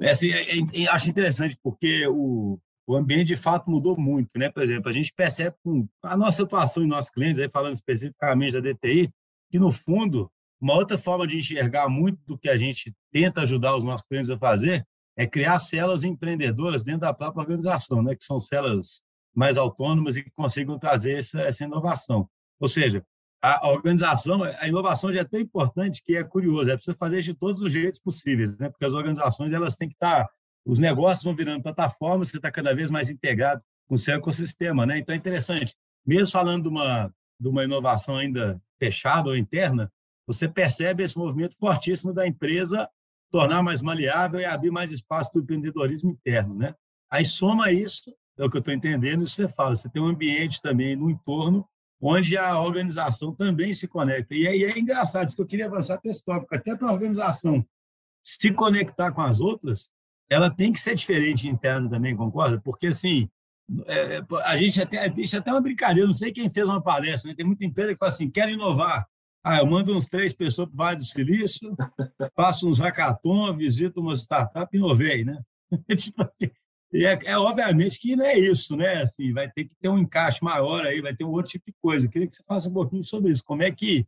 é 0.00 0.10
assim, 0.10 0.30
é, 0.30 0.84
é, 0.84 0.88
acho 0.88 1.10
interessante 1.10 1.58
porque 1.62 2.06
o, 2.06 2.58
o 2.86 2.96
ambiente 2.96 3.26
de 3.26 3.36
fato 3.36 3.70
mudou 3.70 3.94
muito, 3.98 4.30
né? 4.36 4.48
Por 4.48 4.62
exemplo, 4.62 4.88
a 4.88 4.92
gente 4.92 5.12
percebe 5.12 5.54
com 5.62 5.86
a 6.02 6.16
nossa 6.16 6.44
atuação 6.44 6.82
em 6.82 6.86
nossos 6.86 7.10
clientes, 7.10 7.38
aí 7.38 7.50
falando 7.50 7.74
especificamente 7.74 8.54
da 8.54 8.60
DTI, 8.60 9.10
que 9.50 9.58
no 9.58 9.70
fundo 9.70 10.30
uma 10.60 10.74
outra 10.74 10.98
forma 10.98 11.26
de 11.26 11.38
enxergar 11.38 11.88
muito 11.88 12.18
do 12.26 12.36
que 12.36 12.48
a 12.48 12.56
gente 12.56 12.94
tenta 13.12 13.42
ajudar 13.42 13.76
os 13.76 13.84
nossos 13.84 14.06
clientes 14.06 14.30
a 14.30 14.38
fazer 14.38 14.86
é 15.16 15.26
criar 15.26 15.58
células 15.58 16.04
empreendedoras 16.04 16.82
dentro 16.82 17.00
da 17.00 17.14
própria 17.14 17.42
organização, 17.42 18.02
né? 18.02 18.14
Que 18.14 18.24
são 18.24 18.38
células 18.38 19.02
mais 19.34 19.56
autônomas 19.56 20.16
e 20.16 20.22
que 20.22 20.30
consigam 20.30 20.78
trazer 20.78 21.18
essa, 21.18 21.40
essa 21.40 21.64
inovação. 21.64 22.28
Ou 22.60 22.68
seja, 22.68 23.04
a 23.40 23.68
organização, 23.70 24.42
a 24.42 24.66
inovação 24.66 25.12
já 25.12 25.20
é 25.20 25.24
tão 25.24 25.38
importante 25.38 26.02
que 26.04 26.16
é 26.16 26.24
curioso, 26.24 26.70
é 26.70 26.74
preciso 26.74 26.96
fazer 26.96 27.22
de 27.22 27.34
todos 27.34 27.60
os 27.60 27.72
jeitos 27.72 28.00
possíveis, 28.00 28.56
né? 28.58 28.68
Porque 28.68 28.84
as 28.84 28.92
organizações 28.92 29.52
elas 29.52 29.76
têm 29.76 29.88
que 29.88 29.94
estar, 29.94 30.28
os 30.66 30.78
negócios 30.78 31.24
vão 31.24 31.36
virando 31.36 31.62
plataformas, 31.62 32.28
você 32.28 32.36
está 32.36 32.50
cada 32.50 32.74
vez 32.74 32.90
mais 32.90 33.10
integrado 33.10 33.62
com 33.86 33.94
o 33.94 33.98
seu 33.98 34.14
ecossistema, 34.14 34.84
né? 34.84 34.98
Então 34.98 35.14
é 35.14 35.18
interessante, 35.18 35.74
mesmo 36.04 36.32
falando 36.32 36.64
de 36.64 36.68
uma 36.68 37.12
de 37.40 37.48
uma 37.48 37.62
inovação 37.62 38.16
ainda 38.16 38.60
fechada 38.80 39.28
ou 39.28 39.36
interna, 39.36 39.90
você 40.28 40.46
percebe 40.46 41.02
esse 41.02 41.18
movimento 41.18 41.56
fortíssimo 41.58 42.12
da 42.12 42.26
empresa 42.26 42.88
tornar 43.30 43.62
mais 43.62 43.82
maleável 43.82 44.38
e 44.38 44.44
abrir 44.44 44.70
mais 44.70 44.92
espaço 44.92 45.32
para 45.32 45.40
o 45.40 45.42
empreendedorismo 45.42 46.10
interno, 46.10 46.54
né? 46.54 46.74
Aí 47.10 47.24
soma 47.24 47.72
isso 47.72 48.14
é 48.38 48.44
o 48.44 48.50
que 48.50 48.56
eu 48.56 48.60
estou 48.60 48.72
entendendo, 48.72 49.24
isso 49.24 49.34
você 49.34 49.48
fala, 49.48 49.74
você 49.74 49.88
tem 49.88 50.00
um 50.00 50.06
ambiente 50.06 50.62
também 50.62 50.94
no 50.94 51.10
entorno 51.10 51.66
onde 52.00 52.36
a 52.36 52.60
organização 52.60 53.34
também 53.34 53.74
se 53.74 53.88
conecta. 53.88 54.32
E 54.32 54.46
aí 54.46 54.62
é 54.62 54.78
engraçado, 54.78 55.26
isso 55.26 55.36
que 55.36 55.42
eu 55.42 55.46
queria 55.46 55.66
avançar 55.66 55.98
para 55.98 56.10
esse 56.10 56.24
tópico, 56.24 56.54
até 56.54 56.76
para 56.76 56.88
a 56.88 56.92
organização 56.92 57.66
se 58.22 58.52
conectar 58.52 59.10
com 59.10 59.22
as 59.22 59.40
outras, 59.40 59.90
ela 60.30 60.50
tem 60.50 60.72
que 60.72 60.80
ser 60.80 60.94
diferente 60.94 61.48
interna 61.48 61.88
também, 61.88 62.14
concorda? 62.14 62.60
Porque, 62.60 62.88
assim, 62.88 63.28
é, 63.86 64.16
é 64.16 64.22
a 64.44 64.56
gente 64.56 64.80
até 64.80 65.08
deixa 65.08 65.38
até 65.38 65.50
uma 65.50 65.60
brincadeira, 65.60 66.06
não 66.06 66.14
sei 66.14 66.30
quem 66.30 66.50
fez 66.50 66.68
uma 66.68 66.82
palestra, 66.82 67.30
né? 67.30 67.34
tem 67.34 67.46
muita 67.46 67.64
empresa 67.64 67.92
que 67.92 67.98
fala 67.98 68.12
assim, 68.12 68.30
quero 68.30 68.50
inovar. 68.50 69.06
Ah, 69.44 69.58
eu 69.58 69.66
mando 69.66 69.96
uns 69.96 70.08
três 70.08 70.34
pessoas 70.34 70.68
para 70.68 70.74
o 70.74 70.76
Vale 70.76 70.96
do 70.96 71.04
Silício, 71.04 71.76
faço 72.34 72.68
uns 72.68 72.78
hackathon, 72.78 73.56
visito 73.56 74.00
umas 74.00 74.20
startups 74.20 74.74
e 74.74 74.76
inovei, 74.76 75.24
né? 75.24 75.40
tipo 75.96 76.22
assim, 76.22 76.50
e 76.92 77.04
é, 77.04 77.18
é, 77.24 77.36
obviamente 77.36 78.00
que 78.00 78.16
não 78.16 78.24
é 78.24 78.38
isso, 78.38 78.76
né? 78.76 79.02
Assim, 79.02 79.32
vai 79.32 79.50
ter 79.50 79.64
que 79.64 79.74
ter 79.80 79.88
um 79.88 79.98
encaixe 79.98 80.42
maior 80.42 80.86
aí, 80.86 81.00
vai 81.00 81.14
ter 81.14 81.24
um 81.24 81.30
outro 81.30 81.52
tipo 81.52 81.66
de 81.66 81.76
coisa. 81.80 82.06
Eu 82.06 82.10
queria 82.10 82.26
que 82.26 82.34
você 82.34 82.42
falasse 82.46 82.68
um 82.68 82.72
pouquinho 82.72 83.04
sobre 83.04 83.30
isso. 83.30 83.44
Como 83.44 83.62
é 83.62 83.70
que, 83.70 84.06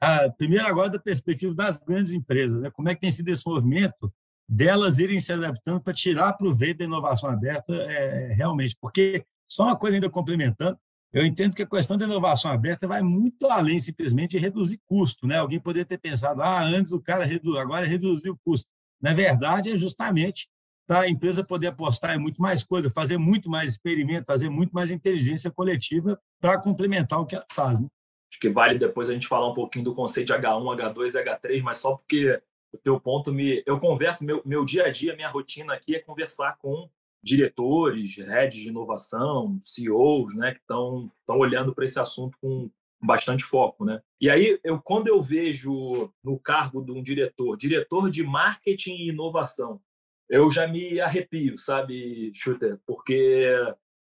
a, 0.00 0.30
primeiro 0.30 0.66
agora 0.66 0.88
da 0.88 0.98
perspectiva 0.98 1.54
das 1.54 1.78
grandes 1.78 2.12
empresas, 2.12 2.60
né? 2.60 2.70
Como 2.70 2.88
é 2.88 2.94
que 2.94 3.02
tem 3.02 3.10
sido 3.10 3.28
esse 3.28 3.46
movimento 3.46 4.12
delas 4.48 4.98
irem 4.98 5.20
se 5.20 5.32
adaptando 5.32 5.80
para 5.80 5.92
tirar 5.92 6.32
proveito 6.32 6.78
da 6.78 6.84
inovação 6.84 7.30
aberta 7.30 7.74
é, 7.74 8.32
realmente? 8.32 8.76
Porque 8.80 9.24
só 9.46 9.64
uma 9.64 9.76
coisa 9.76 9.96
ainda 9.96 10.08
complementando, 10.08 10.78
eu 11.12 11.26
entendo 11.26 11.54
que 11.54 11.62
a 11.62 11.66
questão 11.66 11.98
da 11.98 12.06
inovação 12.06 12.50
aberta 12.50 12.88
vai 12.88 13.02
muito 13.02 13.46
além 13.46 13.78
simplesmente 13.78 14.32
de 14.32 14.38
reduzir 14.38 14.80
custo, 14.86 15.26
né? 15.26 15.38
Alguém 15.38 15.60
poderia 15.60 15.84
ter 15.84 15.98
pensado, 15.98 16.42
ah, 16.42 16.62
antes 16.62 16.92
o 16.92 17.00
cara 17.00 17.24
reduz, 17.24 17.58
agora 17.58 17.86
reduziu 17.86 18.32
o 18.32 18.38
custo. 18.44 18.70
Na 19.00 19.12
verdade, 19.12 19.70
é 19.70 19.76
justamente 19.76 20.48
para 20.86 21.00
a 21.00 21.08
empresa 21.08 21.44
poder 21.44 21.68
apostar 21.68 22.14
em 22.14 22.18
muito 22.18 22.40
mais 22.40 22.64
coisa, 22.64 22.90
fazer 22.90 23.18
muito 23.18 23.50
mais 23.50 23.70
experimento, 23.70 24.26
fazer 24.26 24.48
muito 24.48 24.72
mais 24.72 24.90
inteligência 24.90 25.50
coletiva 25.50 26.18
para 26.40 26.58
complementar 26.58 27.20
o 27.20 27.26
que 27.26 27.34
ela 27.34 27.46
faz. 27.52 27.78
Né? 27.78 27.86
Acho 28.30 28.40
que 28.40 28.48
vale 28.48 28.78
depois 28.78 29.10
a 29.10 29.12
gente 29.12 29.28
falar 29.28 29.50
um 29.50 29.54
pouquinho 29.54 29.84
do 29.84 29.94
conceito 29.94 30.28
de 30.28 30.32
H1, 30.32 30.94
H2 30.94 31.14
e 31.14 31.24
H3, 31.24 31.62
mas 31.62 31.78
só 31.78 31.96
porque 31.96 32.40
o 32.74 32.78
teu 32.78 32.98
ponto 32.98 33.32
me. 33.32 33.62
Eu 33.66 33.78
converso, 33.78 34.24
meu, 34.24 34.40
meu 34.44 34.64
dia 34.64 34.86
a 34.86 34.90
dia, 34.90 35.14
minha 35.14 35.28
rotina 35.28 35.74
aqui 35.74 35.94
é 35.94 36.00
conversar 36.00 36.56
com 36.58 36.88
diretores, 37.22 38.16
heads 38.16 38.58
de 38.58 38.68
inovação, 38.68 39.58
CEOs, 39.62 40.34
né, 40.34 40.52
que 40.52 40.60
estão 40.60 41.10
olhando 41.28 41.74
para 41.74 41.84
esse 41.84 42.00
assunto 42.00 42.36
com 42.40 42.70
bastante 43.00 43.44
foco, 43.44 43.84
né? 43.84 44.00
E 44.20 44.30
aí, 44.30 44.60
eu, 44.62 44.80
quando 44.80 45.08
eu 45.08 45.22
vejo 45.22 46.12
no 46.22 46.38
cargo 46.38 46.82
de 46.82 46.92
um 46.92 47.02
diretor, 47.02 47.56
diretor 47.56 48.08
de 48.10 48.22
marketing 48.22 48.94
e 48.94 49.08
inovação, 49.08 49.80
eu 50.28 50.50
já 50.50 50.66
me 50.68 51.00
arrepio, 51.00 51.58
sabe, 51.58 52.32
Shooter? 52.34 52.80
Porque 52.86 53.54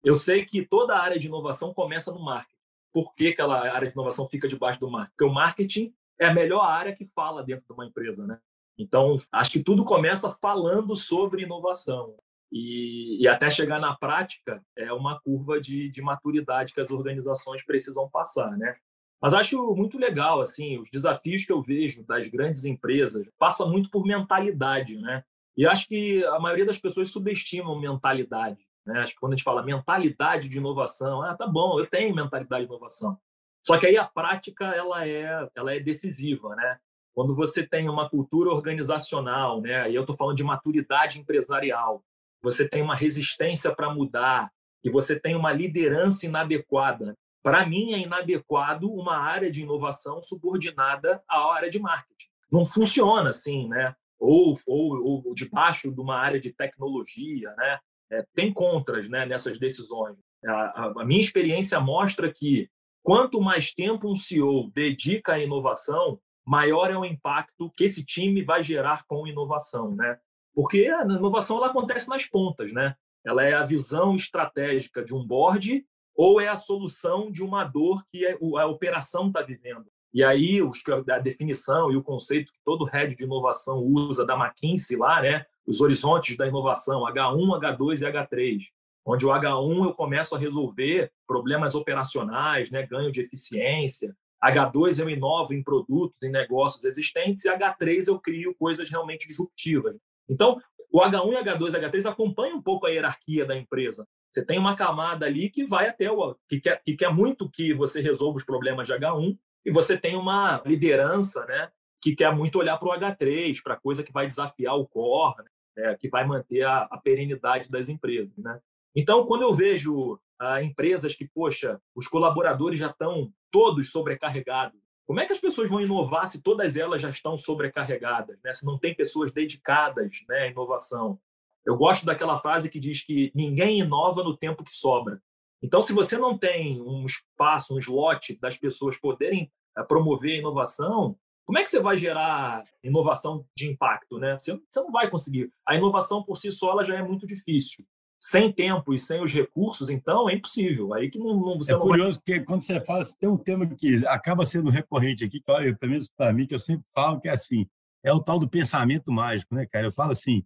eu 0.03 0.15
sei 0.15 0.45
que 0.45 0.65
toda 0.65 0.95
a 0.95 1.01
área 1.01 1.19
de 1.19 1.27
inovação 1.27 1.73
começa 1.73 2.11
no 2.11 2.23
marketing. 2.23 2.57
Por 2.91 3.13
que 3.13 3.27
aquela 3.27 3.71
área 3.71 3.87
de 3.87 3.93
inovação 3.93 4.27
fica 4.27 4.47
debaixo 4.47 4.79
do 4.79 4.89
marketing? 4.89 5.15
Porque 5.15 5.31
o 5.31 5.33
marketing 5.33 5.93
é 6.19 6.25
a 6.25 6.33
melhor 6.33 6.61
área 6.61 6.95
que 6.95 7.05
fala 7.05 7.43
dentro 7.43 7.65
de 7.65 7.73
uma 7.73 7.85
empresa, 7.85 8.25
né? 8.25 8.39
Então, 8.77 9.17
acho 9.31 9.51
que 9.51 9.63
tudo 9.63 9.85
começa 9.85 10.35
falando 10.41 10.95
sobre 10.95 11.43
inovação. 11.43 12.15
E, 12.51 13.21
e, 13.21 13.27
até 13.27 13.49
chegar 13.49 13.79
na 13.79 13.95
prática 13.95 14.63
é 14.75 14.91
uma 14.91 15.19
curva 15.19 15.61
de, 15.61 15.89
de 15.89 16.01
maturidade 16.01 16.73
que 16.73 16.81
as 16.81 16.89
organizações 16.89 17.63
precisam 17.63 18.09
passar, 18.09 18.57
né? 18.57 18.75
Mas 19.21 19.33
acho 19.33 19.75
muito 19.75 19.97
legal, 19.99 20.41
assim, 20.41 20.79
os 20.79 20.89
desafios 20.89 21.45
que 21.45 21.51
eu 21.51 21.61
vejo 21.61 22.05
das 22.05 22.27
grandes 22.27 22.65
empresas 22.65 23.27
passa 23.37 23.65
muito 23.65 23.89
por 23.91 24.05
mentalidade, 24.05 24.97
né? 24.97 25.23
E 25.55 25.67
acho 25.67 25.87
que 25.87 26.25
a 26.25 26.39
maioria 26.39 26.65
das 26.65 26.79
pessoas 26.79 27.11
subestimam 27.11 27.79
mentalidade. 27.79 28.65
Né? 28.85 29.01
Acho 29.01 29.13
que 29.13 29.19
quando 29.19 29.33
a 29.33 29.35
gente 29.35 29.43
fala 29.43 29.61
mentalidade 29.61 30.47
de 30.47 30.57
inovação, 30.57 31.21
ah, 31.21 31.35
tá 31.35 31.45
bom, 31.45 31.79
eu 31.79 31.85
tenho 31.85 32.15
mentalidade 32.15 32.65
de 32.65 32.71
inovação. 32.71 33.19
Só 33.65 33.77
que 33.77 33.85
aí 33.85 33.97
a 33.97 34.05
prática 34.05 34.65
ela 34.65 35.05
é, 35.05 35.47
ela 35.53 35.75
é 35.75 35.79
decisiva, 35.79 36.55
né? 36.55 36.79
Quando 37.13 37.35
você 37.35 37.67
tem 37.67 37.89
uma 37.89 38.09
cultura 38.09 38.51
organizacional, 38.51 39.59
né? 39.61 39.91
E 39.91 39.95
eu 39.95 40.01
estou 40.01 40.15
falando 40.15 40.37
de 40.37 40.43
maturidade 40.43 41.19
empresarial, 41.19 42.03
você 42.41 42.67
tem 42.67 42.81
uma 42.81 42.95
resistência 42.95 43.73
para 43.75 43.93
mudar, 43.93 44.51
e 44.83 44.89
você 44.89 45.19
tem 45.19 45.35
uma 45.35 45.51
liderança 45.51 46.25
inadequada. 46.25 47.17
Para 47.43 47.65
mim 47.65 47.93
é 47.93 47.99
inadequado 47.99 48.91
uma 48.91 49.17
área 49.17 49.51
de 49.51 49.61
inovação 49.61 50.21
subordinada 50.21 51.21
à 51.27 51.53
área 51.53 51.69
de 51.69 51.79
marketing. 51.79 52.27
Não 52.51 52.65
funciona 52.65 53.29
assim, 53.29 53.67
né? 53.67 53.93
ou, 54.19 54.59
ou, 54.67 55.25
ou 55.27 55.33
debaixo 55.33 55.93
de 55.93 56.01
uma 56.01 56.17
área 56.17 56.39
de 56.39 56.51
tecnologia, 56.53 57.53
né? 57.55 57.79
É, 58.11 58.25
tem 58.33 58.51
contras 58.51 59.07
né, 59.07 59.25
nessas 59.25 59.57
decisões. 59.59 60.17
A, 60.45 60.91
a, 60.99 61.05
minha 61.05 61.21
experiência 61.21 61.79
mostra 61.79 62.31
que 62.33 62.67
quanto 63.03 63.39
mais 63.39 63.71
tempo 63.71 64.11
um 64.11 64.15
CEO 64.15 64.69
dedica 64.71 65.33
à 65.33 65.39
inovação, 65.39 66.19
maior 66.45 66.89
é 66.89 66.97
o 66.97 67.05
impacto 67.05 67.71
que 67.75 67.83
esse 67.83 68.03
time 68.03 68.43
vai 68.43 68.63
gerar 68.63 69.03
com 69.07 69.27
inovação, 69.27 69.95
né? 69.95 70.17
Porque 70.59 70.87
a 70.87 71.03
inovação 71.03 71.55
ela 71.55 71.67
acontece 71.67 72.09
nas 72.09 72.25
pontas, 72.25 72.73
né? 72.73 72.93
Ela 73.25 73.45
é 73.45 73.53
a 73.53 73.63
visão 73.63 74.13
estratégica 74.13 75.01
de 75.01 75.15
um 75.15 75.25
board 75.25 75.85
ou 76.13 76.41
é 76.41 76.49
a 76.49 76.57
solução 76.57 77.31
de 77.31 77.41
uma 77.41 77.63
dor 77.63 78.03
que 78.11 78.27
a 78.27 78.65
operação 78.65 79.27
está 79.27 79.41
vivendo. 79.41 79.85
E 80.13 80.21
aí 80.21 80.61
os, 80.61 80.83
a 81.09 81.17
definição 81.17 81.89
e 81.93 81.95
o 81.95 82.03
conceito 82.03 82.51
que 82.51 82.59
todo 82.65 82.83
head 82.83 83.15
de 83.15 83.23
inovação 83.23 83.79
usa 83.79 84.25
da 84.25 84.35
McKinsey 84.35 84.97
lá, 84.97 85.21
né? 85.21 85.45
Os 85.65 85.79
horizontes 85.79 86.35
da 86.35 86.45
inovação, 86.45 87.05
H1, 87.05 87.77
H2 87.77 88.01
e 88.01 88.11
H3. 88.11 88.63
Onde 89.05 89.25
o 89.25 89.29
H1 89.29 89.85
eu 89.85 89.93
começo 89.93 90.35
a 90.35 90.39
resolver 90.39 91.09
problemas 91.25 91.73
operacionais, 91.73 92.69
né? 92.69 92.85
ganho 92.85 93.13
de 93.13 93.21
eficiência. 93.21 94.13
H2 94.43 94.99
eu 94.99 95.09
inovo 95.09 95.53
em 95.53 95.63
produtos, 95.63 96.21
em 96.21 96.29
negócios 96.29 96.83
existentes. 96.83 97.45
E 97.45 97.49
H3 97.49 98.09
eu 98.09 98.19
crio 98.19 98.53
coisas 98.59 98.89
realmente 98.89 99.25
disruptivas. 99.25 99.95
Então, 100.29 100.57
o 100.91 101.01
H1 101.01 101.33
e 101.33 101.43
H2 101.43 101.73
e 101.73 101.89
H3 101.89 102.09
acompanham 102.09 102.57
um 102.57 102.61
pouco 102.61 102.85
a 102.85 102.89
hierarquia 102.89 103.45
da 103.45 103.55
empresa. 103.55 104.07
Você 104.31 104.45
tem 104.45 104.59
uma 104.59 104.75
camada 104.75 105.25
ali 105.25 105.49
que 105.49 105.65
vai 105.65 105.87
até 105.87 106.11
o 106.11 106.35
que 106.47 106.59
quer, 106.59 106.79
que 106.83 106.95
quer 106.95 107.13
muito 107.13 107.49
que 107.49 107.73
você 107.73 108.01
resolva 108.01 108.37
os 108.37 108.45
problemas 108.45 108.87
de 108.87 108.93
H1 108.93 109.37
e 109.65 109.71
você 109.71 109.97
tem 109.97 110.15
uma 110.15 110.61
liderança 110.65 111.45
né, 111.45 111.69
que 112.01 112.15
quer 112.15 112.33
muito 112.35 112.59
olhar 112.59 112.77
para 112.77 112.89
o 112.89 112.99
H3, 112.99 113.61
para 113.63 113.79
coisa 113.79 114.03
que 114.03 114.13
vai 114.13 114.27
desafiar 114.27 114.75
o 114.75 114.87
core, 114.87 115.43
né, 115.75 115.95
que 115.99 116.09
vai 116.09 116.25
manter 116.25 116.63
a, 116.63 116.87
a 116.91 116.97
perenidade 116.97 117.69
das 117.69 117.89
empresas. 117.89 118.35
Né? 118.37 118.59
Então, 118.95 119.25
quando 119.25 119.43
eu 119.43 119.53
vejo 119.53 120.19
ah, 120.39 120.61
empresas 120.61 121.15
que, 121.15 121.27
poxa, 121.27 121.79
os 121.95 122.07
colaboradores 122.07 122.79
já 122.79 122.87
estão 122.87 123.31
todos 123.51 123.91
sobrecarregados, 123.91 124.79
como 125.09 125.19
é 125.21 125.25
que 125.25 125.33
as 125.33 125.39
pessoas 125.39 125.67
vão 125.67 125.81
inovar 125.81 126.27
se 126.27 126.39
todas 126.39 126.77
elas 126.77 127.01
já 127.01 127.09
estão 127.09 127.35
sobrecarregadas, 127.35 128.37
né? 128.43 128.53
se 128.53 128.63
não 128.63 128.77
tem 128.77 128.93
pessoas 128.93 129.31
dedicadas 129.31 130.23
né, 130.29 130.41
à 130.41 130.47
inovação? 130.49 131.19
Eu 131.65 131.75
gosto 131.75 132.05
daquela 132.05 132.37
frase 132.37 132.69
que 132.69 132.79
diz 132.79 133.01
que 133.01 133.31
ninguém 133.33 133.79
inova 133.79 134.23
no 134.23 134.37
tempo 134.37 134.63
que 134.63 134.75
sobra. 134.75 135.19
Então, 135.63 135.81
se 135.81 135.93
você 135.93 136.15
não 136.15 136.37
tem 136.37 136.79
um 136.79 137.03
espaço, 137.05 137.73
um 137.73 137.79
slot 137.79 138.37
das 138.39 138.55
pessoas 138.55 138.99
poderem 138.99 139.51
eh, 139.75 139.83
promover 139.83 140.35
a 140.35 140.37
inovação, 140.41 141.17
como 141.43 141.57
é 141.57 141.63
que 141.63 141.69
você 141.69 141.79
vai 141.79 141.97
gerar 141.97 142.63
inovação 142.83 143.43
de 143.57 143.67
impacto? 143.67 144.19
Né? 144.19 144.37
Você, 144.37 144.61
não 144.75 144.91
vai 144.91 145.09
conseguir. 145.09 145.51
A 145.67 145.75
inovação 145.75 146.21
por 146.21 146.37
si 146.37 146.51
só 146.51 146.73
ela 146.73 146.83
já 146.83 146.95
é 146.95 147.01
muito 147.01 147.25
difícil. 147.25 147.83
Sem 148.19 148.51
tempo 148.51 148.93
e 148.93 148.99
sem 148.99 149.23
os 149.23 149.31
recursos, 149.31 149.89
então, 149.89 150.29
é 150.29 150.33
impossível. 150.33 150.93
Aí 150.93 151.09
que 151.09 151.17
não, 151.17 151.39
não 151.39 151.57
você 151.57 151.73
é 151.73 151.77
não 151.77 151.81
curioso, 151.81 152.17
vai... 152.17 152.35
porque 152.35 152.45
quando 152.45 152.61
você 152.61 152.83
fala, 152.83 153.03
tem 153.17 153.29
um 153.29 153.37
tema 153.37 153.65
que 153.65 154.05
acaba 154.05 154.43
sendo 154.43 154.69
recorrente 154.69 155.23
aqui, 155.23 155.39
que, 155.39 155.45
pelo 155.45 155.91
menos 155.91 156.09
para 156.09 156.33
mim, 156.33 156.45
que 156.45 156.53
eu 156.53 156.59
sempre 156.59 156.85
falo, 156.93 157.21
que 157.21 157.29
é 157.29 157.31
assim, 157.31 157.65
é 158.03 158.11
o 158.11 158.19
tal 158.19 158.37
do 158.37 158.49
pensamento 158.49 159.11
mágico, 159.11 159.55
né, 159.55 159.65
cara? 159.65 159.87
Eu 159.87 159.91
falo 159.91 160.11
assim, 160.11 160.43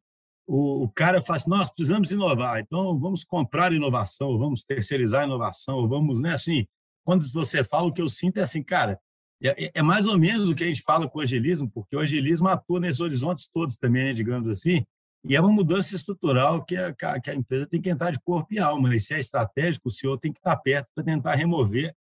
o, 0.47 0.83
o 0.83 0.89
cara 0.89 1.21
fala 1.21 1.37
assim, 1.37 1.49
nós 1.49 1.69
precisamos 1.69 2.11
inovar, 2.11 2.59
então 2.59 2.97
vamos 2.99 3.23
comprar 3.23 3.73
inovação, 3.73 4.37
vamos 4.37 4.63
terceirizar 4.63 5.25
inovação, 5.25 5.87
vamos, 5.87 6.19
né, 6.19 6.33
assim, 6.33 6.67
quando 7.03 7.23
você 7.31 7.63
fala, 7.63 7.87
o 7.87 7.93
que 7.93 8.01
eu 8.01 8.09
sinto 8.09 8.37
é 8.37 8.41
assim, 8.41 8.61
cara, 8.61 8.99
é, 9.41 9.65
é, 9.65 9.71
é 9.75 9.81
mais 9.81 10.07
ou 10.07 10.17
menos 10.17 10.49
o 10.49 10.55
que 10.55 10.63
a 10.63 10.67
gente 10.67 10.81
fala 10.81 11.09
com 11.09 11.19
o 11.19 11.21
agilismo, 11.21 11.69
porque 11.69 11.95
o 11.95 11.99
agilismo 11.99 12.47
atua 12.47 12.79
nesses 12.79 13.01
horizontes 13.01 13.49
todos 13.53 13.77
também, 13.77 14.05
né, 14.05 14.13
digamos 14.13 14.47
assim, 14.47 14.85
e 15.25 15.35
é 15.35 15.41
uma 15.41 15.51
mudança 15.51 15.95
estrutural 15.95 16.63
que 16.65 16.75
a, 16.75 16.93
que 16.93 17.29
a 17.29 17.35
empresa 17.35 17.65
tem 17.65 17.81
que 17.81 17.89
entrar 17.89 18.11
de 18.11 18.19
corpo 18.19 18.53
e 18.53 18.59
alma. 18.59 18.93
E 18.93 18.99
se 18.99 19.13
é 19.13 19.19
estratégico, 19.19 19.87
o 19.87 19.91
senhor 19.91 20.17
tem 20.17 20.33
que 20.33 20.39
estar 20.39 20.55
perto 20.57 20.91
para 20.93 21.03
tentar 21.03 21.35
remover 21.35 21.95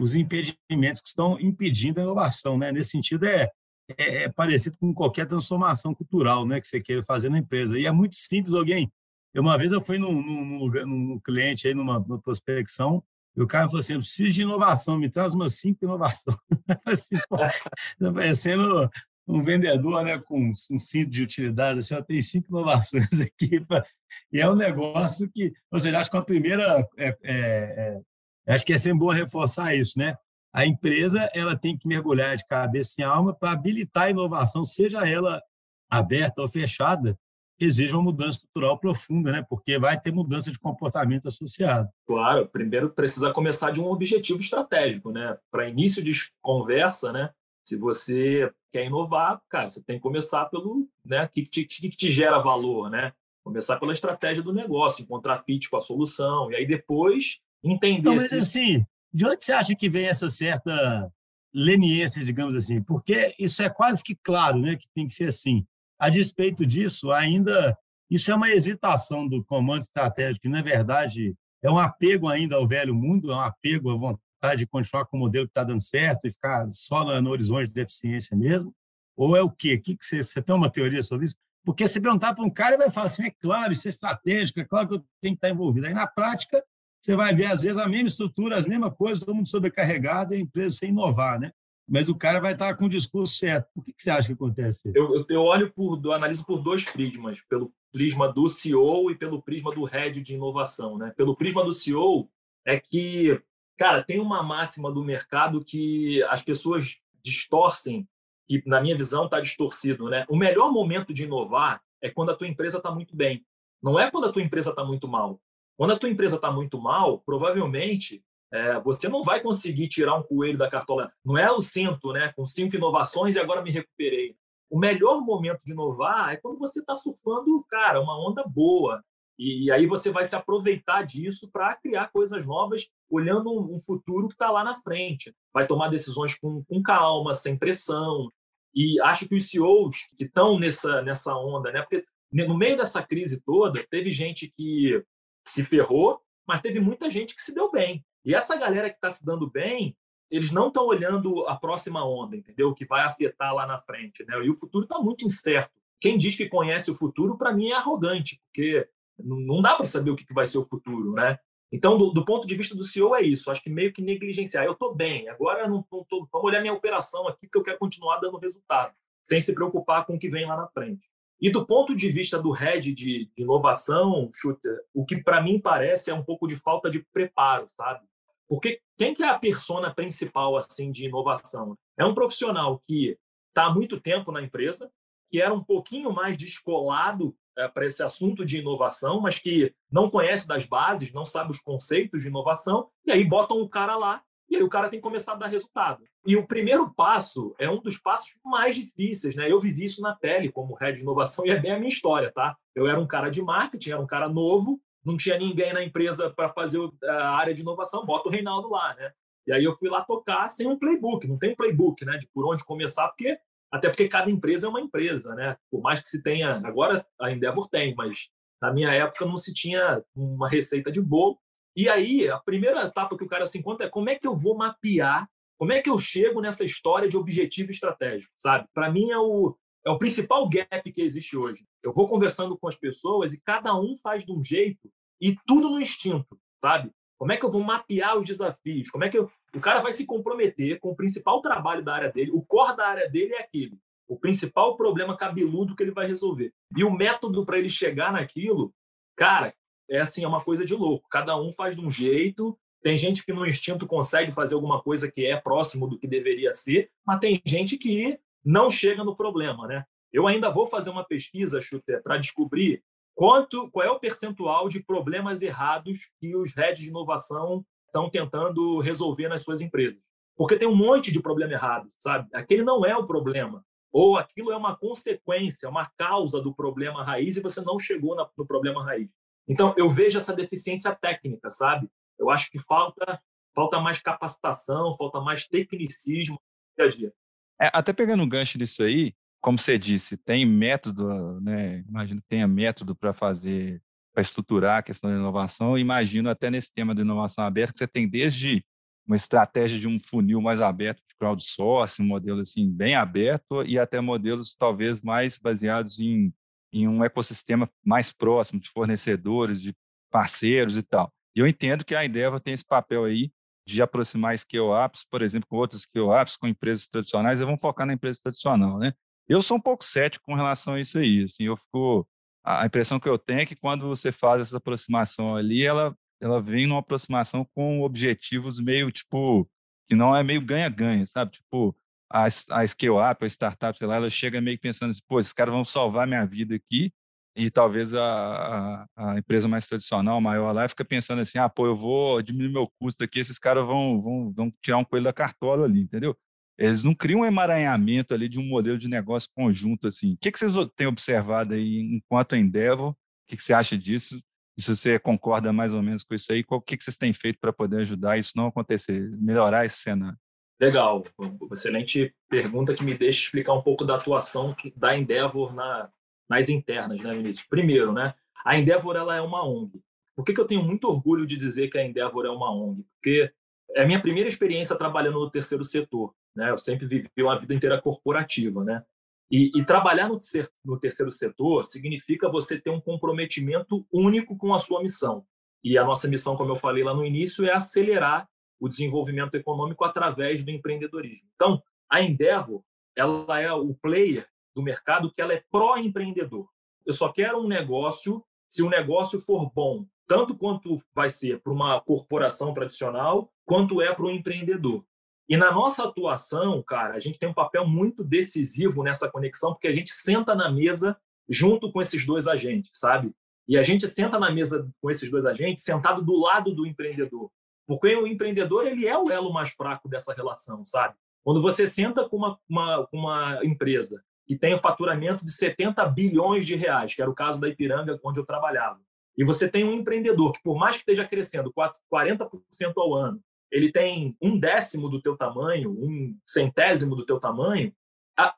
os 0.00 0.14
impedimentos 0.14 1.00
que 1.00 1.08
estão 1.08 1.40
impedindo 1.40 1.98
a 1.98 2.02
inovação. 2.04 2.56
Né? 2.56 2.70
Nesse 2.70 2.90
sentido, 2.90 3.26
é, 3.26 3.50
é, 3.96 4.24
é, 4.24 4.28
parecido 4.28 4.78
com 4.78 4.94
qualquer 4.94 5.26
transformação 5.26 5.92
cultural 5.92 6.46
né, 6.46 6.60
que 6.60 6.68
você 6.68 6.80
queira 6.80 7.02
fazer 7.02 7.28
na 7.28 7.38
empresa. 7.38 7.78
E 7.78 7.84
é 7.84 7.90
muito 7.90 8.14
simples. 8.14 8.54
Alguém. 8.54 8.90
Uma 9.36 9.58
vez 9.58 9.72
eu 9.72 9.80
fui 9.80 9.98
num, 9.98 10.12
num, 10.12 10.68
num 10.68 11.20
cliente, 11.20 11.68
aí, 11.68 11.74
numa, 11.74 11.98
numa 11.98 12.20
prospecção, 12.20 13.02
e 13.38 13.42
o 13.42 13.46
cara 13.46 13.66
falou 13.66 13.78
assim: 13.78 13.92
eu 13.92 14.00
preciso 14.00 14.30
de 14.30 14.42
inovação, 14.42 14.98
me 14.98 15.08
traz 15.08 15.32
umas 15.32 15.54
cinco 15.54 15.84
inovações. 15.84 16.36
assim, 16.84 17.16
tá 17.30 18.12
parecendo 18.12 18.90
um 19.28 19.42
vendedor 19.42 20.02
né, 20.02 20.18
com 20.18 20.50
um 20.70 20.78
cinto 20.78 21.10
de 21.10 21.22
utilidade, 21.22 21.80
assim, 21.80 22.02
tem 22.04 22.22
cinco 22.22 22.48
inovações 22.48 23.06
aqui. 23.20 23.60
Pra... 23.64 23.84
E 24.32 24.40
é 24.40 24.48
um 24.48 24.56
negócio 24.56 25.30
que, 25.30 25.52
ou 25.70 25.78
seja, 25.78 25.98
acho 25.98 26.10
que 26.10 26.16
a 26.16 26.22
primeira, 26.22 26.86
é, 26.96 27.08
é, 27.22 28.00
é, 28.46 28.54
acho 28.54 28.64
que 28.64 28.72
é 28.72 28.78
sempre 28.78 29.00
bom 29.00 29.10
reforçar 29.10 29.74
isso, 29.74 29.98
né? 29.98 30.16
A 30.52 30.64
empresa 30.64 31.28
ela 31.34 31.56
tem 31.56 31.76
que 31.76 31.86
mergulhar 31.86 32.36
de 32.36 32.46
cabeça 32.46 32.94
em 32.98 33.04
alma 33.04 33.34
para 33.34 33.52
habilitar 33.52 34.04
a 34.04 34.10
inovação, 34.10 34.64
seja 34.64 35.06
ela 35.06 35.42
aberta 35.90 36.40
ou 36.40 36.48
fechada, 36.48 37.18
exige 37.60 37.92
uma 37.92 38.02
mudança 38.02 38.38
estrutural 38.38 38.78
profunda, 38.78 39.32
né? 39.32 39.44
Porque 39.48 39.78
vai 39.78 40.00
ter 40.00 40.12
mudança 40.12 40.50
de 40.50 40.58
comportamento 40.58 41.28
associado. 41.28 41.88
Claro, 42.06 42.48
primeiro 42.48 42.90
precisa 42.90 43.32
começar 43.32 43.72
de 43.72 43.80
um 43.80 43.86
objetivo 43.86 44.40
estratégico, 44.40 45.10
né? 45.10 45.36
Para 45.50 45.68
início 45.68 46.02
de 46.02 46.12
conversa, 46.40 47.12
né? 47.12 47.30
Se 47.66 47.76
você 47.76 48.50
quer 48.72 48.86
inovar, 48.86 49.40
cara, 49.48 49.68
você 49.68 49.82
tem 49.82 49.96
que 49.96 50.02
começar 50.02 50.46
pelo, 50.46 50.88
né, 51.04 51.28
que 51.32 51.44
te, 51.44 51.64
que 51.64 51.90
te 51.90 52.10
gera 52.10 52.38
valor, 52.38 52.90
né? 52.90 53.12
Começar 53.44 53.78
pela 53.78 53.92
estratégia 53.92 54.42
do 54.42 54.52
negócio, 54.52 55.02
encontrar 55.02 55.42
fit 55.44 55.70
com 55.70 55.76
a 55.76 55.80
solução, 55.80 56.50
e 56.50 56.56
aí 56.56 56.66
depois 56.66 57.40
entender 57.62 58.00
então, 58.00 58.14
mas, 58.14 58.28
se... 58.28 58.38
assim, 58.38 58.86
de 59.12 59.26
onde 59.26 59.44
você 59.44 59.52
acha 59.52 59.74
que 59.74 59.88
vem 59.88 60.06
essa 60.06 60.30
certa 60.30 61.10
leniência, 61.54 62.24
digamos 62.24 62.54
assim? 62.54 62.82
Porque 62.82 63.34
isso 63.38 63.62
é 63.62 63.70
quase 63.70 64.02
que 64.02 64.14
claro, 64.14 64.58
né, 64.58 64.76
que 64.76 64.88
tem 64.94 65.06
que 65.06 65.12
ser 65.12 65.28
assim. 65.28 65.66
A 65.98 66.08
despeito 66.08 66.66
disso, 66.66 67.10
ainda 67.10 67.76
isso 68.10 68.30
é 68.30 68.34
uma 68.34 68.50
hesitação 68.50 69.26
do 69.26 69.44
comando 69.44 69.82
estratégico, 69.82 70.42
que 70.42 70.48
na 70.48 70.62
verdade 70.62 71.34
é 71.62 71.70
um 71.70 71.78
apego 71.78 72.28
ainda 72.28 72.56
ao 72.56 72.66
velho 72.66 72.94
mundo, 72.94 73.32
é 73.32 73.34
um 73.34 73.40
apego 73.40 73.90
à 73.90 73.94
vontade 73.96 74.27
de 74.56 74.66
continuar 74.66 75.04
com 75.06 75.16
o 75.16 75.20
modelo 75.20 75.46
que 75.46 75.50
está 75.50 75.64
dando 75.64 75.80
certo 75.80 76.26
e 76.26 76.32
ficar 76.32 76.68
só 76.70 77.20
no, 77.20 77.30
horizonte 77.30 77.66
de 77.66 77.74
deficiência 77.74 78.36
mesmo? 78.36 78.74
Ou 79.16 79.36
é 79.36 79.42
o 79.42 79.50
quê? 79.50 79.74
O 79.74 79.82
que, 79.82 79.96
que 79.96 80.04
você, 80.04 80.22
você 80.22 80.40
tem 80.40 80.54
uma 80.54 80.70
teoria 80.70 81.02
sobre 81.02 81.26
isso? 81.26 81.36
Porque 81.64 81.86
se 81.88 82.00
perguntar 82.00 82.34
para 82.34 82.44
um 82.44 82.50
cara, 82.50 82.74
ele 82.74 82.84
vai 82.84 82.90
falar 82.90 83.06
assim: 83.06 83.24
é 83.24 83.30
claro, 83.30 83.72
isso 83.72 83.88
é 83.88 83.90
estratégico, 83.90 84.60
é 84.60 84.64
claro 84.64 84.88
que 84.88 84.94
eu 84.94 85.04
tenho 85.20 85.34
que 85.34 85.38
estar 85.38 85.50
envolvido. 85.50 85.86
Aí, 85.86 85.92
na 85.92 86.06
prática, 86.06 86.64
você 87.00 87.16
vai 87.16 87.34
ver, 87.34 87.46
às 87.46 87.62
vezes, 87.62 87.78
a 87.78 87.88
mesma 87.88 88.08
estrutura, 88.08 88.56
as 88.56 88.66
mesmas 88.66 88.94
coisas, 88.94 89.20
todo 89.20 89.34
mundo 89.34 89.48
sobrecarregado 89.48 90.34
e 90.34 90.36
a 90.36 90.40
empresa 90.40 90.76
sem 90.76 90.90
inovar, 90.90 91.38
né? 91.38 91.50
Mas 91.88 92.08
o 92.08 92.14
cara 92.14 92.38
vai 92.38 92.52
estar 92.52 92.76
com 92.76 92.84
o 92.84 92.88
discurso 92.88 93.36
certo. 93.36 93.68
Por 93.74 93.84
que, 93.84 93.92
que 93.92 94.02
você 94.02 94.10
acha 94.10 94.28
que 94.28 94.34
acontece? 94.34 94.92
Eu, 94.94 95.24
eu 95.28 95.42
olho 95.42 95.72
por, 95.72 96.00
eu 96.04 96.12
analiso 96.12 96.44
por 96.44 96.62
dois 96.62 96.84
prismas, 96.84 97.42
pelo 97.48 97.72
prisma 97.90 98.30
do 98.32 98.48
CEO 98.48 99.10
e 99.10 99.16
pelo 99.16 99.42
prisma 99.42 99.74
do 99.74 99.84
head 99.84 100.22
de 100.22 100.34
inovação, 100.34 100.98
né? 100.98 101.12
Pelo 101.16 101.34
prisma 101.34 101.64
do 101.64 101.72
CEO 101.72 102.30
é 102.66 102.78
que 102.78 103.42
Cara, 103.78 104.02
tem 104.02 104.18
uma 104.18 104.42
máxima 104.42 104.92
do 104.92 105.04
mercado 105.04 105.64
que 105.64 106.20
as 106.24 106.42
pessoas 106.42 106.98
distorcem, 107.22 108.08
que 108.48 108.60
na 108.66 108.80
minha 108.80 108.96
visão 108.96 109.26
está 109.26 109.40
distorcido, 109.40 110.08
né? 110.08 110.26
O 110.28 110.36
melhor 110.36 110.72
momento 110.72 111.14
de 111.14 111.24
inovar 111.24 111.80
é 112.02 112.10
quando 112.10 112.30
a 112.30 112.34
tua 112.34 112.48
empresa 112.48 112.78
está 112.78 112.90
muito 112.90 113.16
bem. 113.16 113.46
Não 113.80 113.98
é 113.98 114.10
quando 114.10 114.26
a 114.26 114.32
tua 114.32 114.42
empresa 114.42 114.70
está 114.70 114.84
muito 114.84 115.06
mal. 115.06 115.40
Quando 115.76 115.92
a 115.92 115.98
tua 115.98 116.10
empresa 116.10 116.36
está 116.36 116.50
muito 116.50 116.80
mal, 116.80 117.20
provavelmente 117.20 118.20
é, 118.52 118.80
você 118.80 119.08
não 119.08 119.22
vai 119.22 119.40
conseguir 119.40 119.86
tirar 119.86 120.16
um 120.16 120.24
coelho 120.24 120.58
da 120.58 120.68
cartola. 120.68 121.12
Não 121.24 121.38
é 121.38 121.48
o 121.48 121.60
cinto, 121.60 122.12
né? 122.12 122.32
Com 122.34 122.44
cinco 122.44 122.74
inovações 122.74 123.36
e 123.36 123.38
agora 123.38 123.62
me 123.62 123.70
recuperei. 123.70 124.36
O 124.68 124.76
melhor 124.76 125.20
momento 125.20 125.64
de 125.64 125.72
inovar 125.72 126.32
é 126.32 126.36
quando 126.36 126.58
você 126.58 126.80
está 126.80 126.96
surfando, 126.96 127.64
cara, 127.68 128.00
uma 128.00 128.18
onda 128.18 128.42
boa. 128.44 129.04
E, 129.38 129.66
e 129.66 129.70
aí 129.70 129.86
você 129.86 130.10
vai 130.10 130.24
se 130.24 130.34
aproveitar 130.34 131.02
disso 131.02 131.48
para 131.52 131.76
criar 131.76 132.08
coisas 132.08 132.44
novas, 132.44 132.88
olhando 133.08 133.50
um, 133.52 133.74
um 133.74 133.78
futuro 133.78 134.28
que 134.28 134.34
está 134.34 134.50
lá 134.50 134.64
na 134.64 134.74
frente. 134.74 135.32
Vai 135.54 135.66
tomar 135.66 135.88
decisões 135.88 136.34
com, 136.34 136.64
com 136.64 136.82
calma, 136.82 137.34
sem 137.34 137.56
pressão. 137.56 138.30
E 138.74 139.00
acho 139.02 139.28
que 139.28 139.36
os 139.36 139.48
CEOs 139.48 140.08
que 140.16 140.24
estão 140.24 140.58
nessa, 140.58 141.02
nessa 141.02 141.34
onda, 141.36 141.70
né? 141.70 141.82
Porque 141.82 142.04
no 142.32 142.56
meio 142.56 142.76
dessa 142.76 143.02
crise 143.02 143.42
toda, 143.44 143.84
teve 143.88 144.10
gente 144.10 144.52
que 144.56 145.02
se 145.46 145.64
ferrou, 145.64 146.20
mas 146.46 146.60
teve 146.60 146.80
muita 146.80 147.08
gente 147.08 147.34
que 147.34 147.42
se 147.42 147.54
deu 147.54 147.70
bem. 147.70 148.04
E 148.24 148.34
essa 148.34 148.56
galera 148.56 148.90
que 148.90 148.96
está 148.96 149.10
se 149.10 149.24
dando 149.24 149.50
bem, 149.50 149.96
eles 150.30 150.50
não 150.50 150.68
estão 150.68 150.86
olhando 150.86 151.46
a 151.46 151.56
próxima 151.56 152.04
onda, 152.04 152.36
entendeu? 152.36 152.74
Que 152.74 152.84
vai 152.84 153.02
afetar 153.02 153.54
lá 153.54 153.66
na 153.66 153.80
frente, 153.80 154.24
né? 154.26 154.34
E 154.44 154.50
o 154.50 154.54
futuro 154.54 154.84
está 154.84 154.98
muito 154.98 155.24
incerto. 155.24 155.72
Quem 156.00 156.16
diz 156.16 156.36
que 156.36 156.48
conhece 156.48 156.90
o 156.90 156.96
futuro, 156.96 157.36
para 157.36 157.52
mim, 157.52 157.70
é 157.70 157.74
arrogante, 157.74 158.40
porque 158.46 158.86
não 159.18 159.60
dá 159.60 159.74
para 159.74 159.86
saber 159.86 160.10
o 160.10 160.16
que 160.16 160.32
vai 160.32 160.46
ser 160.46 160.58
o 160.58 160.64
futuro, 160.64 161.12
né? 161.12 161.38
Então, 161.70 161.98
do, 161.98 162.10
do, 162.10 162.24
ponto 162.24 162.46
de 162.46 162.54
vista 162.54 162.74
do 162.74 162.82
CEO, 162.82 163.14
é 163.14 163.22
isso. 163.22 163.50
Acho 163.50 163.62
que 163.62 163.68
meio 163.68 163.92
que 163.92 164.00
negligenciar. 164.00 164.64
Eu 164.64 164.72
estou 164.72 164.94
bem, 164.94 165.28
agora 165.28 165.68
não, 165.68 165.82
tô, 165.82 166.26
vamos 166.32 166.48
olhar 166.48 166.62
minha 166.62 166.72
operação 166.72 167.28
aqui, 167.28 167.46
porque 167.46 167.58
eu 167.58 167.62
quero 167.62 167.78
continuar 167.78 168.18
dando 168.18 168.38
resultado, 168.38 168.94
sem 169.22 169.40
se 169.40 169.54
preocupar 169.54 170.06
com 170.06 170.14
o 170.14 170.18
que 170.18 170.30
vem 170.30 170.46
lá 170.46 170.56
na 170.56 170.68
frente. 170.68 171.06
E 171.40 171.50
do 171.50 171.64
ponto 171.64 171.94
de 171.94 172.10
vista 172.10 172.40
do 172.40 172.50
head 172.50 172.92
de, 172.92 173.26
de 173.26 173.42
inovação, 173.42 174.28
Shooter, 174.32 174.80
o 174.92 175.04
que 175.04 175.22
para 175.22 175.42
mim 175.42 175.60
parece 175.60 176.10
é 176.10 176.14
um 176.14 176.24
pouco 176.24 176.48
de 176.48 176.56
falta 176.56 176.90
de 176.90 177.04
preparo, 177.12 177.66
sabe? 177.68 178.04
Porque 178.48 178.80
quem 178.96 179.14
que 179.14 179.22
é 179.22 179.28
a 179.28 179.38
persona 179.38 179.94
principal 179.94 180.56
assim 180.56 180.90
de 180.90 181.06
inovação? 181.06 181.76
É 181.96 182.04
um 182.04 182.14
profissional 182.14 182.82
que 182.88 183.16
está 183.48 183.66
há 183.66 183.74
muito 183.74 184.00
tempo 184.00 184.32
na 184.32 184.42
empresa, 184.42 184.90
que 185.30 185.40
era 185.40 185.52
um 185.52 185.62
pouquinho 185.62 186.10
mais 186.12 186.36
descolado 186.36 187.36
é, 187.58 187.68
para 187.68 187.84
esse 187.84 188.02
assunto 188.02 188.44
de 188.44 188.58
inovação, 188.58 189.20
mas 189.20 189.38
que 189.38 189.74
não 189.90 190.08
conhece 190.08 190.46
das 190.46 190.64
bases, 190.64 191.12
não 191.12 191.24
sabe 191.24 191.50
os 191.50 191.60
conceitos 191.60 192.22
de 192.22 192.28
inovação, 192.28 192.88
e 193.04 193.10
aí 193.10 193.24
botam 193.24 193.60
o 193.60 193.68
cara 193.68 193.96
lá, 193.96 194.22
e 194.48 194.56
aí 194.56 194.62
o 194.62 194.68
cara 194.68 194.88
tem 194.88 194.98
que 194.98 195.02
começar 195.02 195.32
a 195.32 195.36
dar 195.36 195.48
resultado. 195.48 196.02
E 196.26 196.36
o 196.36 196.46
primeiro 196.46 196.92
passo 196.94 197.54
é 197.58 197.68
um 197.68 197.80
dos 197.80 197.98
passos 197.98 198.38
mais 198.44 198.76
difíceis, 198.76 199.34
né? 199.34 199.50
Eu 199.50 199.60
vivi 199.60 199.84
isso 199.84 200.00
na 200.00 200.14
pele 200.14 200.50
como 200.50 200.74
head 200.74 200.96
de 200.96 201.02
inovação 201.02 201.44
e 201.44 201.50
é 201.50 201.58
bem 201.58 201.72
a 201.72 201.78
minha 201.78 201.88
história, 201.88 202.32
tá? 202.32 202.56
Eu 202.74 202.86
era 202.86 202.98
um 202.98 203.06
cara 203.06 203.28
de 203.28 203.42
marketing, 203.42 203.90
era 203.90 204.00
um 204.00 204.06
cara 204.06 204.28
novo, 204.28 204.80
não 205.04 205.16
tinha 205.16 205.38
ninguém 205.38 205.72
na 205.72 205.82
empresa 205.82 206.30
para 206.30 206.48
fazer 206.50 206.80
a 207.04 207.30
área 207.30 207.54
de 207.54 207.62
inovação, 207.62 208.06
bota 208.06 208.28
o 208.28 208.32
Reinaldo 208.32 208.68
lá, 208.68 208.94
né? 208.94 209.10
E 209.46 209.52
aí 209.52 209.64
eu 209.64 209.72
fui 209.72 209.88
lá 209.88 210.04
tocar 210.04 210.48
sem 210.48 210.66
um 210.66 210.78
playbook, 210.78 211.26
não 211.26 211.38
tem 211.38 211.56
playbook, 211.56 212.04
né, 212.04 212.18
de 212.18 212.28
por 212.28 212.46
onde 212.46 212.64
começar, 212.64 213.08
porque 213.08 213.38
até 213.70 213.88
porque 213.88 214.08
cada 214.08 214.30
empresa 214.30 214.66
é 214.66 214.70
uma 214.70 214.80
empresa, 214.80 215.34
né? 215.34 215.56
Por 215.70 215.82
mais 215.82 216.00
que 216.00 216.08
se 216.08 216.22
tenha, 216.22 216.56
agora 216.64 217.06
a 217.20 217.30
Endeavor 217.30 217.68
tem, 217.68 217.94
mas 217.94 218.28
na 218.60 218.72
minha 218.72 218.90
época 218.92 219.26
não 219.26 219.36
se 219.36 219.52
tinha 219.52 220.02
uma 220.14 220.48
receita 220.48 220.90
de 220.90 221.00
bolo. 221.00 221.38
E 221.76 221.88
aí, 221.88 222.28
a 222.28 222.38
primeira 222.38 222.82
etapa 222.84 223.16
que 223.16 223.24
o 223.24 223.28
cara 223.28 223.46
se 223.46 223.58
encontra 223.58 223.86
é 223.86 223.90
como 223.90 224.10
é 224.10 224.16
que 224.16 224.26
eu 224.26 224.34
vou 224.34 224.56
mapear, 224.56 225.28
como 225.58 225.72
é 225.72 225.80
que 225.80 225.90
eu 225.90 225.98
chego 225.98 226.40
nessa 226.40 226.64
história 226.64 227.08
de 227.08 227.16
objetivo 227.16 227.70
estratégico, 227.70 228.32
sabe? 228.38 228.66
Para 228.74 228.90
mim 228.90 229.10
é 229.10 229.18
o, 229.18 229.56
é 229.86 229.90
o 229.90 229.98
principal 229.98 230.48
gap 230.48 230.92
que 230.92 231.00
existe 231.00 231.36
hoje. 231.36 231.64
Eu 231.82 231.92
vou 231.92 232.08
conversando 232.08 232.56
com 232.58 232.68
as 232.68 232.76
pessoas 232.76 233.32
e 233.32 233.40
cada 233.40 233.78
um 233.78 233.96
faz 234.02 234.24
de 234.24 234.32
um 234.32 234.42
jeito 234.42 234.90
e 235.20 235.36
tudo 235.46 235.70
no 235.70 235.80
instinto, 235.80 236.38
sabe? 236.62 236.90
Como 237.18 237.32
é 237.32 237.36
que 237.36 237.44
eu 237.44 237.50
vou 237.50 237.62
mapear 237.62 238.16
os 238.16 238.26
desafios? 238.26 238.90
Como 238.90 239.04
é 239.04 239.08
que 239.08 239.18
eu... 239.18 239.30
o 239.54 239.60
cara 239.60 239.80
vai 239.80 239.92
se 239.92 240.06
comprometer 240.06 240.78
com 240.78 240.90
o 240.90 240.96
principal 240.96 241.42
trabalho 241.42 241.82
da 241.82 241.94
área 241.94 242.12
dele? 242.12 242.30
O 242.32 242.42
core 242.42 242.76
da 242.76 242.86
área 242.86 243.08
dele 243.08 243.34
é 243.34 243.40
aquele, 243.40 243.76
o 244.06 244.16
principal 244.16 244.76
problema 244.76 245.16
cabeludo 245.16 245.74
que 245.74 245.82
ele 245.82 245.90
vai 245.90 246.06
resolver. 246.06 246.52
E 246.76 246.84
o 246.84 246.90
método 246.90 247.44
para 247.44 247.58
ele 247.58 247.68
chegar 247.68 248.12
naquilo, 248.12 248.72
cara, 249.16 249.52
é 249.90 250.00
assim, 250.00 250.22
é 250.22 250.28
uma 250.28 250.42
coisa 250.42 250.64
de 250.64 250.74
louco. 250.74 251.08
Cada 251.10 251.36
um 251.40 251.52
faz 251.52 251.74
de 251.74 251.80
um 251.80 251.90
jeito. 251.90 252.56
Tem 252.82 252.96
gente 252.96 253.24
que 253.24 253.32
no 253.32 253.46
instinto 253.46 253.86
consegue 253.86 254.30
fazer 254.30 254.54
alguma 254.54 254.80
coisa 254.80 255.10
que 255.10 255.26
é 255.26 255.36
próximo 255.36 255.88
do 255.88 255.98
que 255.98 256.06
deveria 256.06 256.52
ser, 256.52 256.90
mas 257.04 257.18
tem 257.18 257.42
gente 257.44 257.76
que 257.76 258.18
não 258.44 258.70
chega 258.70 259.02
no 259.02 259.16
problema, 259.16 259.66
né? 259.66 259.84
Eu 260.12 260.26
ainda 260.26 260.50
vou 260.50 260.66
fazer 260.66 260.90
uma 260.90 261.04
pesquisa, 261.04 261.60
Chuter, 261.60 262.02
para 262.02 262.16
descobrir 262.16 262.82
quanto, 263.18 263.68
qual 263.72 263.84
é 263.84 263.90
o 263.90 263.98
percentual 263.98 264.68
de 264.68 264.80
problemas 264.80 265.42
errados 265.42 266.08
que 266.20 266.36
os 266.36 266.54
heads 266.54 266.84
de 266.84 266.88
inovação 266.88 267.66
estão 267.86 268.08
tentando 268.08 268.78
resolver 268.78 269.26
nas 269.26 269.42
suas 269.42 269.60
empresas. 269.60 270.00
Porque 270.36 270.56
tem 270.56 270.68
um 270.68 270.76
monte 270.76 271.10
de 271.10 271.20
problema 271.20 271.52
errado, 271.52 271.88
sabe? 271.98 272.28
Aquele 272.32 272.62
não 272.62 272.86
é 272.86 272.96
o 272.96 273.04
problema. 273.04 273.64
Ou 273.90 274.16
aquilo 274.16 274.52
é 274.52 274.56
uma 274.56 274.76
consequência, 274.76 275.68
uma 275.68 275.90
causa 275.96 276.40
do 276.40 276.54
problema 276.54 277.02
raiz 277.02 277.36
e 277.36 277.42
você 277.42 277.60
não 277.60 277.76
chegou 277.76 278.14
no 278.14 278.46
problema 278.46 278.84
raiz. 278.84 279.10
Então, 279.48 279.74
eu 279.76 279.90
vejo 279.90 280.16
essa 280.16 280.32
deficiência 280.32 280.94
técnica, 280.94 281.50
sabe? 281.50 281.88
Eu 282.16 282.30
acho 282.30 282.48
que 282.52 282.60
falta, 282.60 283.20
falta 283.52 283.80
mais 283.80 283.98
capacitação, 283.98 284.94
falta 284.94 285.20
mais 285.20 285.44
tecnicismo 285.44 286.36
no 286.36 286.84
dia 286.84 286.86
a 286.86 286.96
dia. 286.96 287.12
É, 287.60 287.70
até 287.72 287.92
pegando 287.92 288.22
um 288.22 288.28
gancho 288.28 288.58
disso 288.58 288.84
aí, 288.84 289.12
como 289.40 289.58
você 289.58 289.78
disse, 289.78 290.16
tem 290.16 290.44
método, 290.44 291.40
né? 291.40 291.84
Imagino 291.88 292.20
que 292.20 292.28
tenha 292.28 292.48
método 292.48 292.94
para 292.94 293.12
fazer, 293.12 293.82
para 294.12 294.22
estruturar 294.22 294.78
a 294.78 294.82
questão 294.82 295.10
da 295.10 295.16
inovação. 295.16 295.78
Imagino 295.78 296.28
até 296.28 296.50
nesse 296.50 296.72
tema 296.72 296.94
da 296.94 297.02
inovação 297.02 297.44
aberta 297.44 297.72
que 297.72 297.78
você 297.78 297.86
tem 297.86 298.08
desde 298.08 298.64
uma 299.06 299.16
estratégia 299.16 299.78
de 299.78 299.88
um 299.88 299.98
funil 299.98 300.40
mais 300.40 300.60
aberto 300.60 300.98
de 300.98 301.16
crowdsourcing, 301.18 302.02
um 302.02 302.06
modelo 302.06 302.40
assim 302.40 302.70
bem 302.70 302.94
aberto 302.94 303.64
e 303.64 303.78
até 303.78 304.00
modelos 304.00 304.54
talvez 304.54 305.00
mais 305.00 305.38
baseados 305.38 305.98
em, 305.98 306.32
em 306.72 306.86
um 306.86 307.02
ecossistema 307.02 307.70
mais 307.82 308.12
próximo 308.12 308.60
de 308.60 308.68
fornecedores, 308.68 309.62
de 309.62 309.74
parceiros 310.10 310.76
e 310.76 310.82
tal. 310.82 311.10
E 311.34 311.40
eu 311.40 311.46
entendo 311.46 311.84
que 311.84 311.94
a 311.94 312.04
Endeavor 312.04 312.40
tem 312.40 312.52
esse 312.52 312.66
papel 312.66 313.04
aí 313.04 313.32
de 313.66 313.80
aproximar 313.80 314.38
scale-ups, 314.38 315.06
por 315.10 315.22
exemplo, 315.22 315.48
com 315.48 315.56
outros 315.56 315.82
scale-ups, 315.82 316.36
com 316.36 316.46
empresas 316.46 316.88
tradicionais, 316.88 317.40
e 317.40 317.44
vamos 317.44 317.60
focar 317.60 317.86
na 317.86 317.92
empresa 317.92 318.18
tradicional, 318.22 318.78
né? 318.78 318.92
Eu 319.28 319.42
sou 319.42 319.56
um 319.58 319.60
pouco 319.60 319.84
cético 319.84 320.24
com 320.26 320.34
relação 320.34 320.74
a 320.74 320.80
isso 320.80 320.98
aí, 320.98 321.24
assim, 321.24 321.44
eu 321.44 321.56
fico 321.56 322.08
a 322.44 322.64
impressão 322.64 322.98
que 322.98 323.08
eu 323.08 323.18
tenho 323.18 323.40
é 323.40 323.46
que 323.46 323.56
quando 323.56 323.86
você 323.86 324.10
faz 324.10 324.40
essa 324.40 324.56
aproximação 324.56 325.36
ali, 325.36 325.64
ela 325.64 325.94
ela 326.20 326.40
vem 326.42 326.66
numa 326.66 326.80
aproximação 326.80 327.46
com 327.54 327.82
objetivos 327.82 328.58
meio 328.58 328.90
tipo 328.90 329.48
que 329.88 329.94
não 329.94 330.14
é 330.16 330.22
meio 330.22 330.40
ganha-ganha, 330.44 331.06
sabe? 331.06 331.32
Tipo, 331.32 331.76
a, 332.10 332.24
a 332.24 332.66
scale-up, 332.66 333.24
a 333.24 333.28
startup, 333.28 333.78
sei 333.78 333.86
lá, 333.86 333.96
ela 333.96 334.10
chega 334.10 334.40
meio 334.40 334.58
pensando 334.58 334.90
assim, 334.90 335.00
pô, 335.08 335.20
esses 335.20 335.32
caras 335.32 335.52
vão 335.54 335.64
salvar 335.64 336.06
minha 336.06 336.26
vida 336.26 336.54
aqui, 336.54 336.92
e 337.36 337.50
talvez 337.50 337.94
a, 337.94 338.04
a, 338.04 338.86
a, 338.96 339.18
empresa 339.18 339.48
mais 339.48 339.66
tradicional, 339.66 340.20
maior 340.20 340.52
lá, 340.52 340.68
fica 340.68 340.84
pensando 340.84 341.20
assim, 341.22 341.38
ah, 341.38 341.48
pô, 341.48 341.66
eu 341.66 341.76
vou 341.76 342.20
diminuir 342.20 342.52
meu 342.52 342.68
custo 342.80 343.04
aqui, 343.04 343.20
esses 343.20 343.38
caras 343.38 343.64
vão, 343.66 344.00
vão, 344.00 344.32
vão 344.32 344.52
tirar 344.62 344.78
um 344.78 344.84
coelho 344.84 345.04
da 345.04 345.12
cartola 345.12 345.64
ali, 345.64 345.80
entendeu? 345.82 346.16
Eles 346.58 346.82
não 346.82 346.94
criam 346.94 347.20
um 347.20 347.24
emaranhamento 347.24 348.12
ali 348.12 348.28
de 348.28 348.38
um 348.38 348.44
modelo 348.44 348.76
de 348.76 348.88
negócio 348.88 349.30
conjunto, 349.34 349.86
assim. 349.86 350.14
O 350.14 350.18
que, 350.18 350.32
que 350.32 350.38
vocês 350.38 350.52
têm 350.74 350.86
observado 350.86 351.54
aí 351.54 351.78
enquanto 351.78 352.34
Endeavor? 352.34 352.90
O 352.90 352.96
que, 353.28 353.36
que 353.36 353.42
você 353.42 353.52
acha 353.52 353.78
disso? 353.78 354.20
E 354.58 354.62
se 354.62 354.76
você 354.76 354.98
concorda 354.98 355.52
mais 355.52 355.72
ou 355.72 355.82
menos 355.82 356.02
com 356.02 356.14
isso 356.14 356.32
aí, 356.32 356.44
o 356.48 356.60
que, 356.60 356.76
que 356.76 356.82
vocês 356.82 356.96
têm 356.96 357.12
feito 357.12 357.38
para 357.38 357.52
poder 357.52 357.82
ajudar 357.82 358.18
isso 358.18 358.32
não 358.34 358.48
acontecer, 358.48 359.00
melhorar 359.20 359.64
esse 359.64 359.76
cenário? 359.76 360.18
Legal, 360.60 361.04
excelente 361.52 362.12
pergunta 362.28 362.74
que 362.74 362.82
me 362.82 362.98
deixa 362.98 363.22
explicar 363.22 363.52
um 363.52 363.62
pouco 363.62 363.84
da 363.84 363.94
atuação 363.94 364.56
da 364.74 364.98
Endeavor 364.98 365.54
na, 365.54 365.88
nas 366.28 366.48
internas, 366.48 367.00
né, 367.00 367.14
Vinícius? 367.14 367.46
Primeiro, 367.46 367.92
né, 367.92 368.12
a 368.44 368.58
Endeavor 368.58 368.96
ela 368.96 369.14
é 369.14 369.20
uma 369.20 369.46
ONG. 369.46 369.80
Por 370.16 370.24
que, 370.24 370.34
que 370.34 370.40
eu 370.40 370.46
tenho 370.46 370.64
muito 370.64 370.88
orgulho 370.88 371.24
de 371.24 371.36
dizer 371.36 371.68
que 371.68 371.78
a 371.78 371.84
Endeavor 371.84 372.26
é 372.26 372.30
uma 372.30 372.52
ONG? 372.52 372.84
Porque 372.94 373.32
é 373.76 373.84
a 373.84 373.86
minha 373.86 374.02
primeira 374.02 374.28
experiência 374.28 374.76
trabalhando 374.76 375.20
no 375.20 375.30
terceiro 375.30 375.62
setor. 375.62 376.12
Né? 376.38 376.50
Eu 376.50 376.56
sempre 376.56 376.86
vivi 376.86 377.10
uma 377.18 377.36
vida 377.36 377.52
inteira 377.52 377.82
corporativa. 377.82 378.62
Né? 378.62 378.82
E, 379.28 379.50
e 379.58 379.64
trabalhar 379.64 380.08
no, 380.08 380.18
no 380.64 380.78
terceiro 380.78 381.10
setor 381.10 381.64
significa 381.64 382.30
você 382.30 382.60
ter 382.60 382.70
um 382.70 382.80
comprometimento 382.80 383.84
único 383.92 384.36
com 384.38 384.54
a 384.54 384.58
sua 384.58 384.80
missão. 384.80 385.26
E 385.64 385.76
a 385.76 385.84
nossa 385.84 386.06
missão, 386.06 386.36
como 386.36 386.52
eu 386.52 386.56
falei 386.56 386.84
lá 386.84 386.94
no 386.94 387.04
início, 387.04 387.44
é 387.44 387.52
acelerar 387.52 388.28
o 388.60 388.68
desenvolvimento 388.68 389.34
econômico 389.34 389.84
através 389.84 390.44
do 390.44 390.50
empreendedorismo. 390.52 391.28
Então, 391.34 391.60
a 391.90 392.00
Endeavor, 392.00 392.62
ela 392.96 393.40
é 393.40 393.52
o 393.52 393.74
player 393.74 394.28
do 394.54 394.62
mercado 394.62 395.12
que 395.12 395.20
ela 395.20 395.34
é 395.34 395.42
pró-empreendedor. 395.50 396.48
Eu 396.86 396.94
só 396.94 397.12
quero 397.12 397.40
um 397.40 397.48
negócio 397.48 398.24
se 398.48 398.62
o 398.62 398.70
negócio 398.70 399.20
for 399.20 399.50
bom, 399.52 399.84
tanto 400.06 400.36
quanto 400.36 400.80
vai 400.94 401.10
ser 401.10 401.40
para 401.40 401.52
uma 401.52 401.80
corporação 401.80 402.54
tradicional, 402.54 403.30
quanto 403.44 403.82
é 403.82 403.92
para 403.92 404.06
o 404.06 404.10
empreendedor. 404.10 404.84
E 405.28 405.36
na 405.36 405.52
nossa 405.52 405.84
atuação, 405.84 406.62
cara, 406.62 406.94
a 406.94 406.98
gente 406.98 407.18
tem 407.18 407.28
um 407.28 407.34
papel 407.34 407.66
muito 407.66 408.02
decisivo 408.02 408.82
nessa 408.82 409.10
conexão, 409.10 409.52
porque 409.52 409.68
a 409.68 409.72
gente 409.72 409.90
senta 409.90 410.34
na 410.34 410.50
mesa 410.50 410.96
junto 411.28 411.70
com 411.70 411.82
esses 411.82 412.06
dois 412.06 412.26
agentes, 412.26 412.70
sabe? 412.74 413.12
E 413.46 413.58
a 413.58 413.62
gente 413.62 413.86
senta 413.86 414.18
na 414.18 414.30
mesa 414.30 414.68
com 414.80 414.90
esses 414.90 415.10
dois 415.10 415.26
agentes, 415.26 415.64
sentado 415.64 416.02
do 416.02 416.18
lado 416.18 416.54
do 416.54 416.66
empreendedor. 416.66 417.30
Porque 417.66 417.94
o 417.94 418.06
empreendedor 418.06 418.66
ele 418.66 418.86
é 418.86 418.96
o 418.96 419.10
elo 419.10 419.32
mais 419.32 419.50
fraco 419.50 419.88
dessa 419.88 420.14
relação, 420.14 420.64
sabe? 420.64 420.94
Quando 421.22 421.42
você 421.42 421.66
senta 421.66 422.08
com 422.08 422.16
uma, 422.16 422.38
uma, 422.48 422.88
uma 422.90 423.40
empresa 423.44 424.02
que 424.26 424.36
tem 424.36 424.54
um 424.54 424.58
faturamento 424.58 425.24
de 425.24 425.30
70 425.30 425.84
bilhões 425.86 426.46
de 426.46 426.54
reais, 426.54 426.94
que 426.94 427.02
era 427.02 427.10
o 427.10 427.14
caso 427.14 427.38
da 427.38 427.48
Ipiranga, 427.48 427.98
onde 428.02 428.18
eu 428.18 428.24
trabalhava, 428.24 428.80
e 429.16 429.24
você 429.24 429.48
tem 429.48 429.64
um 429.64 429.72
empreendedor 429.72 430.32
que, 430.32 430.42
por 430.42 430.56
mais 430.56 430.76
que 430.76 430.82
esteja 430.82 431.04
crescendo 431.04 431.52
40% 431.52 432.30
ao 432.76 432.94
ano, 432.94 433.20
ele 433.50 433.72
tem 433.72 434.16
um 434.20 434.38
décimo 434.38 434.88
do 434.88 435.00
teu 435.00 435.16
tamanho, 435.16 435.70
um 435.70 436.16
centésimo 436.26 436.94
do 436.94 437.04
teu 437.04 437.18
tamanho, 437.18 437.72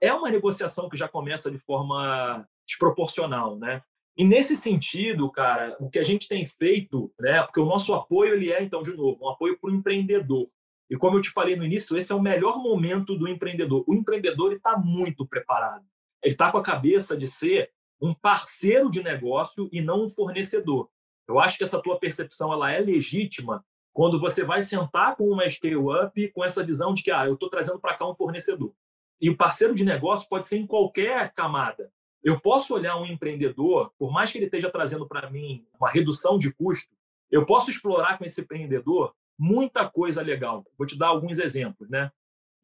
é 0.01 0.13
uma 0.13 0.31
negociação 0.31 0.89
que 0.89 0.97
já 0.97 1.09
começa 1.09 1.51
de 1.51 1.59
forma 1.59 2.47
desproporcional, 2.67 3.59
né? 3.59 3.83
E 4.17 4.25
nesse 4.25 4.55
sentido, 4.55 5.31
cara, 5.31 5.77
o 5.81 5.89
que 5.89 5.99
a 5.99 6.05
gente 6.05 6.29
tem 6.29 6.45
feito, 6.45 7.13
né? 7.19 7.43
Porque 7.43 7.61
o 7.61 7.65
nosso 7.65 7.95
apoio 7.95 8.35
ele 8.35 8.53
é 8.53 8.63
então 8.63 8.83
de 8.83 8.95
novo 8.95 9.25
um 9.25 9.29
apoio 9.29 9.59
para 9.59 9.71
o 9.71 9.75
empreendedor. 9.75 10.49
E 10.91 10.97
como 10.97 11.17
eu 11.17 11.23
te 11.23 11.31
falei 11.31 11.57
no 11.57 11.65
início, 11.65 11.97
esse 11.97 12.13
é 12.13 12.15
o 12.15 12.21
melhor 12.21 12.59
momento 12.59 13.17
do 13.17 13.29
empreendedor. 13.29 13.85
O 13.87 13.95
empreendedor 13.95 14.53
está 14.53 14.77
muito 14.77 15.27
preparado. 15.27 15.85
Ele 16.23 16.35
está 16.35 16.51
com 16.51 16.59
a 16.59 16.63
cabeça 16.63 17.17
de 17.17 17.27
ser 17.27 17.71
um 18.01 18.13
parceiro 18.13 18.91
de 18.91 19.03
negócio 19.03 19.69
e 19.73 19.81
não 19.81 20.05
um 20.05 20.09
fornecedor. 20.09 20.91
Eu 21.29 21.39
acho 21.39 21.57
que 21.57 21.65
essa 21.65 21.81
tua 21.81 21.99
percepção 21.99 22.53
ela 22.53 22.73
é 22.73 22.81
legítima 22.81 23.65
quando 23.93 24.19
você 24.19 24.45
vai 24.45 24.63
sentar 24.63 25.17
com 25.17 25.29
uma 25.29 25.49
scale-up 25.49 26.29
com 26.33 26.45
essa 26.45 26.65
visão 26.65 26.95
de 26.95 27.03
que 27.03 27.11
ah, 27.11 27.27
eu 27.27 27.35
estou 27.35 27.49
trazendo 27.49 27.81
para 27.81 27.95
cá 27.95 28.09
um 28.09 28.15
fornecedor. 28.15 28.73
E 29.21 29.29
o 29.29 29.37
parceiro 29.37 29.75
de 29.75 29.85
negócio 29.85 30.29
pode 30.29 30.47
ser 30.47 30.59
em 30.59 30.67
qualquer 30.67 31.33
camada. 31.35 31.93
Eu 32.23 32.41
posso 32.41 32.75
olhar 32.75 32.97
um 32.97 33.07
empreendedor, 33.07 33.93
por 33.99 34.13
mais 34.13 34.31
que 34.31 34.39
ele 34.39 34.45
esteja 34.47 34.71
trazendo 34.71 35.07
para 35.07 35.31
mim 35.31 35.67
uma 35.79 35.91
redução 35.91 36.39
de 36.39 36.53
custo, 36.53 36.95
eu 37.31 37.47
posso 37.47 37.71
explorar 37.71 38.19
com 38.19 38.25
esse 38.25 38.41
empreendedor 38.41 39.15
muita 39.39 39.89
coisa 39.89 40.21
legal. 40.21 40.65
Vou 40.77 40.87
te 40.87 40.99
dar 40.99 41.09
alguns 41.09 41.39
exemplos, 41.39 41.89
né? 41.89 42.11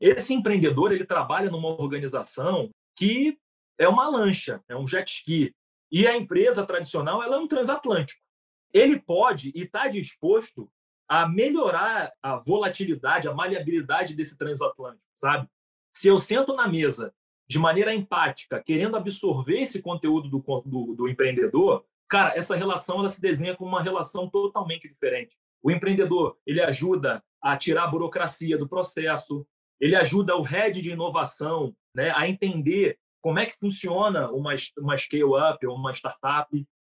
Esse 0.01 0.35
empreendedor 0.35 0.93
ele 0.93 1.07
trabalha 1.07 1.51
numa 1.51 1.69
organização 1.69 2.71
que 2.95 3.39
é 3.79 3.89
uma 3.89 4.09
lancha, 4.09 4.63
é 4.69 4.77
um 4.77 4.87
jet 4.87 5.09
ski, 5.11 5.55
e 5.91 6.07
a 6.07 6.17
empresa 6.17 6.67
tradicional 6.67 7.23
ela 7.23 7.37
é 7.37 7.39
um 7.39 7.49
transatlântico. 7.49 8.23
Ele 8.73 8.99
pode 8.99 9.53
e 9.55 9.63
está 9.63 9.89
disposto 9.89 10.71
a 11.09 11.29
melhorar 11.29 12.13
a 12.23 12.37
volatilidade, 12.37 13.29
a 13.29 13.35
maleabilidade 13.35 14.15
desse 14.15 14.37
transatlântico, 14.37 15.05
sabe? 15.15 15.49
Se 15.93 16.09
eu 16.09 16.19
sento 16.19 16.55
na 16.55 16.69
mesa 16.69 17.15
de 17.49 17.59
maneira 17.59 17.95
empática, 17.95 18.63
querendo 18.63 18.97
absorver 18.97 19.61
esse 19.61 19.81
conteúdo 19.81 20.29
do, 20.29 20.63
do, 20.67 20.95
do 20.95 21.09
empreendedor, 21.09 21.85
cara, 22.09 22.37
essa 22.37 22.57
relação 22.57 22.99
ela 22.99 23.09
se 23.09 23.21
desenha 23.21 23.57
como 23.57 23.71
uma 23.71 23.83
relação 23.83 24.29
totalmente 24.29 24.89
diferente. 24.89 25.37
O 25.63 25.71
empreendedor 25.71 26.37
ele 26.45 26.61
ajuda 26.61 27.23
a 27.41 27.57
tirar 27.57 27.85
a 27.85 27.89
burocracia 27.89 28.59
do 28.59 28.69
processo, 28.69 29.47
ele 29.81 29.95
ajuda 29.95 30.37
o 30.37 30.43
head 30.43 30.81
de 30.81 30.93
inovação 30.93 31.75
né, 31.95 32.13
a 32.15 32.29
entender 32.29 32.99
como 33.21 33.39
é 33.39 33.47
que 33.47 33.59
funciona 33.59 34.31
uma, 34.31 34.55
uma 34.79 34.97
scale-up 34.97 35.67
ou 35.67 35.77
uma 35.77 35.93
startup. 35.93 36.49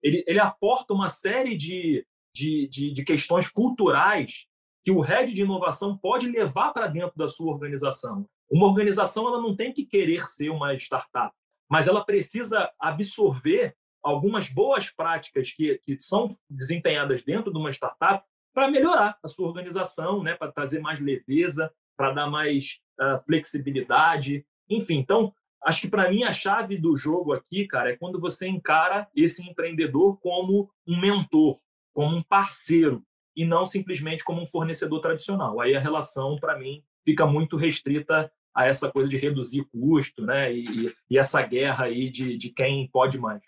Ele, 0.04 0.24
ele 0.28 0.39
aporta 0.39 0.93
uma 0.93 1.10
série 1.10 1.56
de 1.56 2.06
de, 2.34 2.67
de, 2.67 2.94
de 2.94 3.04
questões 3.04 3.50
culturais 3.50 4.46
que 4.84 4.91
o 4.91 5.00
head 5.00 5.32
de 5.34 5.41
inovação 5.41 5.98
pode 5.98 6.28
levar 6.28 6.72
para 6.74 6.88
dentro 6.88 7.15
da 7.15 7.28
sua 7.28 7.52
organização. 7.52 8.26
Uma 8.50 8.67
organização 8.67 9.28
ela 9.28 9.41
não 9.41 9.56
tem 9.56 9.72
que 9.72 9.86
querer 9.86 10.22
ser 10.28 10.50
uma 10.50 10.74
startup, 10.74 11.34
mas 11.70 11.88
ela 11.88 12.04
precisa 12.04 12.70
absorver 12.80 13.76
algumas 14.04 14.50
boas 14.50 14.89
práticas 14.89 15.52
que, 15.52 15.80
que 15.84 16.00
são 16.00 16.28
desempenhadas 16.50 17.24
dentro 17.24 17.52
de 17.52 17.58
uma 17.58 17.70
startup 17.70 18.26
para 18.54 18.70
melhorar 18.70 19.17
a 19.24 19.28
sua 19.28 19.48
organização, 19.48 20.22
né, 20.24 20.36
para 20.36 20.52
trazer 20.52 20.80
mais 20.80 21.00
leveza, 21.00 21.72
para 21.96 22.12
dar 22.12 22.30
mais 22.30 22.80
uh, 23.00 23.24
flexibilidade, 23.26 24.46
enfim. 24.70 24.98
Então, 24.98 25.34
acho 25.63 25.82
que 25.82 25.88
para 25.88 26.10
mim 26.10 26.24
a 26.24 26.34
chave 26.34 26.78
do 26.78 26.96
jogo 26.98 27.34
aqui, 27.34 27.67
cara, 27.67 27.91
é 27.91 27.98
quando 27.98 28.20
você 28.20 28.48
encara 28.48 29.08
esse 29.15 29.48
empreendedor 29.48 30.20
como 30.20 30.70
um 30.88 31.00
mentor, 31.00 31.60
como 31.93 32.15
um 32.15 32.23
parceiro 32.23 33.04
e 33.36 33.45
não 33.45 33.65
simplesmente 33.65 34.23
como 34.23 34.41
um 34.41 34.47
fornecedor 34.47 34.99
tradicional. 34.99 35.60
Aí 35.62 35.75
a 35.75 35.80
relação, 35.80 36.38
para 36.38 36.58
mim, 36.58 36.84
fica 37.06 37.25
muito 37.25 37.58
restrita 37.58 38.32
a 38.54 38.65
essa 38.65 38.91
coisa 38.91 39.10
de 39.10 39.17
reduzir 39.17 39.65
custo, 39.71 40.25
né? 40.25 40.54
E, 40.54 40.93
e 41.10 41.17
essa 41.17 41.41
guerra 41.41 41.86
aí 41.86 42.10
de, 42.10 42.38
de 42.38 42.49
quem 42.49 42.89
pode 42.91 43.17
mais. 43.17 43.41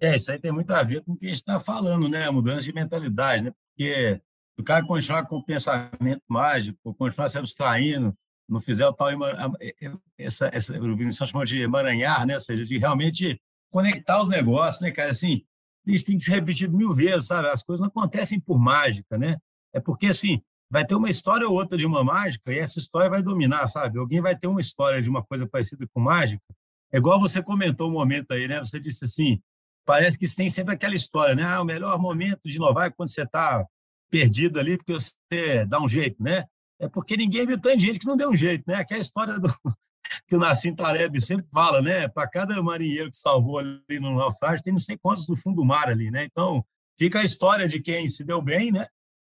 É, 0.00 0.16
isso 0.16 0.30
aí 0.30 0.38
tem 0.38 0.52
muito 0.52 0.70
a 0.72 0.82
ver 0.82 1.02
com 1.02 1.12
o 1.12 1.16
que 1.16 1.26
a 1.26 1.28
gente 1.28 1.38
está 1.38 1.60
falando, 1.60 2.08
né? 2.08 2.28
Mudança 2.30 2.64
de 2.64 2.72
mentalidade, 2.72 3.44
né? 3.44 3.52
Porque 3.76 4.20
o 4.58 4.64
cara 4.64 4.86
continuar 4.86 5.26
com 5.26 5.36
o 5.36 5.44
pensamento 5.44 6.22
mágico, 6.28 6.94
continuar 6.94 7.28
se 7.28 7.38
abstraindo, 7.38 8.16
não 8.48 8.60
fizer 8.60 8.86
o 8.86 8.92
tal 8.92 9.08
essa, 10.18 10.48
essa 10.52 10.78
o 10.78 10.96
Vinicius 10.96 11.30
chamou 11.30 11.44
de 11.44 11.60
emaranhar, 11.60 12.26
né? 12.26 12.34
Ou 12.34 12.40
seja, 12.40 12.64
de 12.64 12.78
realmente 12.78 13.40
conectar 13.70 14.20
os 14.22 14.28
negócios, 14.28 14.80
né, 14.80 14.90
cara? 14.90 15.10
Assim, 15.10 15.44
isso 15.86 16.06
tem 16.06 16.18
que 16.18 16.24
ser 16.24 16.32
repetido 16.32 16.76
mil 16.76 16.92
vezes, 16.92 17.26
sabe? 17.26 17.48
As 17.48 17.62
coisas 17.62 17.80
não 17.80 17.88
acontecem 17.88 18.40
por 18.40 18.58
mágica, 18.58 19.16
né? 19.16 19.36
É 19.72 19.80
porque, 19.80 20.06
assim, 20.06 20.40
vai 20.70 20.84
ter 20.84 20.94
uma 20.94 21.08
história 21.08 21.46
ou 21.46 21.54
outra 21.54 21.78
de 21.78 21.86
uma 21.86 22.02
mágica 22.02 22.52
e 22.52 22.58
essa 22.58 22.78
história 22.78 23.08
vai 23.08 23.22
dominar, 23.22 23.66
sabe? 23.66 23.98
Alguém 23.98 24.20
vai 24.20 24.36
ter 24.36 24.46
uma 24.46 24.60
história 24.60 25.00
de 25.00 25.08
uma 25.08 25.22
coisa 25.22 25.46
parecida 25.46 25.86
com 25.92 26.00
mágica. 26.00 26.42
É 26.92 26.98
igual 26.98 27.20
você 27.20 27.42
comentou 27.42 27.88
um 27.88 27.92
momento 27.92 28.32
aí, 28.32 28.48
né? 28.48 28.58
Você 28.58 28.80
disse 28.80 29.04
assim, 29.04 29.40
parece 29.84 30.18
que 30.18 30.26
tem 30.34 30.50
sempre 30.50 30.74
aquela 30.74 30.94
história, 30.94 31.34
né? 31.34 31.44
Ah, 31.44 31.60
o 31.60 31.64
melhor 31.64 31.98
momento 31.98 32.40
de 32.44 32.56
inovar 32.56 32.88
é 32.88 32.90
quando 32.90 33.10
você 33.10 33.22
está 33.22 33.64
perdido 34.10 34.58
ali, 34.58 34.76
porque 34.76 34.92
você 34.92 35.64
dá 35.66 35.80
um 35.80 35.88
jeito, 35.88 36.22
né? 36.22 36.44
É 36.78 36.88
porque 36.88 37.16
ninguém 37.16 37.46
viu 37.46 37.60
tanta 37.60 37.78
gente 37.78 37.98
que 37.98 38.06
não 38.06 38.16
deu 38.16 38.30
um 38.30 38.36
jeito, 38.36 38.64
né? 38.66 38.76
Aquela 38.76 39.00
história 39.00 39.38
do, 39.38 39.48
que 40.26 40.36
o 40.36 40.38
Nassim 40.38 40.74
Taleb 40.74 41.20
sempre 41.20 41.46
fala, 41.52 41.80
né? 41.82 42.08
Para 42.08 42.28
cada 42.28 42.62
marinheiro 42.62 43.10
que 43.10 43.16
salvou 43.16 43.58
ali 43.58 44.00
no 44.00 44.16
naufrágio, 44.16 44.62
tem 44.62 44.72
não 44.72 44.80
sei 44.80 44.96
quantos 44.96 45.26
do 45.26 45.36
fundo 45.36 45.56
do 45.56 45.64
mar 45.64 45.88
ali, 45.88 46.10
né? 46.10 46.24
Então, 46.24 46.64
fica 46.98 47.20
a 47.20 47.24
história 47.24 47.68
de 47.68 47.80
quem 47.80 48.08
se 48.08 48.24
deu 48.24 48.40
bem, 48.40 48.72
né? 48.72 48.86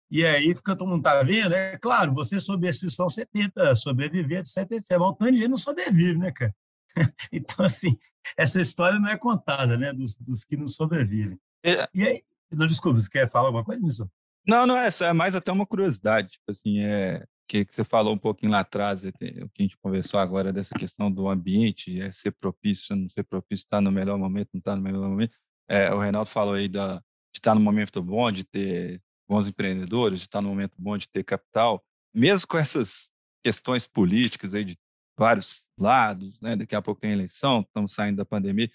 E 0.09 0.25
aí 0.25 0.55
fica 0.55 0.75
todo 0.75 0.87
mundo 0.87 1.03
tá 1.03 1.21
vendo, 1.23 1.53
é 1.53 1.77
claro, 1.77 2.13
você 2.13 2.39
sob 2.39 2.67
exceção, 2.67 3.09
você 3.09 3.25
tenta 3.25 3.75
sobreviver, 3.75 4.39
etc, 4.39 4.71
etc. 4.71 4.91
Mas 4.91 5.01
o 5.01 5.13
tanto 5.13 5.31
de 5.31 5.37
gente 5.37 5.49
não 5.49 5.57
sobrevive, 5.57 6.17
né, 6.17 6.31
cara? 6.31 6.55
Então, 7.31 7.65
assim, 7.65 7.97
essa 8.37 8.61
história 8.61 8.99
não 8.99 9.09
é 9.09 9.17
contada, 9.17 9.77
né, 9.77 9.91
dos, 9.91 10.15
dos 10.15 10.45
que 10.45 10.55
não 10.55 10.67
sobrevivem. 10.67 11.39
É. 11.63 11.87
E 11.93 12.03
aí, 12.03 12.23
não, 12.51 12.67
desculpa, 12.67 13.01
você 13.01 13.09
quer 13.09 13.29
falar 13.29 13.47
alguma 13.47 13.63
coisa 13.63 13.81
nisso? 13.81 14.09
Não, 14.47 14.65
não, 14.65 14.77
é, 14.77 14.87
é 15.01 15.13
mais 15.13 15.35
até 15.35 15.51
uma 15.51 15.65
curiosidade, 15.65 16.29
tipo 16.29 16.51
assim, 16.51 16.79
é, 16.79 17.25
que, 17.47 17.65
que 17.65 17.73
você 17.73 17.83
falou 17.83 18.13
um 18.13 18.17
pouquinho 18.17 18.51
lá 18.51 18.59
atrás, 18.59 19.05
o 19.05 19.11
que 19.13 19.49
a 19.59 19.61
gente 19.61 19.77
conversou 19.77 20.19
agora 20.19 20.51
dessa 20.51 20.73
questão 20.75 21.11
do 21.11 21.29
ambiente, 21.29 21.99
é 22.01 22.11
ser 22.11 22.31
propício, 22.31 22.95
não 22.95 23.09
ser 23.09 23.23
propício, 23.23 23.63
estar 23.63 23.81
no 23.81 23.91
melhor 23.91 24.17
momento, 24.17 24.49
não 24.53 24.59
estar 24.59 24.75
no 24.75 24.81
melhor 24.81 25.07
momento. 25.07 25.35
É, 25.67 25.93
o 25.93 25.99
Reinaldo 25.99 26.29
falou 26.29 26.53
aí 26.53 26.67
da, 26.67 26.97
de 26.97 27.39
estar 27.39 27.55
no 27.55 27.61
momento 27.61 28.01
bom, 28.01 28.31
de 28.31 28.43
ter 28.43 29.01
bons 29.27 29.47
empreendedores, 29.47 30.19
de 30.19 30.25
estar 30.25 30.41
no 30.41 30.49
momento 30.49 30.73
bom 30.77 30.97
de 30.97 31.09
ter 31.09 31.23
capital, 31.23 31.83
mesmo 32.13 32.47
com 32.47 32.57
essas 32.57 33.09
questões 33.43 33.87
políticas 33.87 34.53
aí 34.53 34.63
de 34.63 34.77
vários 35.17 35.65
lados, 35.77 36.39
né? 36.41 36.55
daqui 36.55 36.75
a 36.75 36.81
pouco 36.81 37.01
tem 37.01 37.11
eleição, 37.11 37.61
estamos 37.61 37.93
saindo 37.93 38.17
da 38.17 38.25
pandemia, 38.25 38.69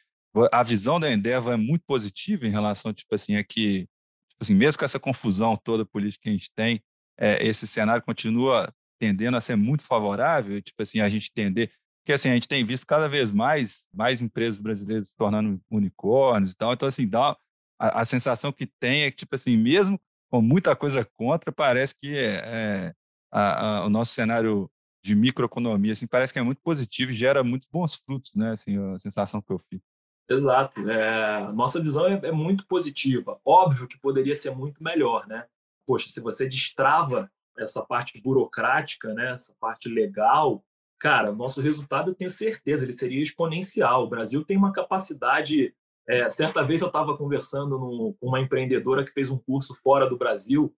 a 0.53 0.63
visão 0.63 1.01
da 1.01 1.13
Endeavor 1.13 1.53
é 1.53 1.57
muito 1.57 1.85
positiva 1.85 2.47
em 2.47 2.51
relação, 2.51 2.93
tipo 2.93 3.15
assim, 3.15 3.35
é 3.35 3.43
que, 3.43 3.81
tipo 4.29 4.43
assim, 4.43 4.55
mesmo 4.55 4.79
com 4.79 4.85
essa 4.85 5.01
confusão 5.01 5.57
toda 5.57 5.85
política 5.85 6.23
que 6.25 6.29
a 6.29 6.33
gente 6.33 6.53
tem, 6.55 6.83
é, 7.21 7.47
esse 7.47 7.67
cenário 7.67 8.03
continua 8.03 8.73
tendendo 8.99 9.37
a 9.37 9.41
ser 9.41 9.57
muito 9.57 9.85
favorável, 9.85 10.61
tipo 10.61 10.83
assim, 10.83 11.01
a 11.01 11.09
gente 11.09 11.31
entender, 11.31 11.71
porque 12.01 12.13
assim, 12.13 12.31
a 12.31 12.35
gente 12.35 12.49
tem 12.49 12.65
visto 12.65 12.87
cada 12.87 13.09
vez 13.09 13.31
mais, 13.31 13.87
mais 13.95 14.23
empresas 14.23 14.59
brasileiras 14.59 15.09
se 15.09 15.17
tornando 15.17 15.61
unicórnios 15.71 16.53
e 16.53 16.57
tal, 16.57 16.73
então 16.73 16.89
assim, 16.89 17.09
dá 17.09 17.37
a, 17.79 18.01
a 18.01 18.05
sensação 18.05 18.53
que 18.53 18.67
tem 18.67 19.03
é 19.03 19.11
que, 19.11 19.19
tipo 19.19 19.35
assim, 19.35 19.57
mesmo 19.57 20.01
com 20.31 20.41
muita 20.41 20.77
coisa 20.77 21.05
contra, 21.17 21.53
parece 21.53 21.99
que 21.99 22.17
é, 22.17 22.43
é 22.45 22.95
a, 23.33 23.79
a, 23.79 23.87
o 23.87 23.91
nosso 23.91 24.13
cenário 24.13 24.71
de 25.03 25.15
microeconomia 25.15 25.93
assim, 25.93 26.07
parece 26.07 26.33
que 26.33 26.39
é 26.39 26.43
muito 26.43 26.61
positivo 26.63 27.11
e 27.11 27.15
gera 27.15 27.43
muitos 27.43 27.69
bons 27.71 27.95
frutos, 27.95 28.35
né? 28.35 28.53
Assim, 28.53 28.77
a 28.95 28.99
sensação 28.99 29.41
que 29.41 29.53
eu 29.53 29.59
fico. 29.59 29.85
Exato. 30.29 30.89
É, 30.89 31.53
nossa 31.53 31.83
visão 31.83 32.07
é, 32.07 32.21
é, 32.23 32.31
muito 32.31 32.67
positiva. 32.67 33.41
Óbvio 33.45 33.89
que 33.89 33.99
poderia 33.99 34.35
ser 34.35 34.55
muito 34.55 34.83
melhor, 34.83 35.27
né? 35.27 35.47
Poxa, 35.91 36.09
se 36.09 36.21
você 36.21 36.47
destrava 36.47 37.29
essa 37.59 37.85
parte 37.85 38.23
burocrática, 38.23 39.13
né? 39.13 39.33
Essa 39.33 39.53
parte 39.59 39.89
legal, 39.89 40.65
cara, 41.01 41.33
nosso 41.33 41.61
resultado 41.61 42.13
eu 42.13 42.15
tenho 42.15 42.31
certeza 42.31 42.85
ele 42.85 42.93
seria 42.93 43.21
exponencial. 43.21 44.05
O 44.05 44.09
Brasil 44.09 44.45
tem 44.45 44.57
uma 44.57 44.73
capacidade 44.73 45.75
é, 46.09 46.29
certa 46.29 46.63
vez 46.63 46.81
eu 46.81 46.87
estava 46.87 47.17
conversando 47.17 47.77
com 48.21 48.29
uma 48.29 48.39
empreendedora 48.39 49.05
que 49.05 49.11
fez 49.11 49.33
um 49.33 49.39
curso 49.39 49.75
fora 49.83 50.09
do 50.09 50.17
Brasil, 50.17 50.73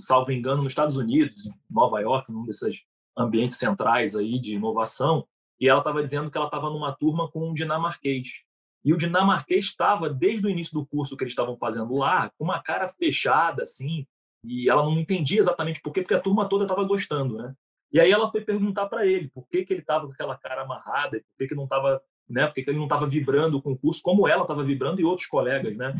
salvo 0.00 0.32
engano, 0.32 0.62
nos 0.62 0.72
Estados 0.72 0.98
Unidos, 0.98 1.46
em 1.46 1.54
Nova 1.70 1.98
York, 2.00 2.30
num 2.30 2.44
desses 2.44 2.84
ambientes 3.16 3.56
centrais 3.56 4.14
aí 4.14 4.38
de 4.38 4.56
inovação, 4.56 5.26
e 5.58 5.66
ela 5.66 5.78
estava 5.78 6.02
dizendo 6.02 6.30
que 6.30 6.36
ela 6.36 6.46
estava 6.46 6.68
numa 6.68 6.94
turma 6.94 7.26
com 7.30 7.48
um 7.48 7.54
dinamarquês. 7.54 8.44
E 8.84 8.92
o 8.92 8.98
dinamarquês 8.98 9.64
estava, 9.64 10.10
desde 10.10 10.46
o 10.46 10.50
início 10.50 10.78
do 10.78 10.86
curso 10.86 11.16
que 11.16 11.24
eles 11.24 11.32
estavam 11.32 11.56
fazendo 11.56 11.94
lá, 11.94 12.30
com 12.36 12.44
uma 12.44 12.62
cara 12.62 12.86
fechada, 12.86 13.62
assim, 13.62 14.06
e 14.48 14.68
ela 14.68 14.82
não 14.82 14.98
entendia 14.98 15.40
exatamente 15.40 15.80
por 15.80 15.92
quê, 15.92 16.02
porque 16.02 16.14
a 16.14 16.20
turma 16.20 16.48
toda 16.48 16.64
estava 16.64 16.84
gostando, 16.84 17.36
né? 17.36 17.54
E 17.92 18.00
aí 18.00 18.10
ela 18.10 18.28
foi 18.28 18.42
perguntar 18.42 18.86
para 18.86 19.06
ele 19.06 19.28
por 19.28 19.46
que, 19.48 19.64
que 19.64 19.72
ele 19.72 19.80
estava 19.80 20.06
com 20.06 20.12
aquela 20.12 20.36
cara 20.36 20.62
amarrada 20.62 21.18
por 21.18 21.38
que, 21.38 21.48
que 21.48 21.54
não 21.54 21.64
estava 21.64 22.02
né? 22.28 22.46
Porque 22.46 22.60
ele 22.68 22.76
não 22.76 22.84
estava 22.84 23.06
vibrando 23.06 23.56
o 23.56 23.78
curso 23.78 24.02
como 24.02 24.28
ela 24.28 24.42
estava 24.42 24.62
vibrando 24.62 25.00
e 25.00 25.04
outros 25.04 25.26
colegas, 25.26 25.76
né? 25.76 25.94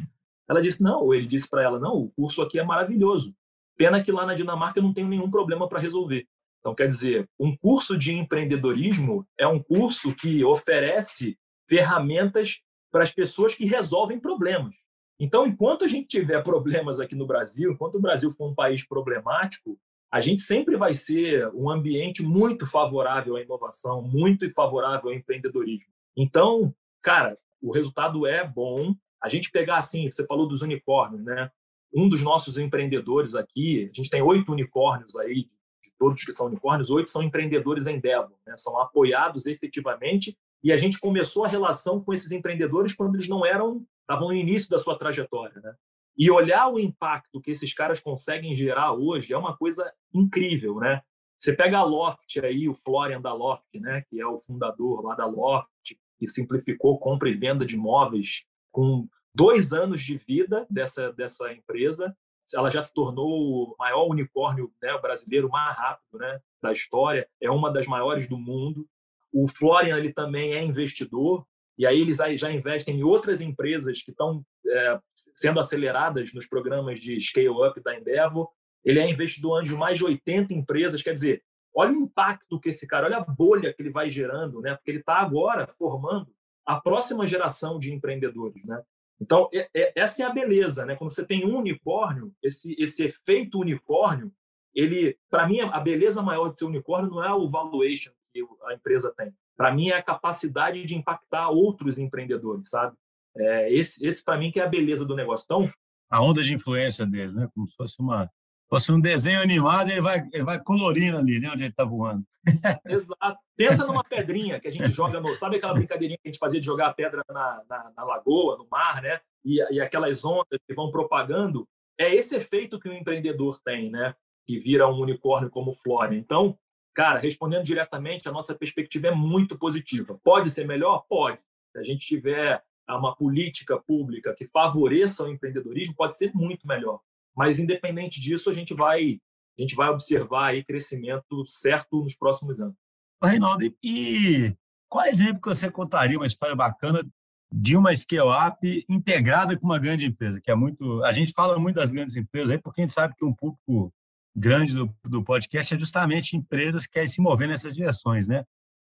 Ela 0.49 0.61
disse 0.61 0.83
não, 0.83 1.03
ou 1.03 1.15
ele 1.15 1.27
disse 1.27 1.49
para 1.49 1.63
ela 1.63 1.79
não, 1.79 1.95
o 1.95 2.11
curso 2.11 2.43
aqui 2.43 2.59
é 2.59 2.65
maravilhoso. 2.65 3.35
Pena 3.77 4.03
que 4.03 4.13
lá 4.13 4.27
na 4.27 4.35
Dinamarca 4.35 4.79
eu 4.79 4.83
não 4.83 4.93
tenho 4.93 5.09
nenhum 5.09 5.31
problema 5.31 5.69
para 5.69 5.81
resolver. 5.81 6.27
Então, 6.61 6.75
quer 6.75 6.89
dizer, 6.89 7.29
um 7.39 7.57
curso 7.57 7.97
de 7.97 8.13
empreendedorismo 8.13 9.27
é 9.39 9.47
um 9.47 9.63
curso 9.63 10.15
que 10.15 10.45
oferece 10.45 11.39
ferramentas 11.69 12.61
para 12.91 13.03
as 13.03 13.13
pessoas 13.13 13.55
que 13.55 13.65
resolvem 13.65 14.19
problemas. 14.19 14.75
Então, 15.21 15.47
enquanto 15.47 15.85
a 15.85 15.89
gente 15.89 16.07
tiver 16.07 16.43
problemas 16.43 17.01
aqui 17.01 17.15
no 17.15 17.27
Brasil, 17.27 17.73
enquanto 17.73 17.97
o 17.97 18.01
Brasil 18.01 18.33
for 18.33 18.49
um 18.51 18.55
país 18.55 18.87
problemático, 18.87 19.79
a 20.11 20.21
gente 20.21 20.41
sempre 20.41 20.77
vai 20.77 20.95
ser 20.95 21.49
um 21.55 21.69
ambiente 21.69 22.23
muito 22.23 22.67
favorável 22.67 23.37
à 23.37 23.43
inovação, 23.43 24.01
muito 24.01 24.49
favorável 24.51 25.11
ao 25.11 25.17
empreendedorismo. 25.17 25.93
Então, 26.17 26.75
cara, 27.03 27.37
o 27.61 27.73
resultado 27.73 28.27
é 28.27 28.47
bom. 28.47 28.95
A 29.23 29.29
gente 29.29 29.51
pegar 29.51 29.77
assim, 29.77 30.11
você 30.11 30.25
falou 30.25 30.49
dos 30.49 30.63
unicórnios, 30.63 31.25
né? 31.25 31.51
Um 31.95 32.09
dos 32.09 32.23
nossos 32.23 32.59
empreendedores 32.59 33.35
aqui, 33.35 33.91
a 33.93 33.97
gente 33.97 34.11
tem 34.11 34.23
oito 34.23 34.53
unicórnios 34.53 35.17
aí, 35.17 35.47
de 35.83 35.93
todos 35.99 36.25
que 36.25 36.33
são 36.33 36.47
unicórnios, 36.47 36.91
oito 36.91 37.11
são 37.11 37.23
empreendedores 37.23 37.87
em 37.87 37.99
Devon, 37.99 38.35
né? 38.47 38.55
são 38.57 38.79
apoiados 38.81 39.47
efetivamente. 39.47 40.37
E 40.63 40.73
a 40.73 40.77
gente 40.77 40.99
começou 40.99 41.45
a 41.45 41.49
relação 41.49 42.03
com 42.03 42.13
esses 42.13 42.33
empreendedores 42.33 42.95
quando 42.95 43.15
eles 43.15 43.29
não 43.29 43.47
eram, 43.47 43.85
estavam 44.09 44.29
no 44.29 44.35
início 44.35 44.71
da 44.71 44.79
sua 44.79 44.99
trajetória, 44.99 45.61
né? 45.61 45.75
E 46.17 46.31
olhar 46.31 46.69
o 46.69 46.81
impacto 46.81 47.41
que 47.41 47.51
esses 47.51 47.73
caras 47.73 48.01
conseguem 48.01 48.55
gerar 48.55 48.93
hoje 48.93 49.33
é 49.33 49.39
uma 49.39 49.57
coisa 49.57 49.93
incrível, 50.13 50.77
né? 50.77 51.03
Você 51.39 51.55
pega 51.55 51.79
a 51.79 51.85
Loft 51.85 52.37
aí, 52.43 52.69
o 52.69 52.75
Florian 52.75 53.21
da 53.21 53.33
Loft, 53.33 53.69
né, 53.77 54.03
que 54.11 54.21
é 54.21 54.27
o 54.27 54.41
fundador 54.41 55.05
lá 55.05 55.15
da 55.15 55.25
Loft, 55.25 55.71
que 56.19 56.27
simplificou 56.27 56.99
compra 56.99 57.29
e 57.29 57.35
venda 57.35 57.65
de 57.65 57.77
imóveis 57.77 58.45
com 58.73 59.07
dois 59.33 59.73
anos 59.73 60.01
de 60.01 60.17
vida 60.17 60.67
dessa, 60.69 61.13
dessa 61.13 61.53
empresa. 61.53 62.17
Ela 62.53 62.71
já 62.71 62.81
se 62.81 62.93
tornou 62.93 63.29
o 63.29 63.77
maior 63.79 64.09
unicórnio 64.09 64.73
né, 64.83 64.99
brasileiro 64.99 65.49
mais 65.49 65.79
rápido 65.79 66.19
né, 66.19 66.41
da 66.61 66.73
história, 66.73 67.29
é 67.41 67.49
uma 67.49 67.73
das 67.73 67.87
maiores 67.87 68.27
do 68.27 68.37
mundo. 68.37 68.89
O 69.33 69.47
Florian 69.47 69.97
ele 69.97 70.13
também 70.13 70.55
é 70.55 70.65
investidor, 70.65 71.47
e 71.79 71.87
aí 71.87 72.01
eles 72.01 72.19
já 72.37 72.53
investem 72.53 72.99
em 72.99 73.03
outras 73.03 73.41
empresas 73.41 74.03
que 74.03 74.11
estão 74.11 74.45
é, 74.67 74.99
sendo 75.15 75.61
aceleradas 75.61 76.35
nos 76.35 76.47
programas 76.47 76.99
de 76.99 77.21
scale-up 77.21 77.81
da 77.83 77.97
Endeavor. 77.97 78.49
Ele 78.85 78.99
é 78.99 79.09
investidor 79.09 79.61
anjo 79.61 79.79
mais 79.79 79.97
de 79.97 80.05
80 80.05 80.53
empresas, 80.53 81.03
quer 81.03 81.13
dizer, 81.13 81.43
Olha 81.79 81.93
o 81.93 82.03
impacto 82.03 82.59
que 82.59 82.71
esse 82.71 82.89
cara, 82.89 83.07
olha 83.07 83.19
a 83.19 83.25
bolha 83.25 83.73
que 83.73 83.81
ele 83.81 83.93
vai 83.93 84.11
gerando, 84.11 84.61
né? 84.61 84.75
Porque 84.75 84.91
ele 84.91 84.99
está 84.99 85.19
agora 85.19 85.65
formando 85.79 86.29
a 86.67 86.81
próxima 86.81 87.25
geração 87.25 87.79
de 87.79 87.95
empreendedores, 87.95 88.65
né? 88.65 88.83
Então, 89.21 89.49
é, 89.55 89.69
é, 89.73 89.93
essa 89.95 90.25
é 90.25 90.27
a 90.27 90.33
beleza, 90.33 90.85
né? 90.85 90.97
Quando 90.97 91.13
você 91.13 91.25
tem 91.25 91.47
um 91.47 91.57
unicórnio, 91.57 92.33
esse, 92.43 92.75
esse 92.81 93.05
efeito 93.05 93.61
unicórnio, 93.61 94.33
ele, 94.75 95.17
para 95.31 95.47
mim, 95.47 95.61
a 95.61 95.79
beleza 95.79 96.21
maior 96.21 96.49
de 96.49 96.59
ser 96.59 96.65
unicórnio 96.65 97.11
não 97.11 97.23
é 97.23 97.33
o 97.33 97.49
valuation 97.49 98.13
que 98.33 98.45
a 98.65 98.75
empresa 98.75 99.15
tem. 99.17 99.33
Para 99.59 99.75
mim, 99.75 99.89
é 99.89 99.97
a 99.97 100.03
capacidade 100.03 100.85
de 100.85 100.95
impactar 100.95 101.49
outros 101.49 101.99
empreendedores, 101.99 102.71
sabe? 102.71 102.97
É, 103.37 103.73
esse, 103.73 104.07
esse 104.07 104.25
para 104.25 104.39
mim, 104.39 104.53
que 104.53 104.61
é 104.61 104.63
a 104.63 104.69
beleza 104.69 105.05
do 105.05 105.17
negócio. 105.17 105.45
Então, 105.45 105.71
a 106.09 106.23
onda 106.23 106.43
de 106.43 106.55
influência 106.55 107.05
dele, 107.05 107.33
né? 107.33 107.49
Como 107.53 107.67
se 107.67 107.75
fosse 107.75 108.01
uma 108.01 108.31
fosse 108.71 108.93
um 108.93 109.01
desenho 109.01 109.41
animado, 109.41 109.91
ele 109.91 110.01
vai, 110.01 110.29
ele 110.33 110.45
vai 110.45 110.63
colorindo 110.63 111.17
ali, 111.17 111.41
né? 111.41 111.51
Onde 111.51 111.63
ele 111.63 111.71
está 111.71 111.85
voando. 111.85 112.23
Exato. 112.87 113.39
Pensa 113.57 113.87
numa 113.87 114.05
pedrinha 114.05 114.61
que 114.61 114.69
a 114.69 114.71
gente 114.71 114.93
joga 114.93 115.21
no. 115.21 115.35
Sabe 115.35 115.57
aquela 115.57 115.75
brincadeirinha 115.75 116.19
que 116.23 116.29
a 116.29 116.31
gente 116.31 116.39
fazia 116.39 116.61
de 116.61 116.67
jogar 116.67 116.89
a 116.89 116.95
pedra 116.95 117.23
na, 117.29 117.63
na, 117.69 117.93
na 117.97 118.05
lagoa, 118.05 118.59
no 118.59 118.69
mar, 118.71 119.03
né? 119.03 119.21
E, 119.45 119.57
e 119.75 119.81
aquelas 119.81 120.25
ondas 120.25 120.61
que 120.67 120.75
vão 120.75 120.91
propagando. 120.91 121.67
É 121.99 122.15
esse 122.15 122.37
efeito 122.37 122.79
que 122.79 122.89
o 122.89 122.93
empreendedor 122.93 123.59
tem, 123.65 123.91
né? 123.91 124.15
Que 124.47 124.59
vira 124.59 124.87
um 124.87 125.01
unicórnio 125.01 125.51
como 125.51 125.73
Flória. 125.73 126.17
Então, 126.17 126.57
cara, 126.95 127.19
respondendo 127.19 127.65
diretamente, 127.65 128.29
a 128.29 128.33
nossa 128.33 128.55
perspectiva 128.55 129.09
é 129.09 129.15
muito 129.15 129.59
positiva. 129.59 130.19
Pode 130.23 130.51
ser 130.51 130.67
melhor? 130.67 131.05
Pode. 131.09 131.39
Se 131.75 131.81
a 131.81 131.85
gente 131.85 132.07
tiver 132.07 132.63
uma 132.89 133.15
política 133.15 133.79
pública 133.79 134.35
que 134.35 134.47
favoreça 134.47 135.25
o 135.25 135.29
empreendedorismo, 135.29 135.95
pode 135.95 136.17
ser 136.17 136.33
muito 136.35 136.67
melhor. 136.67 137.01
Mas 137.37 137.59
independente 137.59 138.21
disso, 138.21 138.51
a 138.51 138.53
gente 138.53 138.75
vai 138.75 139.21
a 139.59 139.63
gente 139.63 139.75
vai 139.75 139.89
observar 139.89 140.51
aí 140.51 140.65
crescimento 140.65 141.45
certo 141.45 142.01
nos 142.03 142.15
próximos 142.15 142.61
anos. 142.61 142.77
Reinaldo, 143.23 143.65
e 143.83 144.55
qual 144.89 145.05
exemplo 145.07 145.41
que 145.43 145.49
você 145.49 145.69
contaria 145.69 146.17
uma 146.17 146.27
história 146.27 146.55
bacana 146.55 147.05
de 147.53 147.77
uma 147.77 147.95
scale-up 147.95 148.85
integrada 148.89 149.59
com 149.59 149.67
uma 149.67 149.79
grande 149.79 150.07
empresa, 150.07 150.41
que 150.41 150.51
é 150.51 150.55
muito... 150.55 151.03
A 151.03 151.13
gente 151.13 151.33
fala 151.33 151.59
muito 151.59 151.77
das 151.77 151.91
grandes 151.91 152.15
empresas 152.15 152.51
aí 152.51 152.59
porque 152.59 152.81
a 152.81 152.85
gente 152.85 152.95
sabe 152.95 153.15
que 153.17 153.25
um 153.25 153.35
público 153.35 153.93
grande 154.39 154.75
do, 154.75 154.95
do 155.05 155.23
podcast 155.23 155.75
é 155.75 155.79
justamente 155.79 156.37
empresas 156.37 156.87
que 156.87 156.93
querem 156.93 157.09
se 157.09 157.21
mover 157.21 157.49
nessas 157.49 157.75
direções, 157.75 158.27
né? 158.29 158.45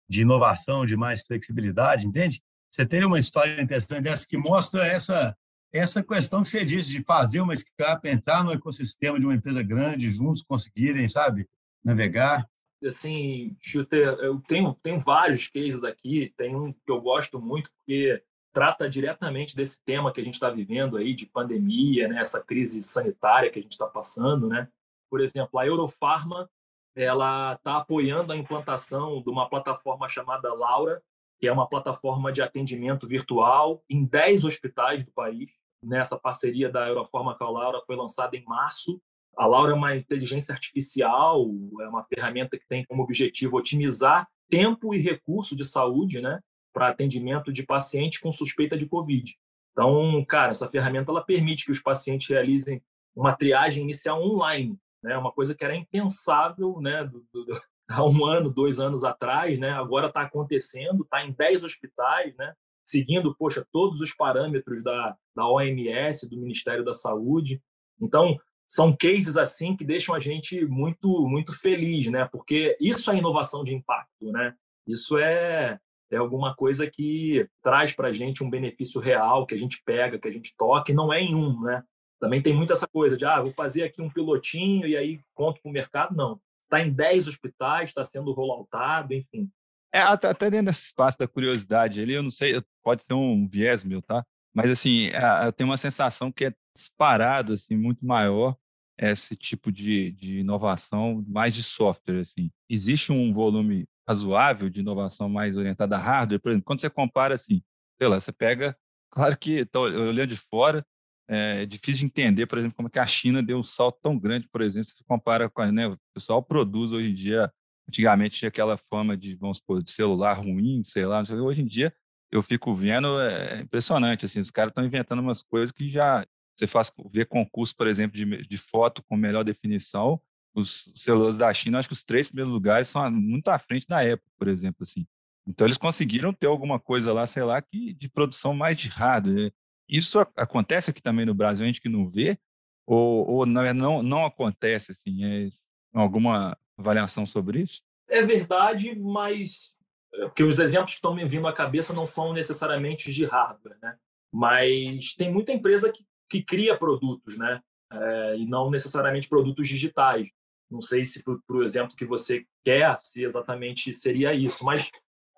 De 0.10 0.22
inovação, 0.22 0.86
de 0.86 0.96
mais 0.96 1.22
flexibilidade, 1.22 2.08
entende? 2.08 2.42
Você 2.72 2.86
teria 2.86 3.08
uma 3.08 3.20
história 3.20 3.62
interessante 3.62 4.04
dessa 4.04 4.28
que 4.28 4.38
mostra 4.38 4.86
essa 4.86 5.36
essa 5.72 6.04
questão 6.04 6.44
que 6.44 6.50
você 6.50 6.64
disse 6.64 6.92
de 6.92 7.02
fazer 7.02 7.42
uma 7.42 7.56
scale-up 7.56 8.08
entrar 8.08 8.44
no 8.44 8.54
ecossistema 8.54 9.20
de 9.20 9.26
uma 9.26 9.34
empresa 9.34 9.64
grande, 9.64 10.12
juntos 10.12 10.44
conseguirem, 10.44 11.10
sabe, 11.10 11.50
navegar. 11.84 12.48
Assim, 12.86 13.58
Chuter, 13.60 14.10
eu 14.20 14.40
tenho, 14.48 14.76
tenho 14.84 15.00
vários 15.00 15.48
cases 15.48 15.84
aqui, 15.84 16.32
tem 16.38 16.56
um 16.56 16.72
que 16.72 16.92
eu 16.92 17.02
gosto 17.02 17.42
muito, 17.42 17.72
porque 17.78 18.22
trata 18.54 18.88
diretamente 18.88 19.56
desse 19.56 19.84
tema 19.84 20.14
que 20.14 20.22
a 20.22 20.24
gente 20.24 20.36
está 20.36 20.52
vivendo 20.52 20.96
aí, 20.96 21.16
de 21.16 21.26
pandemia, 21.26 22.08
né, 22.08 22.20
essa 22.20 22.44
crise 22.44 22.84
sanitária 22.84 23.50
que 23.50 23.58
a 23.58 23.62
gente 23.62 23.72
está 23.72 23.88
passando, 23.88 24.48
né? 24.48 24.68
Por 25.14 25.22
exemplo, 25.22 25.60
a 25.60 25.68
Eurofarma, 25.68 26.50
ela 26.96 27.54
está 27.54 27.78
apoiando 27.78 28.34
a 28.34 28.36
implantação 28.36 29.22
de 29.22 29.30
uma 29.30 29.48
plataforma 29.48 30.10
chamada 30.10 30.52
Laura, 30.52 31.04
que 31.40 31.48
é 31.48 31.52
uma 31.52 31.70
plataforma 31.70 32.32
de 32.32 32.42
atendimento 32.42 33.08
virtual 33.08 33.84
em 33.88 34.04
10 34.04 34.44
hospitais 34.44 35.04
do 35.04 35.12
país 35.12 35.52
nessa 35.86 36.18
parceria 36.18 36.68
da 36.68 36.88
Euroforma 36.88 37.38
com 37.38 37.44
a 37.44 37.52
Laura 37.52 37.80
foi 37.86 37.96
lançada 37.96 38.36
em 38.36 38.44
março. 38.44 39.00
A 39.38 39.46
Laura 39.46 39.74
é 39.74 39.76
uma 39.76 39.96
inteligência 39.96 40.52
artificial, 40.52 41.46
é 41.80 41.88
uma 41.88 42.02
ferramenta 42.02 42.58
que 42.58 42.68
tem 42.68 42.84
como 42.84 43.04
objetivo 43.04 43.58
otimizar 43.58 44.28
tempo 44.50 44.96
e 44.96 44.98
recurso 44.98 45.56
de 45.56 45.64
saúde, 45.64 46.22
né, 46.22 46.40
para 46.74 46.88
atendimento 46.88 47.54
de 47.54 47.62
pacientes 47.62 48.18
com 48.18 48.32
suspeita 48.32 48.76
de 48.76 48.88
Covid. 48.88 49.38
Então, 49.74 50.26
cara, 50.28 50.50
essa 50.50 50.68
ferramenta 50.68 51.12
ela 51.12 51.24
permite 51.24 51.66
que 51.66 51.72
os 51.72 51.80
pacientes 51.80 52.28
realizem 52.28 52.82
uma 53.16 53.36
triagem 53.36 53.84
inicial 53.84 54.20
online, 54.20 54.76
né, 55.04 55.18
uma 55.18 55.32
coisa 55.32 55.54
que 55.54 55.64
era 55.64 55.76
impensável, 55.76 56.80
né, 56.80 57.04
do, 57.04 57.26
do, 57.34 57.46
há 57.90 58.04
um 58.04 58.26
ano, 58.26 58.50
dois 58.50 58.80
anos 58.80 59.04
atrás, 59.04 59.60
né, 59.60 59.72
agora 59.72 60.08
está 60.08 60.22
acontecendo, 60.22 61.04
está 61.04 61.26
em 61.26 61.32
10 61.34 61.64
hospitais, 61.64 62.36
né, 62.38 62.54
seguindo, 62.86 63.36
poxa, 63.38 63.66
todos 63.72 64.02
os 64.02 64.14
parâmetros 64.14 64.84
da, 64.84 65.16
da 65.36 65.48
OMS, 65.48 66.30
do 66.30 66.38
Ministério 66.38 66.84
da 66.84 66.94
Saúde. 66.94 67.62
Então, 68.02 68.38
são 68.68 68.96
cases 68.96 69.38
assim 69.38 69.76
que 69.76 69.86
deixam 69.86 70.16
a 70.16 70.20
gente 70.20 70.66
muito 70.66 71.28
muito 71.28 71.54
feliz, 71.54 72.08
né? 72.08 72.28
Porque 72.32 72.76
isso 72.82 73.12
é 73.12 73.18
inovação 73.18 73.64
de 73.64 73.74
impacto, 73.74 74.32
né? 74.32 74.56
Isso 74.88 75.18
é 75.18 75.80
é 76.12 76.18
alguma 76.18 76.56
coisa 76.56 76.90
que 76.90 77.48
traz 77.62 77.94
para 77.94 78.10
a 78.10 78.14
gente 78.14 78.44
um 78.44 78.50
benefício 78.50 79.02
real, 79.02 79.48
que 79.48 79.56
a 79.56 79.58
gente 79.58 79.82
pega, 79.84 80.20
que 80.20 80.28
a 80.28 80.32
gente 80.32 80.56
toca, 80.56 80.92
e 80.92 80.96
não 80.96 81.12
é 81.12 81.20
em 81.20 81.34
um, 81.34 81.60
né? 81.62 81.84
Também 82.24 82.42
tem 82.42 82.56
muito 82.56 82.72
essa 82.72 82.88
coisa 82.88 83.18
de, 83.18 83.26
ah, 83.26 83.42
vou 83.42 83.52
fazer 83.52 83.84
aqui 83.84 84.02
um 84.02 84.10
pilotinho 84.10 84.88
e 84.88 84.96
aí 84.96 85.20
conto 85.34 85.62
para 85.62 85.70
o 85.70 85.74
mercado. 85.74 86.16
Não. 86.16 86.40
Está 86.62 86.80
em 86.80 86.90
10 86.90 87.28
hospitais, 87.28 87.90
está 87.90 88.02
sendo 88.02 88.32
rolloutado, 88.32 89.14
enfim. 89.14 89.52
É, 89.94 90.00
até, 90.00 90.50
dentro 90.50 90.68
desse 90.68 90.86
espaço 90.86 91.18
da 91.20 91.28
curiosidade 91.28 92.02
ali, 92.02 92.14
eu 92.14 92.24
não 92.24 92.30
sei, 92.30 92.64
pode 92.82 93.04
ser 93.04 93.14
um 93.14 93.46
viés 93.46 93.84
meu, 93.84 94.02
tá? 94.02 94.26
Mas, 94.54 94.72
assim, 94.72 95.08
é, 95.08 95.48
eu 95.48 95.52
tenho 95.52 95.70
uma 95.70 95.76
sensação 95.76 96.32
que 96.32 96.46
é 96.46 96.54
disparado, 96.74 97.52
assim, 97.52 97.76
muito 97.76 98.06
maior 98.06 98.56
esse 98.98 99.36
tipo 99.36 99.70
de, 99.70 100.14
de 100.14 100.40
inovação 100.40 101.26
mais 101.28 101.54
de 101.54 101.62
software, 101.62 102.22
assim. 102.22 102.50
Existe 102.70 103.12
um 103.12 103.34
volume 103.34 103.84
razoável 104.08 104.70
de 104.70 104.80
inovação 104.80 105.28
mais 105.28 105.58
orientada 105.58 105.98
a 105.98 106.00
hardware? 106.00 106.40
Por 106.40 106.52
exemplo, 106.52 106.66
quando 106.66 106.80
você 106.80 106.90
compara, 106.90 107.36
assim, 107.36 107.62
sei 108.00 108.08
lá, 108.08 108.18
você 108.18 108.32
pega... 108.32 108.74
Claro 109.14 109.38
que, 109.38 109.64
tô 109.64 109.82
olhando 109.84 110.26
de 110.26 110.38
fora, 110.38 110.84
é 111.28 111.66
difícil 111.66 112.00
de 112.00 112.06
entender, 112.06 112.46
por 112.46 112.58
exemplo, 112.58 112.76
como 112.76 112.88
é 112.88 112.92
que 112.92 113.00
a 113.00 113.08
China 113.08 113.42
deu 113.42 113.58
um 113.58 113.64
salto 113.64 114.00
tão 114.02 114.18
grande, 114.18 114.48
por 114.48 114.62
exemplo, 114.62 114.90
se 114.90 115.04
compara 115.04 115.50
com 115.50 115.62
a... 115.62 115.72
Né, 115.72 115.88
o 115.88 115.98
pessoal 116.14 116.44
produz 116.44 116.92
hoje 116.92 117.12
em 117.12 117.14
dia 117.14 117.52
Antigamente 117.88 118.40
tinha 118.40 118.50
aquela 118.50 118.78
fama 118.78 119.16
de, 119.16 119.36
vamos 119.36 119.58
supor, 119.58 119.84
de 119.84 119.92
celular 119.92 120.34
ruim, 120.34 120.84
sei 120.84 121.06
lá. 121.06 121.22
Hoje 121.22 121.62
em 121.62 121.68
dia 121.68 121.94
eu 122.32 122.42
fico 122.42 122.74
vendo, 122.74 123.20
é, 123.20 123.58
é 123.58 123.62
impressionante, 123.62 124.26
assim, 124.26 124.40
os 124.40 124.50
caras 124.50 124.72
estão 124.72 124.84
inventando 124.84 125.20
umas 125.20 125.44
coisas 125.44 125.72
que 125.72 125.88
já 125.90 126.26
você 126.58 126.66
faz 126.66 126.92
ver 127.12 127.26
concurso, 127.26 127.76
por 127.76 127.88
exemplo, 127.88 128.16
de, 128.16 128.48
de 128.48 128.58
foto 128.58 129.04
com 129.04 129.16
melhor 129.16 129.44
definição, 129.44 130.20
os 130.56 130.92
celulares 130.96 131.38
da 131.38 131.54
China, 131.54 131.80
acho 131.80 131.90
que 131.90 131.94
os 131.94 132.04
três 132.04 132.28
primeiros 132.28 132.54
lugares 132.54 132.88
são 132.88 133.10
muito 133.12 133.50
à 133.50 133.60
frente 133.60 133.88
da 133.88 134.04
época, 134.04 134.30
por 134.38 134.48
exemplo, 134.48 134.78
assim. 134.82 135.06
Então 135.48 135.68
eles 135.68 135.78
conseguiram 135.78 136.32
ter 136.32 136.48
alguma 136.48 136.80
coisa 136.80 137.12
lá, 137.12 137.26
sei 137.28 137.44
lá, 137.44 137.62
que 137.62 137.94
de 137.94 138.10
produção 138.10 138.54
mais 138.54 138.78
de 138.78 138.88
hardware. 138.88 139.54
Isso 139.94 140.20
acontece 140.36 140.90
aqui 140.90 141.04
também 141.04 141.24
no 141.24 141.36
Brasil, 141.36 141.64
a 141.64 141.68
gente 141.68 141.80
que 141.80 141.88
não 141.88 142.10
vê, 142.10 142.36
ou, 142.84 143.30
ou 143.30 143.46
não, 143.46 143.74
não, 143.76 144.02
não 144.02 144.26
acontece, 144.26 144.92
assim, 144.92 145.24
é 145.24 145.50
alguma 145.94 146.58
avaliação 146.76 147.24
sobre 147.24 147.62
isso? 147.62 147.84
É 148.10 148.26
verdade, 148.26 148.98
mas 149.00 149.76
é, 150.16 150.26
porque 150.26 150.44
os 150.44 150.58
exemplos 150.58 150.94
que 150.94 150.98
estão 150.98 151.14
me 151.14 151.24
vindo 151.28 151.48
à 151.48 151.54
cabeça 151.54 151.94
não 151.94 152.08
são 152.08 152.34
necessariamente 152.34 153.14
de 153.14 153.24
hardware, 153.24 153.78
né? 153.84 153.96
Mas 154.34 155.14
tem 155.14 155.32
muita 155.32 155.54
empresa 155.54 155.92
que, 155.92 156.04
que 156.28 156.42
cria 156.42 156.76
produtos, 156.76 157.38
né? 157.38 157.62
É, 157.92 158.38
e 158.38 158.48
não 158.48 158.72
necessariamente 158.72 159.30
produtos 159.30 159.68
digitais. 159.68 160.28
Não 160.72 160.82
sei 160.82 161.06
se 161.06 161.24
para 161.24 161.56
o 161.56 161.64
exemplo 161.64 161.96
que 161.96 162.06
você 162.06 162.44
quer, 162.66 162.98
se 163.04 163.24
exatamente 163.24 163.94
seria 163.94 164.34
isso, 164.34 164.66
mas 164.66 164.90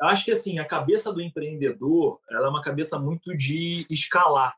acho 0.02 0.26
que 0.26 0.32
assim 0.32 0.60
a 0.60 0.66
cabeça 0.66 1.14
do 1.14 1.22
empreendedor 1.22 2.20
ela 2.30 2.48
é 2.48 2.50
uma 2.50 2.62
cabeça 2.62 3.00
muito 3.00 3.36
de 3.36 3.86
escalar. 3.90 4.56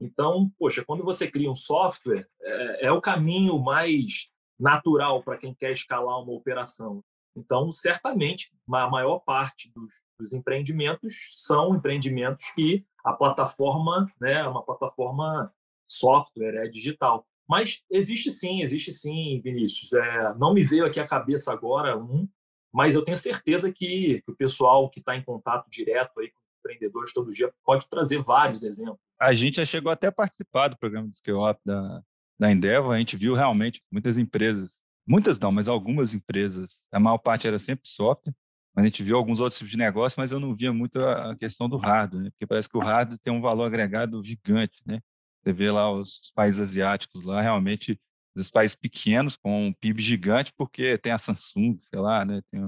Então, 0.00 0.50
poxa, 0.58 0.84
quando 0.84 1.02
você 1.02 1.30
cria 1.30 1.50
um 1.50 1.56
software, 1.56 2.28
é, 2.42 2.86
é 2.86 2.92
o 2.92 3.00
caminho 3.00 3.58
mais 3.58 4.28
natural 4.58 5.22
para 5.22 5.38
quem 5.38 5.54
quer 5.54 5.72
escalar 5.72 6.22
uma 6.22 6.32
operação. 6.32 7.02
Então, 7.36 7.70
certamente, 7.70 8.50
a 8.72 8.88
maior 8.88 9.18
parte 9.20 9.70
dos, 9.74 9.92
dos 10.18 10.32
empreendimentos 10.32 11.34
são 11.36 11.74
empreendimentos 11.74 12.50
que 12.54 12.84
a 13.04 13.12
plataforma 13.12 14.10
né, 14.20 14.40
é 14.40 14.48
uma 14.48 14.64
plataforma 14.64 15.52
software, 15.88 16.64
é 16.64 16.68
digital. 16.68 17.26
Mas 17.48 17.84
existe 17.90 18.30
sim, 18.30 18.62
existe 18.62 18.90
sim, 18.90 19.40
Vinícius. 19.42 19.92
É, 19.92 20.34
não 20.34 20.52
me 20.52 20.62
veio 20.62 20.84
aqui 20.84 20.98
a 20.98 21.06
cabeça 21.06 21.52
agora 21.52 21.96
um, 21.96 22.28
mas 22.76 22.94
eu 22.94 23.02
tenho 23.02 23.16
certeza 23.16 23.72
que, 23.72 24.20
que 24.22 24.30
o 24.30 24.36
pessoal 24.36 24.90
que 24.90 25.00
está 25.00 25.16
em 25.16 25.22
contato 25.22 25.66
direto 25.70 26.20
aí 26.20 26.30
com 26.30 26.38
empreendedores 26.58 27.10
todo 27.10 27.32
dia 27.32 27.50
pode 27.64 27.88
trazer 27.88 28.22
vários 28.22 28.62
exemplos. 28.62 28.98
A 29.18 29.32
gente 29.32 29.56
já 29.56 29.64
chegou 29.64 29.90
até 29.90 30.08
a 30.08 30.12
participar 30.12 30.68
do 30.68 30.76
programa 30.76 31.08
do 31.08 31.16
Scale 31.16 31.56
da, 31.64 32.02
da 32.38 32.52
Endeavor, 32.52 32.94
a 32.94 32.98
gente 32.98 33.16
viu 33.16 33.32
realmente 33.32 33.80
muitas 33.90 34.18
empresas, 34.18 34.74
muitas 35.08 35.38
não, 35.38 35.50
mas 35.50 35.70
algumas 35.70 36.12
empresas, 36.12 36.82
a 36.92 37.00
maior 37.00 37.16
parte 37.16 37.48
era 37.48 37.58
sempre 37.58 37.88
software, 37.88 38.34
mas 38.74 38.84
a 38.84 38.88
gente 38.88 39.02
viu 39.02 39.16
alguns 39.16 39.40
outros 39.40 39.56
tipos 39.56 39.70
de 39.70 39.78
negócio, 39.78 40.20
mas 40.20 40.30
eu 40.30 40.38
não 40.38 40.54
via 40.54 40.70
muito 40.70 41.00
a 41.00 41.34
questão 41.34 41.70
do 41.70 41.78
hardware, 41.78 42.24
né? 42.24 42.30
porque 42.30 42.46
parece 42.46 42.68
que 42.68 42.76
o 42.76 42.82
hardware 42.82 43.18
tem 43.22 43.32
um 43.32 43.40
valor 43.40 43.64
agregado 43.64 44.22
gigante, 44.22 44.82
né? 44.84 45.00
Você 45.42 45.50
vê 45.50 45.70
lá 45.70 45.90
os 45.90 46.30
países 46.34 46.60
asiáticos 46.60 47.22
lá, 47.22 47.40
realmente, 47.40 47.98
os 48.40 48.50
países 48.50 48.76
pequenos 48.76 49.36
com 49.36 49.68
um 49.68 49.72
PIB 49.72 50.02
gigante, 50.02 50.52
porque 50.56 50.98
tem 50.98 51.12
a 51.12 51.18
Samsung, 51.18 51.78
sei 51.80 51.98
lá, 51.98 52.24
né? 52.24 52.40
Tem 52.50 52.60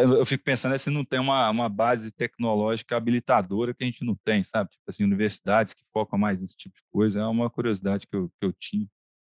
eu 0.00 0.24
fico 0.24 0.44
pensando 0.44 0.78
se 0.78 0.88
não 0.88 1.04
tem 1.04 1.18
uma, 1.18 1.50
uma 1.50 1.68
base 1.68 2.12
tecnológica 2.12 2.96
habilitadora 2.96 3.74
que 3.74 3.82
a 3.82 3.86
gente 3.86 4.04
não 4.04 4.14
tem, 4.24 4.42
sabe? 4.42 4.70
Tipo 4.70 4.84
assim, 4.86 5.04
universidades 5.04 5.74
que 5.74 5.82
focam 5.92 6.18
mais 6.18 6.40
nesse 6.40 6.56
tipo 6.56 6.76
de 6.76 6.82
coisa. 6.92 7.20
É 7.20 7.26
uma 7.26 7.50
curiosidade 7.50 8.06
que 8.06 8.16
eu, 8.16 8.30
que 8.40 8.46
eu 8.46 8.52
tinha. 8.52 8.86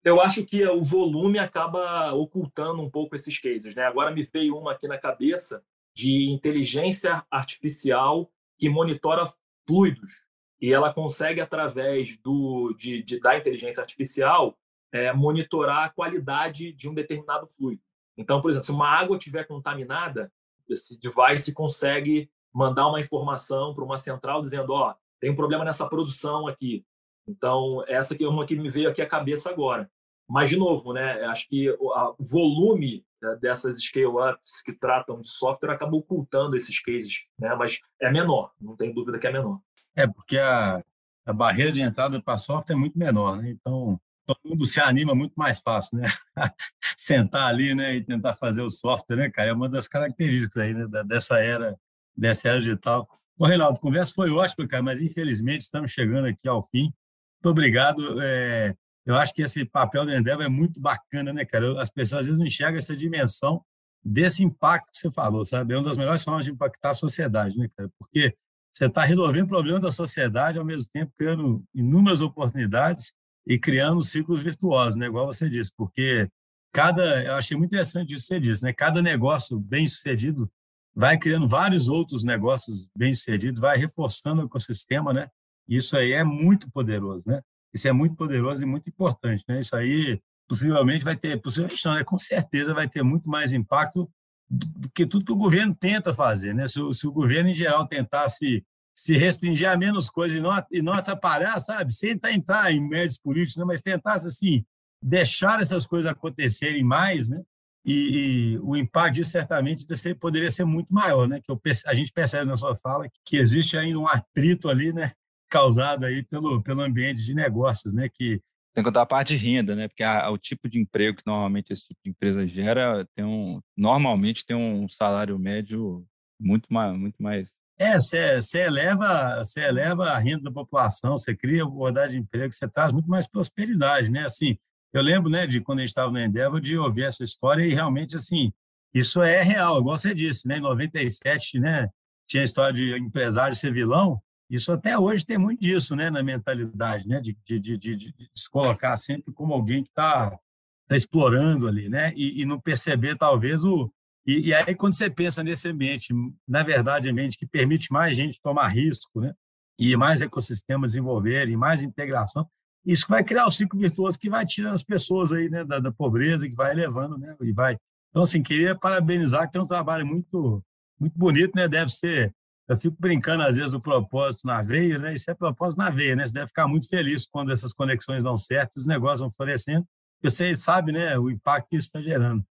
Eu 0.04 0.20
acho 0.20 0.44
que 0.44 0.66
o 0.66 0.82
volume 0.82 1.38
acaba 1.38 2.12
ocultando 2.12 2.82
um 2.82 2.90
pouco 2.90 3.14
esses 3.14 3.38
cases, 3.38 3.74
né? 3.76 3.84
Agora 3.84 4.10
me 4.10 4.24
veio 4.24 4.56
uma 4.56 4.72
aqui 4.72 4.88
na 4.88 4.98
cabeça 4.98 5.62
de 5.94 6.28
inteligência 6.30 7.24
artificial 7.30 8.28
que 8.58 8.68
monitora 8.68 9.26
fluidos. 9.66 10.24
e 10.60 10.72
ela 10.72 10.92
consegue, 10.92 11.40
através 11.40 12.16
do, 12.18 12.74
de, 12.76 13.02
de 13.02 13.20
da 13.20 13.38
inteligência 13.38 13.80
artificial, 13.80 14.58
é, 14.92 15.12
monitorar 15.12 15.84
a 15.84 15.88
qualidade 15.88 16.72
de 16.72 16.88
um 16.88 16.94
determinado 16.94 17.48
fluido. 17.48 17.82
Então, 18.16 18.40
por 18.40 18.50
exemplo, 18.50 18.66
se 18.66 18.72
uma 18.72 18.88
água 18.88 19.16
estiver 19.16 19.44
contaminada, 19.44 20.30
esse 20.68 20.98
device 21.00 21.54
consegue 21.54 22.30
mandar 22.52 22.88
uma 22.88 23.00
informação 23.00 23.74
para 23.74 23.84
uma 23.84 23.96
central 23.96 24.42
dizendo, 24.42 24.72
ó, 24.72 24.90
oh, 24.90 24.94
tem 25.18 25.30
um 25.30 25.34
problema 25.34 25.64
nessa 25.64 25.88
produção 25.88 26.46
aqui. 26.46 26.84
Então, 27.26 27.82
essa 27.88 28.16
que 28.16 28.24
é 28.24 28.28
uma 28.28 28.44
que 28.44 28.56
me 28.56 28.68
veio 28.68 28.90
aqui 28.90 29.00
à 29.00 29.06
cabeça 29.06 29.50
agora. 29.50 29.90
Mas, 30.28 30.50
de 30.50 30.56
novo, 30.56 30.92
né, 30.92 31.24
acho 31.24 31.48
que 31.48 31.70
o 31.70 32.16
volume 32.18 33.04
né, 33.22 33.36
dessas 33.40 33.78
scale-ups 33.80 34.62
que 34.62 34.72
tratam 34.72 35.20
de 35.20 35.28
software 35.28 35.72
acaba 35.72 35.96
ocultando 35.96 36.56
esses 36.56 36.80
cases, 36.80 37.24
né? 37.38 37.54
mas 37.54 37.80
é 38.00 38.10
menor, 38.10 38.52
não 38.60 38.76
tem 38.76 38.92
dúvida 38.92 39.18
que 39.18 39.26
é 39.26 39.32
menor. 39.32 39.60
É, 39.94 40.06
porque 40.06 40.38
a, 40.38 40.82
a 41.24 41.32
barreira 41.32 41.70
de 41.70 41.80
entrada 41.80 42.20
para 42.20 42.36
software 42.36 42.74
é 42.74 42.78
muito 42.78 42.98
menor, 42.98 43.40
né? 43.40 43.50
então 43.50 44.00
todo 44.26 44.38
mundo 44.44 44.66
se 44.66 44.80
anima 44.80 45.14
muito 45.14 45.34
mais 45.34 45.60
fácil, 45.60 45.98
né? 45.98 46.08
Sentar 46.96 47.48
ali, 47.48 47.74
né, 47.74 47.96
e 47.96 48.04
tentar 48.04 48.34
fazer 48.34 48.62
o 48.62 48.70
software, 48.70 49.16
né, 49.16 49.30
cara? 49.30 49.50
É 49.50 49.52
uma 49.52 49.68
das 49.68 49.88
características 49.88 50.56
aí, 50.56 50.74
né, 50.74 50.86
dessa 51.04 51.38
era, 51.38 51.76
dessa 52.16 52.48
era 52.48 52.58
digital. 52.58 53.08
Ô, 53.38 53.46
Reinaldo, 53.46 53.78
a 53.78 53.80
conversa 53.80 54.12
foi 54.14 54.30
ótima, 54.30 54.66
cara, 54.68 54.82
mas 54.82 55.00
infelizmente 55.00 55.62
estamos 55.62 55.90
chegando 55.90 56.26
aqui 56.26 56.46
ao 56.46 56.62
fim. 56.62 56.84
Muito 56.84 57.50
obrigado. 57.50 58.22
É, 58.22 58.74
eu 59.04 59.16
acho 59.16 59.34
que 59.34 59.42
esse 59.42 59.64
papel 59.64 60.04
do 60.04 60.12
Endeavor 60.12 60.44
é 60.44 60.48
muito 60.48 60.80
bacana, 60.80 61.32
né, 61.32 61.44
cara? 61.44 61.80
As 61.80 61.90
pessoas 61.90 62.20
às 62.20 62.26
vezes 62.26 62.38
não 62.38 62.46
enxergam 62.46 62.78
essa 62.78 62.96
dimensão 62.96 63.64
desse 64.04 64.44
impacto 64.44 64.90
que 64.92 64.98
você 64.98 65.10
falou, 65.10 65.44
sabe? 65.44 65.74
É 65.74 65.76
uma 65.76 65.84
das 65.84 65.96
melhores 65.96 66.22
formas 66.22 66.44
de 66.44 66.52
impactar 66.52 66.90
a 66.90 66.94
sociedade, 66.94 67.56
né, 67.56 67.68
cara? 67.76 67.90
Porque 67.98 68.34
você 68.72 68.86
está 68.86 69.04
resolvendo 69.04 69.48
problemas 69.48 69.82
da 69.82 69.90
sociedade, 69.90 70.58
ao 70.58 70.64
mesmo 70.64 70.88
tempo 70.92 71.12
criando 71.16 71.62
inúmeras 71.74 72.20
oportunidades 72.20 73.12
e 73.46 73.58
criando 73.58 74.02
ciclos 74.02 74.42
virtuosos, 74.42 74.96
né? 74.96 75.06
Igual 75.06 75.26
você 75.26 75.48
disse, 75.48 75.72
porque 75.76 76.28
cada, 76.72 77.24
eu 77.24 77.34
achei 77.34 77.56
muito 77.56 77.70
interessante 77.70 78.14
isso 78.14 78.22
que 78.22 78.34
você 78.34 78.40
disse, 78.40 78.62
né? 78.62 78.72
Cada 78.72 79.02
negócio 79.02 79.58
bem 79.58 79.86
sucedido 79.86 80.50
vai 80.94 81.18
criando 81.18 81.48
vários 81.48 81.88
outros 81.88 82.22
negócios 82.22 82.88
bem 82.96 83.12
sucedidos, 83.14 83.60
vai 83.60 83.76
reforçando 83.76 84.42
o 84.42 84.44
ecossistema, 84.46 85.12
né? 85.12 85.28
Isso 85.68 85.96
aí 85.96 86.12
é 86.12 86.22
muito 86.22 86.70
poderoso, 86.70 87.24
né? 87.26 87.40
Isso 87.74 87.88
é 87.88 87.92
muito 87.92 88.14
poderoso 88.14 88.62
e 88.62 88.66
muito 88.66 88.88
importante, 88.88 89.44
né? 89.48 89.60
Isso 89.60 89.74
aí 89.74 90.20
possivelmente 90.48 91.04
vai 91.04 91.16
ter, 91.16 91.40
possivelmente 91.40 91.84
não, 91.84 91.94
né? 91.94 92.04
com 92.04 92.18
certeza 92.18 92.74
vai 92.74 92.88
ter 92.88 93.02
muito 93.02 93.28
mais 93.28 93.52
impacto 93.52 94.10
do 94.50 94.90
que 94.90 95.06
tudo 95.06 95.24
que 95.24 95.32
o 95.32 95.36
governo 95.36 95.74
tenta 95.74 96.12
fazer, 96.12 96.54
né? 96.54 96.68
Se, 96.68 96.78
se 96.92 97.06
o 97.06 97.12
governo 97.12 97.48
em 97.48 97.54
geral 97.54 97.86
tentasse 97.86 98.64
se 98.94 99.16
restringir 99.16 99.68
a 99.68 99.76
menos 99.76 100.10
coisas 100.10 100.38
e 100.38 100.40
não, 100.40 100.50
e 100.70 100.82
não 100.82 100.92
atrapalhar, 100.92 101.58
sabe? 101.60 101.92
Sem 101.94 102.18
entrar 102.30 102.72
em 102.72 102.80
médios 102.80 103.18
políticos, 103.18 103.56
né? 103.56 103.64
mas 103.64 103.82
tentasse, 103.82 104.28
assim, 104.28 104.64
deixar 105.02 105.60
essas 105.60 105.86
coisas 105.86 106.10
acontecerem 106.10 106.84
mais, 106.84 107.28
né? 107.28 107.42
E, 107.84 108.54
e, 108.54 108.58
o 108.60 108.76
impacto 108.76 109.16
disso 109.16 109.30
certamente 109.30 109.84
poderia 110.20 110.48
ser 110.48 110.64
muito 110.64 110.94
maior, 110.94 111.26
né? 111.26 111.40
Que 111.40 111.50
eu, 111.50 111.60
a 111.86 111.94
gente 111.94 112.12
percebe 112.12 112.44
na 112.44 112.56
sua 112.56 112.76
fala 112.76 113.08
que 113.24 113.36
existe 113.36 113.76
ainda 113.76 113.98
um 113.98 114.06
atrito 114.06 114.68
ali, 114.68 114.92
né? 114.92 115.12
Causado 115.50 116.04
aí 116.04 116.22
pelo, 116.22 116.62
pelo 116.62 116.82
ambiente 116.82 117.22
de 117.24 117.34
negócios, 117.34 117.92
né? 117.92 118.08
Que 118.08 118.40
tem 118.74 118.82
que 118.82 118.88
contar 118.88 119.02
a 119.02 119.06
parte 119.06 119.36
de 119.36 119.44
renda, 119.44 119.74
né? 119.74 119.88
Porque 119.88 120.02
a, 120.02 120.30
o 120.30 120.38
tipo 120.38 120.68
de 120.68 120.80
emprego 120.80 121.18
que 121.18 121.26
normalmente 121.26 121.72
esse 121.72 121.88
tipo 121.88 122.00
de 122.04 122.10
empresa 122.10 122.46
gera 122.46 123.06
tem 123.14 123.24
um, 123.24 123.60
normalmente 123.76 124.46
tem 124.46 124.56
um 124.56 124.88
salário 124.88 125.38
médio 125.38 126.06
muito 126.40 126.72
mais, 126.72 126.96
muito 126.96 127.22
mais 127.22 127.50
é, 127.78 127.98
você 127.98 128.58
eleva, 128.58 129.42
eleva 129.56 130.10
a 130.10 130.18
renda 130.18 130.44
da 130.44 130.52
população, 130.52 131.16
você 131.16 131.34
cria 131.34 131.64
oportunidade 131.64 132.12
de 132.12 132.18
emprego, 132.18 132.52
você 132.52 132.68
traz 132.68 132.92
muito 132.92 133.08
mais 133.08 133.26
prosperidade, 133.26 134.10
né? 134.10 134.24
Assim, 134.24 134.56
eu 134.92 135.02
lembro, 135.02 135.30
né, 135.30 135.46
de 135.46 135.60
quando 135.60 135.78
a 135.78 135.82
gente 135.82 135.88
estava 135.88 136.10
no 136.10 136.20
Endeavor, 136.20 136.60
de 136.60 136.76
ouvir 136.76 137.04
essa 137.04 137.24
história 137.24 137.64
e 137.64 137.72
realmente, 137.74 138.14
assim, 138.16 138.52
isso 138.94 139.22
é 139.22 139.42
real, 139.42 139.80
igual 139.80 139.96
você 139.96 140.14
disse, 140.14 140.46
né? 140.46 140.58
Em 140.58 140.60
97, 140.60 141.58
né, 141.58 141.88
tinha 142.26 142.42
a 142.42 142.44
história 142.44 142.72
de 142.72 142.96
empresário 142.98 143.56
ser 143.56 143.72
vilão, 143.72 144.20
isso 144.50 144.70
até 144.70 144.98
hoje 144.98 145.24
tem 145.24 145.38
muito 145.38 145.60
disso, 145.60 145.96
né, 145.96 146.10
na 146.10 146.22
mentalidade, 146.22 147.08
né, 147.08 147.20
de, 147.20 147.36
de, 147.44 147.58
de, 147.58 147.78
de, 147.78 147.96
de 147.96 148.14
se 148.34 148.50
colocar 148.50 148.96
sempre 148.98 149.32
como 149.32 149.54
alguém 149.54 149.82
que 149.82 149.88
está 149.88 150.38
tá 150.86 150.94
explorando 150.94 151.66
ali, 151.66 151.88
né, 151.88 152.12
e, 152.14 152.42
e 152.42 152.44
não 152.44 152.60
perceber, 152.60 153.16
talvez, 153.16 153.64
o, 153.64 153.90
e, 154.26 154.48
e, 154.48 154.54
aí, 154.54 154.74
quando 154.74 154.94
você 154.94 155.10
pensa 155.10 155.42
nesse 155.42 155.68
ambiente, 155.68 156.14
na 156.46 156.62
verdade, 156.62 157.08
ambiente 157.08 157.36
que 157.36 157.46
permite 157.46 157.92
mais 157.92 158.16
gente 158.16 158.40
tomar 158.40 158.68
risco, 158.68 159.20
né? 159.20 159.32
e 159.78 159.96
mais 159.96 160.22
ecossistemas 160.22 160.92
desenvolverem, 160.92 161.56
mais 161.56 161.82
integração, 161.82 162.46
isso 162.84 163.06
vai 163.08 163.22
criar 163.22 163.44
o 163.44 163.48
um 163.48 163.50
ciclo 163.50 163.78
virtuoso 163.78 164.18
que 164.18 164.30
vai 164.30 164.44
tirando 164.44 164.74
as 164.74 164.82
pessoas 164.82 165.32
aí, 165.32 165.48
né, 165.48 165.64
da, 165.64 165.78
da, 165.78 165.92
pobreza, 165.92 166.48
que 166.48 166.54
vai 166.54 166.72
elevando, 166.72 167.16
né, 167.18 167.34
e 167.40 167.52
vai. 167.52 167.76
Então, 168.10 168.22
assim, 168.22 168.42
queria 168.42 168.74
parabenizar, 168.74 169.46
que 169.46 169.52
tem 169.52 169.62
um 169.62 169.66
trabalho 169.66 170.06
muito, 170.06 170.62
muito 171.00 171.18
bonito, 171.18 171.52
né, 171.54 171.66
deve 171.68 171.90
ser, 171.90 172.34
eu 172.68 172.76
fico 172.76 172.96
brincando 172.98 173.42
às 173.42 173.56
vezes 173.56 173.72
do 173.72 173.80
propósito 173.80 174.46
na 174.46 174.62
veia, 174.62 174.98
né, 174.98 175.14
isso 175.14 175.30
é 175.30 175.34
propósito 175.34 175.78
na 175.78 175.90
veia, 175.90 176.14
né, 176.14 176.26
você 176.26 176.32
deve 176.32 176.48
ficar 176.48 176.68
muito 176.68 176.88
feliz 176.88 177.26
quando 177.26 177.52
essas 177.52 177.72
conexões 177.72 178.22
dão 178.22 178.36
certo, 178.36 178.76
os 178.76 178.86
negócios 178.86 179.20
vão 179.20 179.30
florescendo, 179.30 179.86
você 180.22 180.54
sabe, 180.54 180.92
né, 180.92 181.18
o 181.18 181.30
impacto 181.30 181.68
que 181.68 181.76
isso 181.76 181.86
está 181.86 182.00
gerando. 182.00 182.44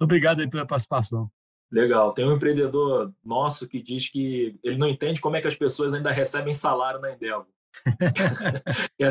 Obrigado 0.00 0.40
aí 0.40 0.48
pela 0.48 0.66
participação. 0.66 1.30
Legal. 1.70 2.14
Tem 2.14 2.26
um 2.26 2.34
empreendedor 2.34 3.12
nosso 3.24 3.68
que 3.68 3.82
diz 3.82 4.08
que 4.08 4.58
ele 4.64 4.78
não 4.78 4.88
entende 4.88 5.20
como 5.20 5.36
é 5.36 5.40
que 5.40 5.48
as 5.48 5.54
pessoas 5.54 5.92
ainda 5.92 6.10
recebem 6.10 6.54
salário 6.54 7.00
na 7.00 7.12
Endeavor. 7.12 7.46
é, 8.98 9.08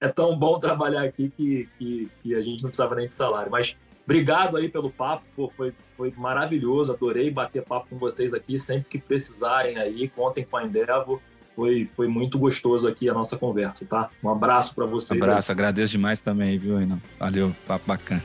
é, 0.00 0.08
tão 0.08 0.38
bom 0.38 0.58
trabalhar 0.60 1.02
aqui 1.02 1.30
que, 1.30 1.68
que, 1.76 2.10
que, 2.22 2.34
a 2.34 2.40
gente 2.40 2.62
não 2.62 2.70
precisava 2.70 2.94
nem 2.94 3.08
de 3.08 3.12
salário. 3.12 3.50
Mas 3.50 3.76
obrigado 4.04 4.56
aí 4.56 4.68
pelo 4.68 4.90
papo, 4.90 5.24
Pô, 5.34 5.48
foi, 5.48 5.74
foi 5.96 6.12
maravilhoso, 6.16 6.92
adorei 6.92 7.30
bater 7.30 7.64
papo 7.64 7.88
com 7.90 7.98
vocês 7.98 8.32
aqui. 8.32 8.56
Sempre 8.56 8.88
que 8.88 8.98
precisarem 8.98 9.76
aí, 9.76 10.08
contem 10.08 10.44
com 10.44 10.56
a 10.56 10.64
Endeavor. 10.64 11.20
Foi, 11.54 11.88
foi 11.94 12.08
muito 12.08 12.38
gostoso 12.38 12.88
aqui 12.88 13.08
a 13.08 13.14
nossa 13.14 13.36
conversa, 13.36 13.86
tá? 13.86 14.10
Um 14.22 14.28
abraço 14.28 14.74
para 14.74 14.86
vocês. 14.86 15.20
Um 15.20 15.22
abraço, 15.22 15.52
aí. 15.52 15.54
agradeço 15.54 15.92
demais 15.92 16.20
também, 16.20 16.58
viu, 16.58 16.76
Renan? 16.76 17.00
Valeu, 17.18 17.54
papo 17.66 17.86
bacana. 17.86 18.24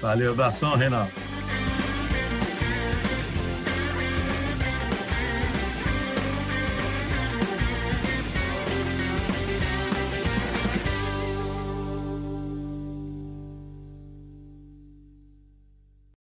Valeu, 0.00 0.32
abração, 0.32 0.76
Renan. 0.76 1.08